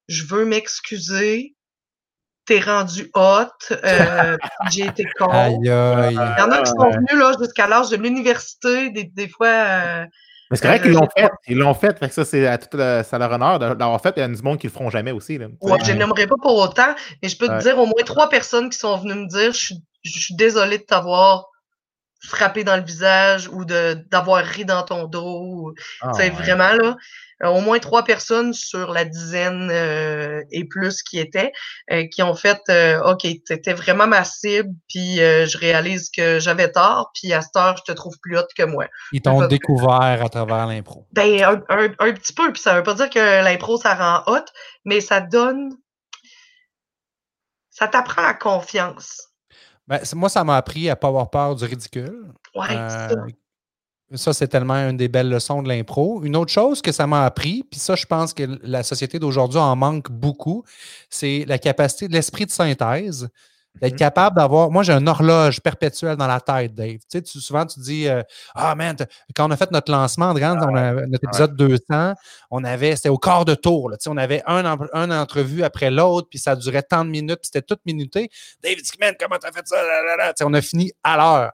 Je 0.08 0.26
veux 0.26 0.44
m'excuser, 0.44 1.56
t'es 2.48 2.60
rendu 2.60 3.12
hot, 3.14 3.46
euh, 3.72 4.36
j'ai 4.72 4.86
été 4.88 5.04
con. 5.20 5.28
Il 5.62 5.68
y 5.68 5.72
en 5.72 6.52
a 6.52 6.64
qui 6.64 6.72
sont 6.72 6.90
venus 6.90 7.14
là 7.14 7.34
jusqu'à 7.40 7.68
l'âge 7.68 7.92
de 7.92 7.98
l'université, 7.98 8.90
des, 8.90 9.04
des, 9.04 9.30
fois. 9.30 9.48
Euh, 9.48 10.06
mais 10.50 10.58
c'est 10.58 10.68
vrai 10.68 10.82
qu'ils 10.82 10.94
l'ont 10.94 11.08
fait. 11.16 11.30
Ils 11.48 11.58
l'ont 11.60 11.76
fait. 11.76 12.00
fait 12.00 12.08
que 12.08 12.16
ça, 12.16 12.26
c'est 12.26 12.48
à 12.48 12.58
tout 12.58 12.76
ça 12.76 13.18
leur 13.20 13.32
honneur 13.32 13.60
d'avoir 13.60 14.02
fait. 14.02 14.16
Il 14.18 14.22
y 14.22 14.24
a 14.24 14.28
du 14.28 14.42
monde 14.42 14.58
qui 14.58 14.66
le 14.66 14.74
feront 14.74 14.90
jamais 14.90 15.12
aussi. 15.12 15.38
Là. 15.38 15.50
Ouais, 15.62 15.78
je 15.86 15.92
n'aimerais 15.92 16.26
pas 16.26 16.38
pour 16.42 16.58
autant, 16.58 16.96
mais 17.22 17.30
je 17.30 17.38
peux 17.38 17.48
te 17.48 17.62
dire 17.62 17.78
au 17.78 17.86
moins 17.86 18.04
trois 18.08 18.28
personnes 18.28 18.72
qui 18.72 18.80
sont 18.80 18.98
venues 18.98 19.14
me 19.14 19.28
dire 19.28 19.52
Je 19.52 19.60
suis, 19.60 19.84
je 20.02 20.18
suis 20.18 20.36
désolé 20.36 20.80
de 20.80 20.84
t'avoir 20.84 21.46
frapper 22.22 22.64
dans 22.64 22.76
le 22.76 22.84
visage 22.84 23.48
ou 23.48 23.66
d'avoir 23.66 24.44
ri 24.44 24.66
dans 24.66 24.84
ton 24.84 25.06
dos. 25.06 25.74
ah, 26.02 26.12
vraiment 26.30 26.74
là. 26.74 26.98
Euh, 27.44 27.48
au 27.48 27.62
moins 27.62 27.80
trois 27.80 28.04
personnes 28.04 28.54
sur 28.54 28.92
la 28.92 29.06
dizaine 29.06 29.70
euh, 29.72 30.44
et 30.52 30.66
plus 30.66 31.02
qui 31.02 31.20
étaient, 31.20 31.54
euh, 31.92 32.06
qui 32.08 32.22
ont 32.22 32.36
fait 32.36 32.60
OK, 33.06 33.26
t'étais 33.46 33.74
vraiment 33.74 34.08
ma 34.08 34.24
cible, 34.24 34.74
puis 34.90 35.18
je 35.18 35.58
réalise 35.58 36.10
que 36.10 36.40
j'avais 36.40 36.72
tort, 36.72 37.12
puis 37.14 37.34
à 37.34 37.42
cette 37.42 37.56
heure, 37.56 37.78
je 37.78 37.92
te 37.92 37.96
trouve 37.96 38.18
plus 38.22 38.38
haute 38.38 38.54
que 38.56 38.64
moi. 38.64 38.88
Ils 39.12 39.22
t'ont 39.22 39.48
découvert 39.48 40.22
à 40.24 40.30
travers 40.30 40.68
l'impro. 40.68 41.08
Ben, 41.14 41.44
un, 41.44 41.84
un, 42.00 42.14
petit 42.14 42.34
peu, 42.34 42.52
puis 42.52 42.62
ça 42.62 42.76
veut 42.76 42.84
pas 42.84 42.94
dire 42.94 43.10
que 43.10 43.44
l'impro, 43.44 43.78
ça 43.78 43.96
rend 43.96 44.32
haute, 44.32 44.52
mais 44.86 45.02
ça 45.02 45.22
donne. 45.22 45.72
Ça 47.70 47.88
t'apprend 47.88 48.26
à 48.26 48.34
confiance. 48.34 49.29
Ben, 49.90 50.00
moi, 50.16 50.30
ça 50.30 50.44
m'a 50.44 50.56
appris 50.56 50.88
à 50.88 50.94
ne 50.94 50.96
pas 50.96 51.08
avoir 51.08 51.32
peur 51.32 51.56
du 51.56 51.66
ridicule. 51.66 52.32
Ouais, 52.56 52.68
euh, 52.70 53.16
ça, 54.14 54.34
c'est 54.34 54.48
tellement 54.48 54.76
une 54.76 54.98
des 54.98 55.08
belles 55.08 55.30
leçons 55.30 55.64
de 55.64 55.68
l'impro. 55.68 56.24
Une 56.24 56.36
autre 56.36 56.52
chose 56.52 56.82
que 56.82 56.92
ça 56.92 57.08
m'a 57.08 57.26
appris, 57.26 57.64
puis 57.64 57.80
ça, 57.80 57.96
je 57.96 58.06
pense 58.06 58.34
que 58.34 58.60
la 58.64 58.84
société 58.84 59.18
d'aujourd'hui 59.18 59.60
en 59.60 59.76
manque 59.76 60.12
beaucoup, 60.12 60.64
c'est 61.10 61.44
la 61.48 61.58
capacité 61.58 62.08
de 62.08 62.14
l'esprit 62.14 62.46
de 62.46 62.52
synthèse. 62.52 63.30
D'être 63.82 63.94
mhm. 63.94 64.00
capable 64.00 64.36
d'avoir. 64.36 64.72
Moi, 64.72 64.84
j'ai 64.84 64.94
une 64.94 65.08
horloge 65.08 65.62
perpétuelle 65.62 66.18
dans 66.18 66.28
la 66.28 66.42
tête, 66.42 66.74
Dave. 66.76 66.98
Tu 67.10 67.20
sais, 67.20 67.24
souvent, 67.26 67.66
tu 67.66 67.80
dis 67.80 68.08
euh, 68.08 68.24
Ah, 68.56 68.76
man, 68.76 68.96
quand 69.36 69.48
on 69.48 69.52
a 69.52 69.58
fait 69.58 69.72
notre 69.72 69.92
lancement, 69.92 70.28
André, 70.28 70.46
notre 70.46 71.24
épisode 71.24 71.56
200, 71.56 72.14
on 72.52 72.64
avait, 72.64 72.96
c'était 72.96 73.10
au 73.10 73.18
quart 73.18 73.46
de 73.46 73.56
tour. 73.56 73.92
tu 73.92 73.98
sais, 74.02 74.10
on 74.10 74.18
avait 74.18 74.42
un, 74.48 74.78
un 74.94 75.12
entrevue 75.12 75.64
après 75.64 75.92
l'autre, 75.92 76.28
puis 76.30 76.40
ça 76.40 76.56
durait 76.56 76.84
tant 76.84 77.06
de 77.06 77.10
minutes, 77.10 77.40
puis 77.42 77.52
c'était 77.54 77.62
tout 77.62 77.80
minuté. 77.86 78.30
Dave 78.62 78.76
dit 78.76 78.92
Man, 79.00 79.14
comment 79.20 79.38
t'as 79.40 79.52
fait 79.52 79.66
ça? 79.66 79.78
Tu 79.78 80.24
sais, 80.38 80.44
on 80.46 80.54
a 80.54 80.62
fini 80.62 80.92
à 81.04 81.16
l'heure. 81.16 81.52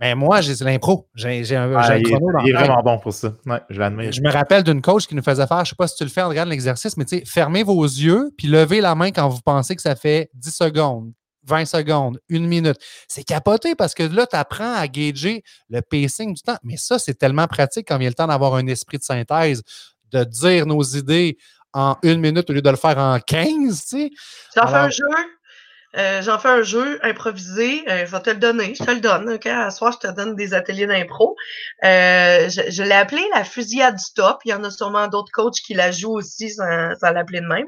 Mais 0.00 0.14
moi, 0.14 0.40
j'ai 0.40 0.54
l'impro. 0.64 1.08
J'ai 1.14 1.56
un, 1.56 1.72
ah, 1.74 2.00
chrono 2.00 2.26
il, 2.40 2.48
il 2.48 2.50
est 2.50 2.52
vraiment 2.52 2.82
bon 2.82 2.98
pour 2.98 3.12
ça. 3.12 3.32
Ouais, 3.46 3.60
je 3.70 3.78
l'admire. 3.78 4.12
Je 4.12 4.20
me 4.20 4.30
rappelle 4.30 4.62
d'une 4.62 4.82
coach 4.82 5.06
qui 5.06 5.14
nous 5.14 5.22
faisait 5.22 5.46
faire, 5.46 5.58
je 5.58 5.62
ne 5.62 5.66
sais 5.66 5.76
pas 5.76 5.86
si 5.86 5.96
tu 5.96 6.04
le 6.04 6.10
fais 6.10 6.22
en 6.22 6.28
regardant 6.28 6.50
l'exercice, 6.50 6.96
mais 6.96 7.04
tu 7.04 7.18
sais, 7.18 7.24
fermez 7.24 7.62
vos 7.62 7.82
yeux 7.82 8.30
puis 8.36 8.48
levez 8.48 8.80
la 8.80 8.94
main 8.94 9.10
quand 9.10 9.28
vous 9.28 9.40
pensez 9.40 9.76
que 9.76 9.82
ça 9.82 9.94
fait 9.94 10.30
10 10.34 10.54
secondes, 10.54 11.12
20 11.46 11.64
secondes, 11.66 12.18
une 12.28 12.46
minute. 12.46 12.76
C'est 13.08 13.24
capoté 13.24 13.74
parce 13.74 13.94
que 13.94 14.02
là, 14.02 14.26
tu 14.26 14.36
apprends 14.36 14.74
à 14.74 14.86
gager 14.88 15.42
le 15.68 15.80
pacing 15.82 16.34
du 16.34 16.42
temps. 16.42 16.58
Mais 16.62 16.76
ça, 16.76 16.98
c'est 16.98 17.14
tellement 17.14 17.46
pratique 17.46 17.88
quand 17.88 17.98
vient 17.98 18.08
le 18.08 18.14
temps 18.14 18.26
d'avoir 18.26 18.54
un 18.54 18.66
esprit 18.66 18.98
de 18.98 19.04
synthèse, 19.04 19.62
de 20.10 20.24
dire 20.24 20.66
nos 20.66 20.82
idées 20.82 21.36
en 21.72 21.96
une 22.02 22.20
minute 22.20 22.48
au 22.48 22.52
lieu 22.52 22.62
de 22.62 22.70
le 22.70 22.76
faire 22.76 22.98
en 22.98 23.18
15, 23.18 23.80
tu 23.80 23.88
sais. 23.88 24.10
Ça 24.54 24.66
fait 24.66 24.74
un 24.74 24.90
jeu? 24.90 25.04
Euh, 25.96 26.22
j'en 26.22 26.38
fais 26.38 26.48
un 26.48 26.62
jeu 26.62 26.98
improvisé. 27.02 27.84
Euh, 27.88 28.04
je 28.06 28.10
vais 28.10 28.20
te 28.20 28.30
le 28.30 28.36
donner. 28.36 28.74
Je 28.74 28.84
te 28.84 28.90
le 28.90 29.00
donne. 29.00 29.30
OK? 29.30 29.46
À 29.46 29.70
soir, 29.70 29.92
je 29.92 30.08
te 30.08 30.12
donne 30.12 30.34
des 30.34 30.52
ateliers 30.52 30.86
d'impro. 30.86 31.36
Euh, 31.84 32.48
je, 32.48 32.82
l'ai 32.82 32.94
appelé 32.94 33.22
la 33.32 33.44
fusillade 33.44 33.96
du 33.96 34.04
top. 34.14 34.40
Il 34.44 34.50
y 34.50 34.54
en 34.54 34.64
a 34.64 34.70
sûrement 34.70 35.06
d'autres 35.06 35.30
coachs 35.32 35.60
qui 35.64 35.74
la 35.74 35.92
jouent 35.92 36.16
aussi 36.16 36.50
sans, 36.50 36.66
l'appeler 37.02 37.40
de 37.40 37.46
même. 37.46 37.66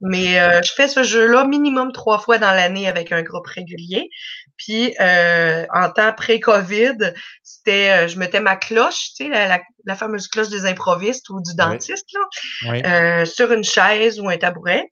Mais 0.00 0.34
je 0.62 0.72
fais 0.74 0.88
ce 0.88 1.02
jeu-là 1.02 1.44
minimum 1.44 1.92
trois 1.92 2.18
fois 2.18 2.38
dans 2.38 2.50
l'année 2.50 2.88
avec 2.88 3.12
un 3.12 3.22
groupe 3.22 3.46
régulier. 3.46 4.08
Puis 4.56 4.94
en 4.98 5.90
temps 5.94 6.12
pré-COVID, 6.12 7.12
c'était 7.42 8.08
je 8.08 8.18
mettais 8.18 8.40
ma 8.40 8.56
cloche, 8.56 9.14
tu 9.16 9.30
sais, 9.30 9.48
la, 9.86 9.96
fameuse 9.96 10.28
cloche 10.28 10.48
des 10.48 10.66
improvistes 10.66 11.28
ou 11.30 11.40
du 11.40 11.54
dentiste, 11.54 12.06
là, 12.12 13.24
sur 13.24 13.52
une 13.52 13.64
chaise 13.64 14.18
ou 14.20 14.28
un 14.28 14.36
tabouret. 14.36 14.90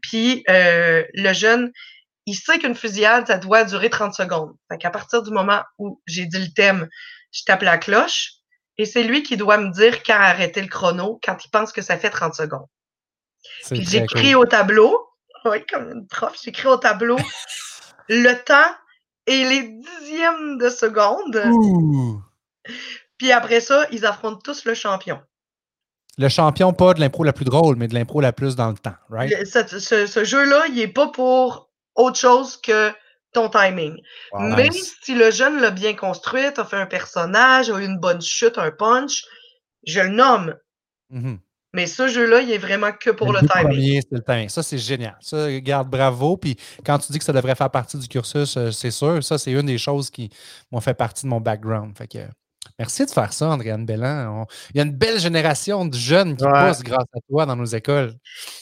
Puis 0.00 0.44
le 0.48 1.32
jeune, 1.32 1.72
il 2.30 2.34
sait 2.34 2.60
qu'une 2.60 2.76
fusillade, 2.76 3.26
ça 3.26 3.38
doit 3.38 3.64
durer 3.64 3.90
30 3.90 4.14
secondes. 4.14 4.54
Fait 4.70 4.78
qu'à 4.78 4.90
partir 4.90 5.22
du 5.22 5.32
moment 5.32 5.62
où 5.78 6.00
j'ai 6.06 6.26
dit 6.26 6.38
le 6.38 6.52
thème, 6.54 6.88
je 7.32 7.42
tape 7.44 7.62
la 7.62 7.76
cloche 7.76 8.34
et 8.78 8.84
c'est 8.84 9.02
lui 9.02 9.24
qui 9.24 9.36
doit 9.36 9.58
me 9.58 9.70
dire 9.72 10.04
quand 10.04 10.14
arrêter 10.14 10.62
le 10.62 10.68
chrono 10.68 11.18
quand 11.24 11.44
il 11.44 11.50
pense 11.50 11.72
que 11.72 11.82
ça 11.82 11.98
fait 11.98 12.10
30 12.10 12.34
secondes. 12.34 12.66
j'écris 13.72 14.36
au 14.36 14.44
tableau, 14.44 14.96
oui, 15.44 15.64
comme 15.66 15.90
une 15.90 16.06
prof, 16.06 16.38
j'écris 16.40 16.68
au 16.68 16.76
tableau 16.76 17.16
le 18.08 18.32
temps 18.44 18.76
et 19.26 19.44
les 19.44 19.62
dixièmes 19.62 20.58
de 20.58 20.68
seconde. 20.68 21.42
Puis 23.18 23.32
après 23.32 23.60
ça, 23.60 23.86
ils 23.90 24.06
affrontent 24.06 24.40
tous 24.44 24.64
le 24.64 24.74
champion. 24.74 25.20
Le 26.16 26.28
champion, 26.28 26.72
pas 26.72 26.94
de 26.94 27.00
l'impro 27.00 27.24
la 27.24 27.32
plus 27.32 27.44
drôle, 27.44 27.74
mais 27.74 27.88
de 27.88 27.94
l'impro 27.94 28.20
la 28.20 28.32
plus 28.32 28.54
dans 28.54 28.68
le 28.68 28.78
temps, 28.78 28.94
right? 29.08 29.32
Ce, 29.46 30.06
ce 30.06 30.24
jeu-là, 30.24 30.66
il 30.68 30.76
n'est 30.76 30.88
pas 30.88 31.08
pour 31.08 31.69
autre 32.00 32.18
chose 32.18 32.56
que 32.56 32.92
ton 33.32 33.48
timing. 33.48 33.96
Mais 34.38 34.70
si 34.72 35.14
le 35.14 35.30
jeune 35.30 35.60
l'a 35.60 35.70
bien 35.70 35.94
construit, 35.94 36.44
a 36.44 36.64
fait 36.64 36.76
un 36.76 36.86
personnage, 36.86 37.70
a 37.70 37.78
eu 37.78 37.84
une 37.84 37.98
bonne 37.98 38.20
chute, 38.20 38.58
un 38.58 38.70
punch, 38.70 39.24
je 39.86 40.00
le 40.00 40.08
nomme. 40.08 40.56
Mm-hmm. 41.12 41.38
Mais 41.72 41.86
ce 41.86 42.08
jeu-là, 42.08 42.40
il 42.40 42.50
est 42.50 42.58
vraiment 42.58 42.90
que 42.90 43.10
pour 43.10 43.32
le, 43.32 43.40
timing. 43.46 44.02
le 44.10 44.20
timing. 44.20 44.48
Ça, 44.48 44.62
c'est 44.62 44.78
génial. 44.78 45.16
Ça, 45.20 45.60
garde 45.60 45.88
bravo. 45.88 46.36
Puis 46.36 46.56
quand 46.84 46.98
tu 46.98 47.12
dis 47.12 47.18
que 47.18 47.24
ça 47.24 47.32
devrait 47.32 47.54
faire 47.54 47.70
partie 47.70 47.96
du 47.96 48.08
cursus, 48.08 48.56
euh, 48.56 48.72
c'est 48.72 48.90
sûr. 48.90 49.22
Ça, 49.22 49.38
c'est 49.38 49.52
une 49.52 49.66
des 49.66 49.78
choses 49.78 50.10
qui 50.10 50.30
m'ont 50.72 50.80
fait 50.80 50.94
partie 50.94 51.26
de 51.26 51.30
mon 51.30 51.40
background. 51.40 51.96
Fait 51.96 52.08
que 52.08 52.18
Merci 52.80 53.04
de 53.04 53.10
faire 53.10 53.30
ça, 53.34 53.46
Andréane 53.48 53.84
Bellan. 53.84 54.46
Il 54.72 54.78
y 54.78 54.80
a 54.80 54.84
une 54.84 54.92
belle 54.92 55.20
génération 55.20 55.84
de 55.84 55.94
jeunes 55.94 56.34
qui 56.34 56.44
poussent 56.44 56.82
grâce 56.82 57.04
à 57.14 57.20
toi 57.28 57.44
dans 57.44 57.54
nos 57.54 57.66
écoles. 57.66 58.14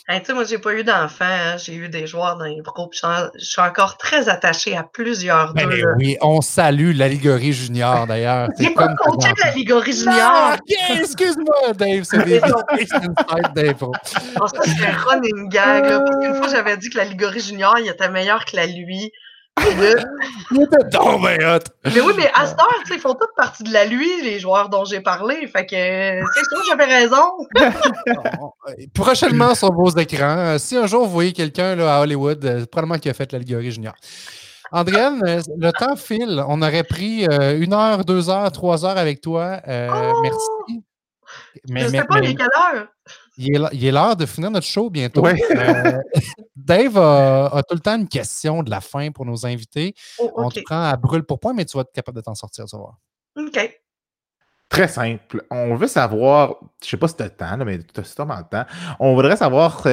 Hey, 0.08 0.18
tu 0.18 0.26
sais, 0.26 0.34
moi, 0.34 0.42
j'ai 0.42 0.58
pas 0.58 0.74
eu 0.74 0.82
d'enfants. 0.82 1.24
Hein. 1.24 1.56
J'ai 1.56 1.76
eu 1.76 1.88
des 1.88 2.08
joueurs 2.08 2.36
dans 2.36 2.46
les 2.46 2.60
groupes. 2.60 2.94
Je 2.94 3.44
suis 3.44 3.60
encore 3.60 3.96
très 3.96 4.28
attachée 4.28 4.76
à 4.76 4.82
plusieurs 4.82 5.54
ben, 5.54 5.68
d'eux. 5.68 5.84
oui, 5.98 6.16
on 6.20 6.40
salue 6.40 6.96
l'Allégorie 6.96 7.52
Junior, 7.52 8.08
d'ailleurs. 8.08 8.48
J'ai 8.58 8.70
pas 8.70 8.92
compté 8.96 9.28
l'Allégorie 9.44 9.92
Junior. 9.92 10.16
Ah, 10.18 10.56
excuse-moi, 10.98 11.74
Dave. 11.74 12.02
C'est 12.02 12.24
des 12.24 12.40
inside 12.42 13.52
Dave. 13.54 13.78
ça, 13.78 14.62
c'est 14.64 14.84
un 14.84 14.96
running 14.96 15.48
gag. 15.48 15.84
parce 16.04 16.16
qu'une 16.18 16.34
fois, 16.34 16.48
j'avais 16.48 16.76
dit 16.76 16.90
que 16.90 16.98
l'Allégorie 16.98 17.38
Junior, 17.38 17.78
il 17.78 17.86
était 17.86 18.10
meilleur 18.10 18.44
que 18.44 18.56
la 18.56 18.66
lui. 18.66 19.12
Mais 21.84 22.00
oui, 22.00 22.12
mais 22.16 22.30
à 22.34 22.46
cette 22.46 22.58
heure, 22.60 22.82
ils 22.90 22.98
font 22.98 23.14
toute 23.14 23.34
partie 23.36 23.62
de 23.62 23.72
la 23.72 23.84
lui, 23.84 24.08
les 24.22 24.38
joueurs 24.38 24.68
dont 24.68 24.84
j'ai 24.84 25.00
parlé. 25.00 25.46
Fait 25.46 25.66
que 25.66 26.26
c'est 26.34 26.44
sûr, 26.44 26.62
j'avais 26.68 26.84
raison. 26.84 27.24
Prochainement 28.94 29.54
sur 29.54 29.72
vos 29.72 29.90
écrans, 29.90 30.38
euh, 30.38 30.58
si 30.58 30.76
un 30.76 30.86
jour 30.86 31.06
vous 31.06 31.12
voyez 31.12 31.32
quelqu'un 31.32 31.78
à 31.80 32.00
Hollywood, 32.00 32.44
euh, 32.44 32.66
probablement 32.66 32.98
qui 32.98 33.08
a 33.08 33.14
fait 33.14 33.32
l'allégorie 33.32 33.70
junior. 33.70 33.94
Andréane, 34.70 35.22
euh, 35.26 35.40
le 35.56 35.72
temps 35.72 35.96
file. 35.96 36.42
On 36.46 36.60
aurait 36.62 36.84
pris 36.84 37.26
euh, 37.26 37.58
une 37.58 37.72
heure, 37.72 38.04
deux 38.04 38.28
heures, 38.28 38.52
trois 38.52 38.84
heures 38.84 38.98
avec 38.98 39.20
toi. 39.20 39.60
Euh, 39.66 39.88
oh! 39.92 40.20
Merci. 40.22 40.82
Mais, 41.68 41.80
je 41.82 41.88
sais 41.88 42.04
pas, 42.04 42.18
il 42.18 42.30
est 42.30 42.34
quelle 42.34 42.46
heure? 42.46 42.86
Il 43.40 43.84
est 43.84 43.92
l'heure 43.92 44.16
de 44.16 44.26
finir 44.26 44.50
notre 44.50 44.66
show 44.66 44.90
bientôt. 44.90 45.22
Dave 46.56 46.98
a, 46.98 47.62
tout 47.68 47.74
le 47.74 47.80
temps 47.80 47.96
une 47.96 48.08
question 48.08 48.64
de 48.64 48.70
la 48.70 48.80
fin 48.80 49.12
pour 49.12 49.24
nos 49.24 49.46
invités. 49.46 49.94
Oh, 50.18 50.32
On 50.36 50.48
te 50.50 50.60
prend 50.60 50.82
à 50.82 50.96
brûle 50.96 51.22
pour 51.22 51.38
point, 51.38 51.54
mais 51.54 51.64
tu 51.64 51.76
vas 51.76 51.82
être 51.82 51.92
capable 51.92 52.16
de 52.16 52.22
t'en 52.22 52.34
sortir, 52.34 52.64
tu 52.64 52.76
vas 52.76 52.82
voir. 52.82 52.98
OK. 53.36 53.80
Très 54.68 54.88
simple. 54.88 55.44
On 55.50 55.76
veut 55.76 55.86
savoir, 55.86 56.56
je 56.82 56.86
ne 56.86 56.90
sais 56.90 56.96
pas 56.96 57.08
si 57.08 57.16
tu 57.16 57.22
as 57.22 57.26
le 57.26 57.30
temps, 57.30 57.64
mais 57.64 57.78
tu 57.78 58.00
as 58.00 58.04
sûrement 58.04 58.38
le 58.38 58.44
temps. 58.44 58.66
On 58.98 59.14
voudrait 59.14 59.36
savoir 59.36 59.86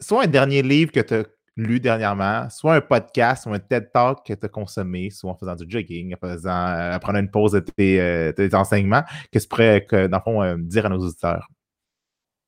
soit 0.00 0.22
un 0.22 0.26
dernier 0.28 0.62
livre 0.62 0.92
que 0.92 1.00
tu 1.00 1.14
as 1.14 1.24
lu 1.56 1.80
dernièrement, 1.80 2.48
soit 2.50 2.76
un 2.76 2.80
podcast 2.80 3.46
ou 3.46 3.52
un 3.52 3.58
TED 3.58 3.90
Talk 3.92 4.24
que 4.24 4.32
tu 4.32 4.46
as 4.46 4.48
consommé, 4.48 5.10
soit 5.10 5.30
en 5.30 5.36
faisant 5.36 5.54
du 5.54 5.64
jogging, 5.68 6.14
en 6.14 6.16
faisant, 6.16 6.68
euh, 6.68 6.98
prenant 6.98 7.18
une 7.18 7.30
pause 7.30 7.52
de 7.52 7.60
tes, 7.60 8.00
euh, 8.00 8.48
enseignements, 8.54 9.02
que 9.30 9.38
tu 9.38 9.48
pourrais, 9.48 9.84
que, 9.84 10.06
dans 10.06 10.18
le 10.18 10.22
fond, 10.22 10.42
euh, 10.42 10.56
dire 10.58 10.86
à 10.86 10.88
nos 10.88 10.98
auditeurs? 10.98 11.46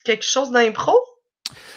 Quelque 0.05 0.25
chose 0.25 0.51
d'impro? 0.51 0.93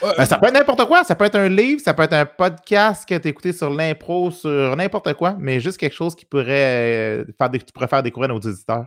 Ben, 0.01 0.25
ça 0.25 0.37
peut 0.37 0.47
être 0.47 0.53
n'importe 0.53 0.85
quoi. 0.85 1.03
Ça 1.03 1.15
peut 1.15 1.25
être 1.25 1.35
un 1.35 1.49
livre, 1.49 1.81
ça 1.81 1.93
peut 1.93 2.03
être 2.03 2.13
un 2.13 2.25
podcast 2.25 3.07
que 3.07 3.15
tu 3.15 3.27
écouté 3.27 3.53
sur 3.53 3.69
l'impro, 3.69 4.31
sur 4.31 4.75
n'importe 4.75 5.13
quoi, 5.13 5.35
mais 5.39 5.59
juste 5.59 5.77
quelque 5.77 5.95
chose 5.95 6.15
qui 6.15 6.25
pourrait 6.25 7.25
faire, 7.39 7.51
tu 7.51 7.73
pourrais 7.73 7.87
faire 7.87 8.03
découvrir 8.03 8.29
à 8.29 8.33
nos 8.33 8.39
auditeurs. 8.39 8.85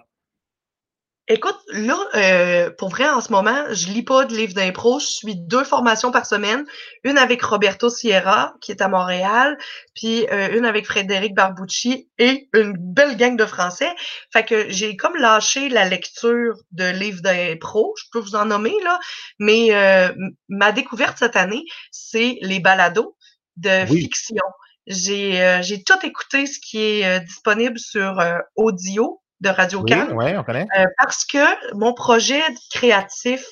Écoute, 1.29 1.59
là, 1.69 1.97
euh, 2.17 2.71
pour 2.77 2.89
vrai, 2.89 3.09
en 3.09 3.21
ce 3.21 3.31
moment, 3.31 3.73
je 3.73 3.87
lis 3.93 4.03
pas 4.03 4.25
de 4.25 4.35
livres 4.35 4.53
d'impro. 4.53 4.99
Je 4.99 5.07
suis 5.07 5.37
deux 5.37 5.63
formations 5.63 6.11
par 6.11 6.27
semaine. 6.27 6.65
Une 7.05 7.19
avec 7.19 7.41
Roberto 7.43 7.89
Sierra, 7.89 8.55
qui 8.61 8.73
est 8.73 8.83
à 8.83 8.89
Montréal, 8.89 9.57
puis 9.95 10.27
euh, 10.33 10.57
une 10.57 10.65
avec 10.65 10.87
Frédéric 10.87 11.35
Barbucci 11.35 12.09
et 12.19 12.49
une 12.53 12.75
belle 12.77 13.17
gang 13.17 13.37
de 13.37 13.47
Français. 13.47 13.91
Fait 14.33 14.45
que 14.45 14.71
j'ai 14.71 14.97
comme 14.97 15.15
lâché 15.15 15.69
la 15.69 15.85
lecture 15.85 16.57
de 16.73 16.91
livres 16.91 17.23
d'impro. 17.23 17.95
Je 17.97 18.07
peux 18.11 18.19
vous 18.19 18.35
en 18.35 18.47
nommer, 18.47 18.75
là. 18.83 18.99
Mais 19.39 19.69
euh, 19.73 20.13
ma 20.49 20.73
découverte 20.73 21.17
cette 21.19 21.37
année, 21.37 21.63
c'est 21.93 22.39
les 22.41 22.59
balados 22.59 23.17
de 23.57 23.87
fiction. 23.87 24.45
J'ai 24.89 25.61
j'ai 25.63 25.85
tout 25.85 26.05
écouté 26.05 26.47
ce 26.47 26.59
qui 26.59 26.79
est 26.79 27.21
disponible 27.21 27.79
sur 27.79 28.21
audio 28.57 29.20
de 29.41 29.49
Radio 29.49 29.85
Can. 29.85 30.09
Oui, 30.13 30.37
on 30.37 30.45
connaît. 30.45 30.67
Euh, 30.79 30.87
parce 30.99 31.25
que 31.25 31.75
mon 31.75 31.95
projet 31.95 32.43
créatif 32.73 33.45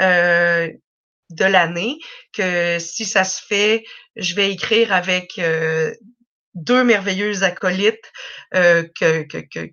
euh, 0.00 0.68
de 1.30 1.44
l'année, 1.44 1.98
que 2.32 2.78
si 2.78 3.04
ça 3.04 3.24
se 3.24 3.40
fait, 3.46 3.84
je 4.16 4.34
vais 4.34 4.50
écrire 4.50 4.92
avec 4.92 5.38
euh, 5.38 5.92
deux 6.54 6.82
merveilleux 6.82 7.44
acolytes 7.44 8.12
que, 8.52 9.22
que, 9.22 9.38
que, 9.38 9.70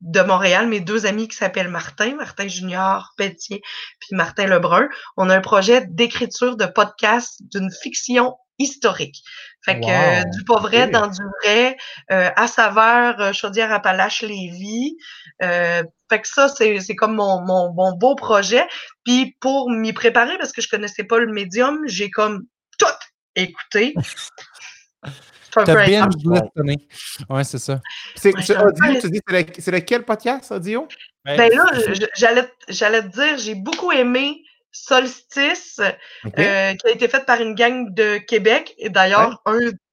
de 0.00 0.20
Montréal, 0.20 0.68
mes 0.68 0.80
deux 0.80 1.06
amis 1.06 1.28
qui 1.28 1.36
s'appellent 1.36 1.68
Martin, 1.68 2.16
Martin 2.16 2.46
Junior 2.46 3.12
Pelletier, 3.16 3.62
puis 4.00 4.10
Martin 4.12 4.46
Lebrun. 4.46 4.88
On 5.16 5.28
a 5.28 5.36
un 5.36 5.40
projet 5.40 5.86
d'écriture 5.86 6.56
de 6.56 6.66
podcast 6.66 7.40
d'une 7.40 7.70
fiction 7.70 8.36
historique. 8.58 9.22
Fait 9.64 9.80
que 9.80 10.36
du 10.36 10.44
pas 10.44 10.60
vrai 10.60 10.88
dans 10.88 11.08
du 11.08 11.20
vrai, 11.42 11.76
euh, 12.10 12.30
à 12.36 12.46
saveur 12.46 13.20
euh, 13.20 13.32
Chaudière-Appalaches-Lévis. 13.32 14.96
Euh, 15.42 15.82
fait 16.08 16.20
que 16.20 16.28
ça, 16.28 16.48
c'est, 16.48 16.80
c'est 16.80 16.94
comme 16.94 17.16
mon, 17.16 17.40
mon, 17.42 17.72
mon, 17.74 17.92
beau 17.96 18.14
projet. 18.14 18.66
Puis 19.04 19.36
pour 19.40 19.70
m'y 19.70 19.92
préparer, 19.92 20.38
parce 20.38 20.52
que 20.52 20.62
je 20.62 20.68
connaissais 20.68 21.04
pas 21.04 21.18
le 21.18 21.32
médium, 21.32 21.82
j'ai 21.86 22.10
comme 22.10 22.46
tout 22.78 22.86
écouté. 23.34 23.94
T'as 25.50 25.86
bien 25.86 26.08
Ouais, 27.30 27.44
c'est 27.44 27.58
ça. 27.58 27.80
C'est, 28.14 28.34
audio, 28.34 29.00
tu 29.00 29.10
dis, 29.10 29.20
c'est, 29.58 29.70
lequel 29.70 30.04
podcast, 30.04 30.52
audio? 30.52 30.86
Ben, 31.24 31.36
ben 31.36 31.52
là, 31.52 31.64
j'allais, 32.14 32.48
j'allais 32.68 33.02
te 33.02 33.08
dire, 33.08 33.38
j'ai 33.38 33.54
beaucoup 33.54 33.90
aimé 33.90 34.42
Solstice, 34.72 35.80
euh, 35.80 36.74
qui 36.74 36.86
a 36.86 36.90
été 36.90 37.08
faite 37.08 37.26
par 37.26 37.40
une 37.40 37.54
gang 37.54 37.92
de 37.92 38.18
Québec. 38.18 38.74
Et 38.78 38.90
d'ailleurs, 38.90 39.42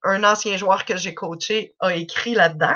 un, 0.04 0.24
ancien 0.24 0.58
joueur 0.58 0.86
que 0.86 0.98
j'ai 0.98 1.14
coaché 1.14 1.76
a 1.80 1.96
écrit 1.96 2.36
là-dedans. 2.36 2.76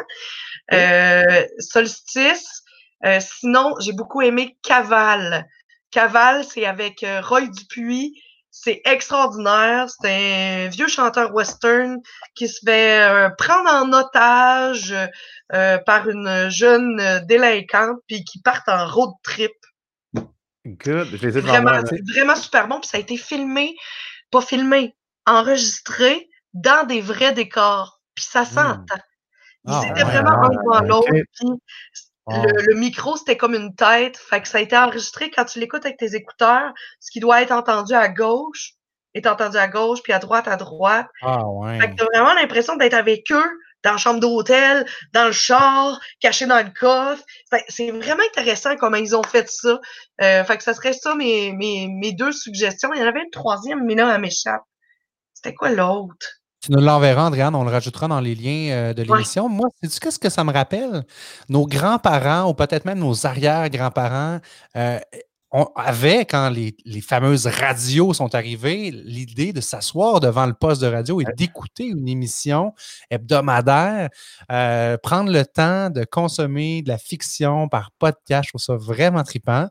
Euh, 0.73 1.45
Solstice. 1.59 2.63
Euh, 3.05 3.19
sinon, 3.19 3.75
j'ai 3.79 3.93
beaucoup 3.93 4.21
aimé 4.21 4.57
Caval. 4.63 5.47
Caval, 5.91 6.43
c'est 6.43 6.65
avec 6.65 7.05
Roy 7.23 7.47
Dupuis. 7.47 8.13
C'est 8.51 8.81
extraordinaire. 8.85 9.87
C'est 9.89 10.65
un 10.65 10.69
vieux 10.69 10.87
chanteur 10.87 11.33
western 11.33 11.97
qui 12.35 12.47
se 12.47 12.59
fait 12.65 13.29
prendre 13.37 13.69
en 13.69 13.93
otage 13.93 14.93
par 15.49 16.09
une 16.09 16.49
jeune 16.49 17.21
délinquante 17.25 17.99
puis 18.07 18.23
qui 18.25 18.41
part 18.41 18.63
en 18.67 18.87
road 18.87 19.11
trip 19.23 19.51
Good. 20.65 21.07
Je 21.15 21.27
les 21.27 21.37
ai 21.37 21.41
vraiment, 21.41 21.81
vraiment 22.13 22.35
super 22.35 22.67
bon. 22.67 22.79
Puis 22.79 22.89
ça 22.89 22.97
a 22.97 22.99
été 22.99 23.17
filmé, 23.17 23.75
pas 24.31 24.41
filmé, 24.41 24.95
enregistré 25.25 26.29
dans 26.53 26.85
des 26.85 27.01
vrais 27.01 27.33
décors. 27.33 28.01
Puis 28.15 28.25
ça 28.25 28.41
hmm. 28.41 28.45
s'entend. 28.45 29.01
Ils 29.65 29.91
étaient 29.91 30.03
vraiment 30.03 30.43
un 30.43 30.49
devant 30.49 30.81
l'autre. 30.81 31.09
le, 32.27 32.75
micro, 32.75 33.17
c'était 33.17 33.37
comme 33.37 33.55
une 33.55 33.75
tête. 33.75 34.17
Fait 34.17 34.41
que 34.41 34.47
ça 34.47 34.57
a 34.57 34.61
été 34.61 34.77
enregistré 34.77 35.31
quand 35.31 35.45
tu 35.45 35.59
l'écoutes 35.59 35.85
avec 35.85 35.97
tes 35.97 36.15
écouteurs. 36.15 36.73
Ce 36.99 37.11
qui 37.11 37.19
doit 37.19 37.41
être 37.41 37.51
entendu 37.51 37.93
à 37.93 38.09
gauche 38.09 38.73
est 39.15 39.27
entendu 39.27 39.57
à 39.57 39.67
gauche, 39.67 40.01
puis 40.03 40.13
à 40.13 40.19
droite, 40.19 40.47
à 40.47 40.55
droite. 40.55 41.07
Ah, 41.21 41.47
ouais. 41.47 41.79
Fait 41.79 41.89
que 41.89 41.95
t'as 41.95 42.05
vraiment 42.05 42.33
l'impression 42.33 42.75
d'être 42.75 42.93
avec 42.93 43.31
eux 43.31 43.49
dans 43.83 43.91
la 43.91 43.97
chambre 43.97 44.19
d'hôtel, 44.19 44.85
dans 45.13 45.25
le 45.25 45.31
char, 45.31 45.99
caché 46.19 46.45
dans 46.45 46.63
le 46.63 46.71
coffre. 46.77 47.23
C'est 47.69 47.91
vraiment 47.91 48.23
intéressant 48.31 48.75
comment 48.77 48.97
ils 48.97 49.15
ont 49.15 49.23
fait 49.23 49.49
ça. 49.49 49.79
Euh, 50.21 50.43
fait 50.43 50.57
que 50.57 50.63
ça 50.63 50.73
serait 50.73 50.93
ça 50.93 51.15
mes, 51.15 51.51
mes, 51.53 51.87
mes 51.87 52.13
deux 52.13 52.31
suggestions. 52.31 52.93
Il 52.93 52.99
y 52.99 53.03
en 53.03 53.07
avait 53.07 53.21
une 53.21 53.31
troisième, 53.31 53.85
mais 53.85 53.95
là, 53.95 54.13
elle 54.13 54.21
m'échappe. 54.21 54.63
C'était 55.33 55.53
quoi 55.53 55.69
l'autre? 55.69 56.27
Tu 56.61 56.73
nous 56.73 56.81
l'enverras, 56.81 57.27
Andréane, 57.27 57.55
on 57.55 57.63
le 57.63 57.71
rajoutera 57.71 58.09
dans 58.09 58.19
les 58.19 58.35
liens 58.35 58.71
euh, 58.71 58.93
de 58.93 59.03
l'émission. 59.03 59.47
Moi, 59.47 59.69
sais-tu 59.81 59.97
qu'est-ce 60.01 60.19
que 60.19 60.29
ça 60.29 60.43
me 60.43 60.51
rappelle? 60.51 61.05
Nos 61.47 61.65
grands-parents, 61.65 62.49
ou 62.49 62.53
peut-être 62.53 62.83
même 62.83 62.99
nos 62.99 63.25
arrière-grands-parents, 63.25 64.39
euh, 64.75 64.99
on 65.51 65.65
avait, 65.75 66.25
quand 66.25 66.49
les, 66.49 66.75
fameuses 67.01 67.47
radios 67.47 68.13
sont 68.13 68.35
arrivées, 68.35 68.91
l'idée 68.91 69.51
de 69.51 69.61
s'asseoir 69.61 70.19
devant 70.19 70.45
le 70.45 70.53
poste 70.53 70.81
de 70.81 70.87
radio 70.87 71.21
et 71.21 71.25
d'écouter 71.35 71.85
une 71.85 72.07
émission 72.07 72.73
hebdomadaire, 73.09 74.09
euh, 74.51 74.97
prendre 74.97 75.31
le 75.31 75.43
temps 75.45 75.89
de 75.89 76.03
consommer 76.03 76.83
de 76.83 76.89
la 76.89 76.99
fiction 76.99 77.67
par 77.67 77.89
podcast. 77.97 78.45
Je 78.45 78.49
trouve 78.51 78.61
ça 78.61 78.75
vraiment 78.75 79.23
trippant. 79.23 79.67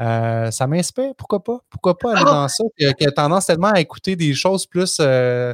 Euh, 0.00 0.50
ça 0.50 0.66
m'inspire, 0.66 1.12
pourquoi 1.18 1.44
pas? 1.44 1.58
Pourquoi 1.68 1.98
pas 1.98 2.14
aller 2.14 2.24
dans 2.24 2.48
ça? 2.48 2.64
Qui 2.78 3.06
a, 3.06 3.12
tendance 3.12 3.44
tellement 3.44 3.72
à 3.72 3.80
écouter 3.80 4.16
des 4.16 4.32
choses 4.32 4.64
plus 4.64 4.96
euh, 5.00 5.52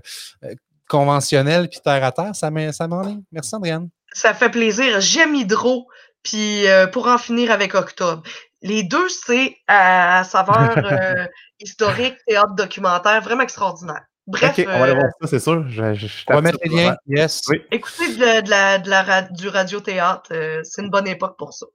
conventionnelles 0.89 1.69
puis 1.69 1.81
terre 1.83 2.05
à 2.05 2.13
terre. 2.13 2.37
Ça 2.37 2.51
m'enligne. 2.51 3.23
Merci, 3.33 3.57
Andréane. 3.57 3.89
Ça 4.13 4.33
fait 4.33 4.51
plaisir. 4.51 5.01
J'aime 5.01 5.35
Hydro. 5.35 5.89
Puis 6.23 6.65
pour 6.93 7.07
en 7.07 7.19
finir 7.19 7.53
avec 7.53 7.77
Octobre. 7.77 8.23
Les 8.63 8.83
deux, 8.83 9.09
c'est 9.09 9.57
à, 9.67 10.25
saveur 10.25 10.77
euh, 10.79 11.27
historique, 11.61 12.17
théâtre 12.27 12.55
documentaire, 12.55 13.21
vraiment 13.23 13.43
extraordinaire. 13.43 14.03
Bref. 14.27 14.59
on 14.59 14.65
va 14.65 14.85
aller 14.85 14.95
voir 14.95 15.05
euh, 15.05 15.11
ça, 15.21 15.29
c'est 15.29 15.39
sûr. 15.39 15.65
on 16.29 16.35
va 16.35 16.41
mettre 16.41 16.59
les 16.65 16.71
liens. 16.71 16.97
Yes. 17.07 17.43
Écoutez 17.71 18.17
de 18.17 18.51
la, 18.51 18.79
de 18.79 18.91
la, 18.91 19.23
du 19.23 19.49
radio-théâtre, 19.49 20.31
euh, 20.33 20.61
c'est 20.65 20.83
une 20.83 20.91
bonne 20.91 21.07
époque 21.07 21.37
pour 21.39 21.53
ça. 21.53 21.67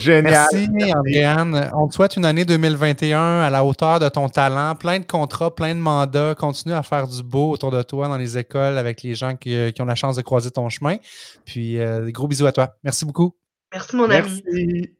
Génial. 0.00 0.46
Merci, 0.52 0.68
Andréane. 0.94 1.70
On 1.74 1.88
te 1.88 1.94
souhaite 1.94 2.16
une 2.16 2.26
année 2.26 2.44
2021 2.44 3.40
à 3.40 3.50
la 3.50 3.64
hauteur 3.64 3.98
de 3.98 4.08
ton 4.08 4.28
talent, 4.28 4.76
plein 4.76 5.00
de 5.00 5.06
contrats, 5.06 5.52
plein 5.52 5.74
de 5.74 5.80
mandats. 5.80 6.34
Continue 6.36 6.74
à 6.74 6.82
faire 6.82 7.08
du 7.08 7.22
beau 7.22 7.50
autour 7.52 7.70
de 7.70 7.82
toi 7.82 8.08
dans 8.08 8.18
les 8.18 8.36
écoles 8.36 8.76
avec 8.78 9.02
les 9.02 9.14
gens 9.14 9.34
qui, 9.34 9.72
ont 9.80 9.84
la 9.86 9.96
chance 9.96 10.16
de 10.16 10.22
croiser 10.22 10.50
ton 10.50 10.68
chemin. 10.68 10.98
Puis, 11.46 11.78
des 11.78 12.12
gros 12.12 12.28
bisous 12.28 12.46
à 12.46 12.52
toi. 12.52 12.76
Merci 12.84 13.06
beaucoup. 13.06 13.34
Merci, 13.72 13.96
mon 13.96 14.08
ami. 14.08 14.42
Merci. 14.46 14.97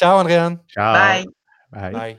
Ciao, 0.00 0.18
Andréane. 0.18 0.58
Ciao. 0.66 0.94
Bye. 0.94 1.92
Bye. 1.92 2.18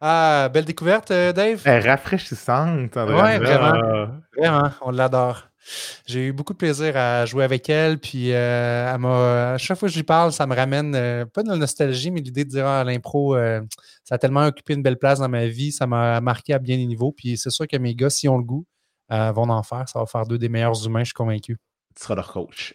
Ah, 0.00 0.48
belle 0.54 0.64
découverte, 0.64 1.10
euh, 1.10 1.32
Dave. 1.32 1.60
Elle 1.64 1.88
rafraîchissante, 1.88 2.96
Andréane. 2.96 3.42
Oui, 3.42 3.46
vraiment. 3.46 4.20
Vraiment, 4.36 4.70
on 4.82 4.92
l'adore. 4.92 5.48
J'ai 6.06 6.26
eu 6.26 6.32
beaucoup 6.32 6.52
de 6.52 6.58
plaisir 6.58 6.96
à 6.96 7.26
jouer 7.26 7.42
avec 7.42 7.68
elle, 7.68 7.98
puis 7.98 8.32
euh, 8.32 8.94
à 8.94 9.58
chaque 9.58 9.76
fois 9.76 9.88
que 9.88 9.92
je 9.92 9.98
lui 9.98 10.04
parle, 10.04 10.32
ça 10.32 10.46
me 10.46 10.54
ramène 10.54 10.94
euh, 10.94 11.26
pas 11.26 11.42
de 11.42 11.48
la 11.48 11.56
nostalgie, 11.56 12.12
mais 12.12 12.20
l'idée 12.20 12.44
de 12.44 12.50
dire 12.50 12.64
à 12.64 12.82
ah, 12.82 12.84
l'impro, 12.84 13.36
ça 14.04 14.14
a 14.14 14.18
tellement 14.18 14.46
occupé 14.46 14.74
une 14.74 14.82
belle 14.84 14.98
place 14.98 15.18
dans 15.18 15.28
ma 15.28 15.46
vie, 15.46 15.72
ça 15.72 15.88
m'a 15.88 16.20
marqué 16.20 16.54
à 16.54 16.60
bien 16.60 16.76
des 16.76 16.86
niveaux. 16.86 17.10
Puis 17.10 17.36
c'est 17.38 17.50
sûr 17.50 17.66
que 17.66 17.76
mes 17.76 17.96
gars, 17.96 18.08
s'ils 18.08 18.30
ont 18.30 18.38
le 18.38 18.44
goût, 18.44 18.64
vont 19.10 19.48
en 19.48 19.64
faire. 19.64 19.88
Ça 19.88 19.98
va 19.98 20.06
faire 20.06 20.26
deux 20.26 20.38
des 20.38 20.48
meilleurs 20.48 20.86
humains, 20.86 21.00
je 21.00 21.06
suis 21.06 21.14
convaincu. 21.14 21.56
Tu 21.96 22.04
seras 22.04 22.14
leur 22.14 22.32
coach. 22.32 22.72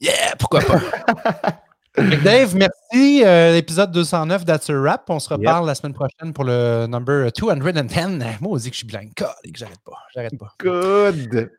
Yeah, 0.00 0.36
pourquoi 0.38 0.62
pas? 0.62 1.60
Dave, 1.96 2.54
merci. 2.54 3.22
Euh, 3.24 3.52
l'épisode 3.52 3.90
209 3.90 4.44
That's 4.44 4.70
a 4.70 4.80
Rap. 4.80 5.04
On 5.08 5.18
se 5.18 5.28
reparle 5.28 5.66
la 5.66 5.74
semaine 5.74 5.94
prochaine 5.94 6.32
pour 6.32 6.44
le 6.44 6.86
number 6.86 7.30
210. 7.32 8.40
Moi, 8.40 8.52
on 8.52 8.56
dit 8.56 8.70
que 8.70 8.74
je 8.74 8.78
suis 8.78 8.86
blanc. 8.86 9.00
que 9.16 9.24
j'arrête 9.54 9.80
pas. 9.84 9.98
J'arrête 10.14 10.38
pas. 10.38 10.52
Good. 10.60 11.50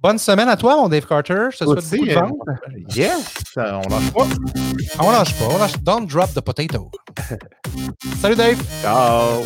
Bonne 0.00 0.18
semaine 0.18 0.48
à 0.48 0.56
toi, 0.56 0.76
mon 0.76 0.88
Dave 0.88 1.06
Carter. 1.06 1.46
Je 1.52 1.58
te 1.58 1.64
souhaite 1.64 1.90
beaucoup 1.90 2.06
de 2.06 2.12
vente. 2.12 2.32
Yes! 2.94 3.44
On 3.56 3.88
lâche 3.88 4.12
pas. 4.12 4.26
On 4.98 5.10
lâche 5.10 5.34
pas. 5.38 5.44
On 5.48 5.58
lâche. 5.58 5.78
Don't 5.80 6.06
drop 6.06 6.34
the 6.34 6.40
potato. 6.40 6.90
Salut, 8.20 8.34
Dave. 8.34 8.60
Ciao. 8.82 9.44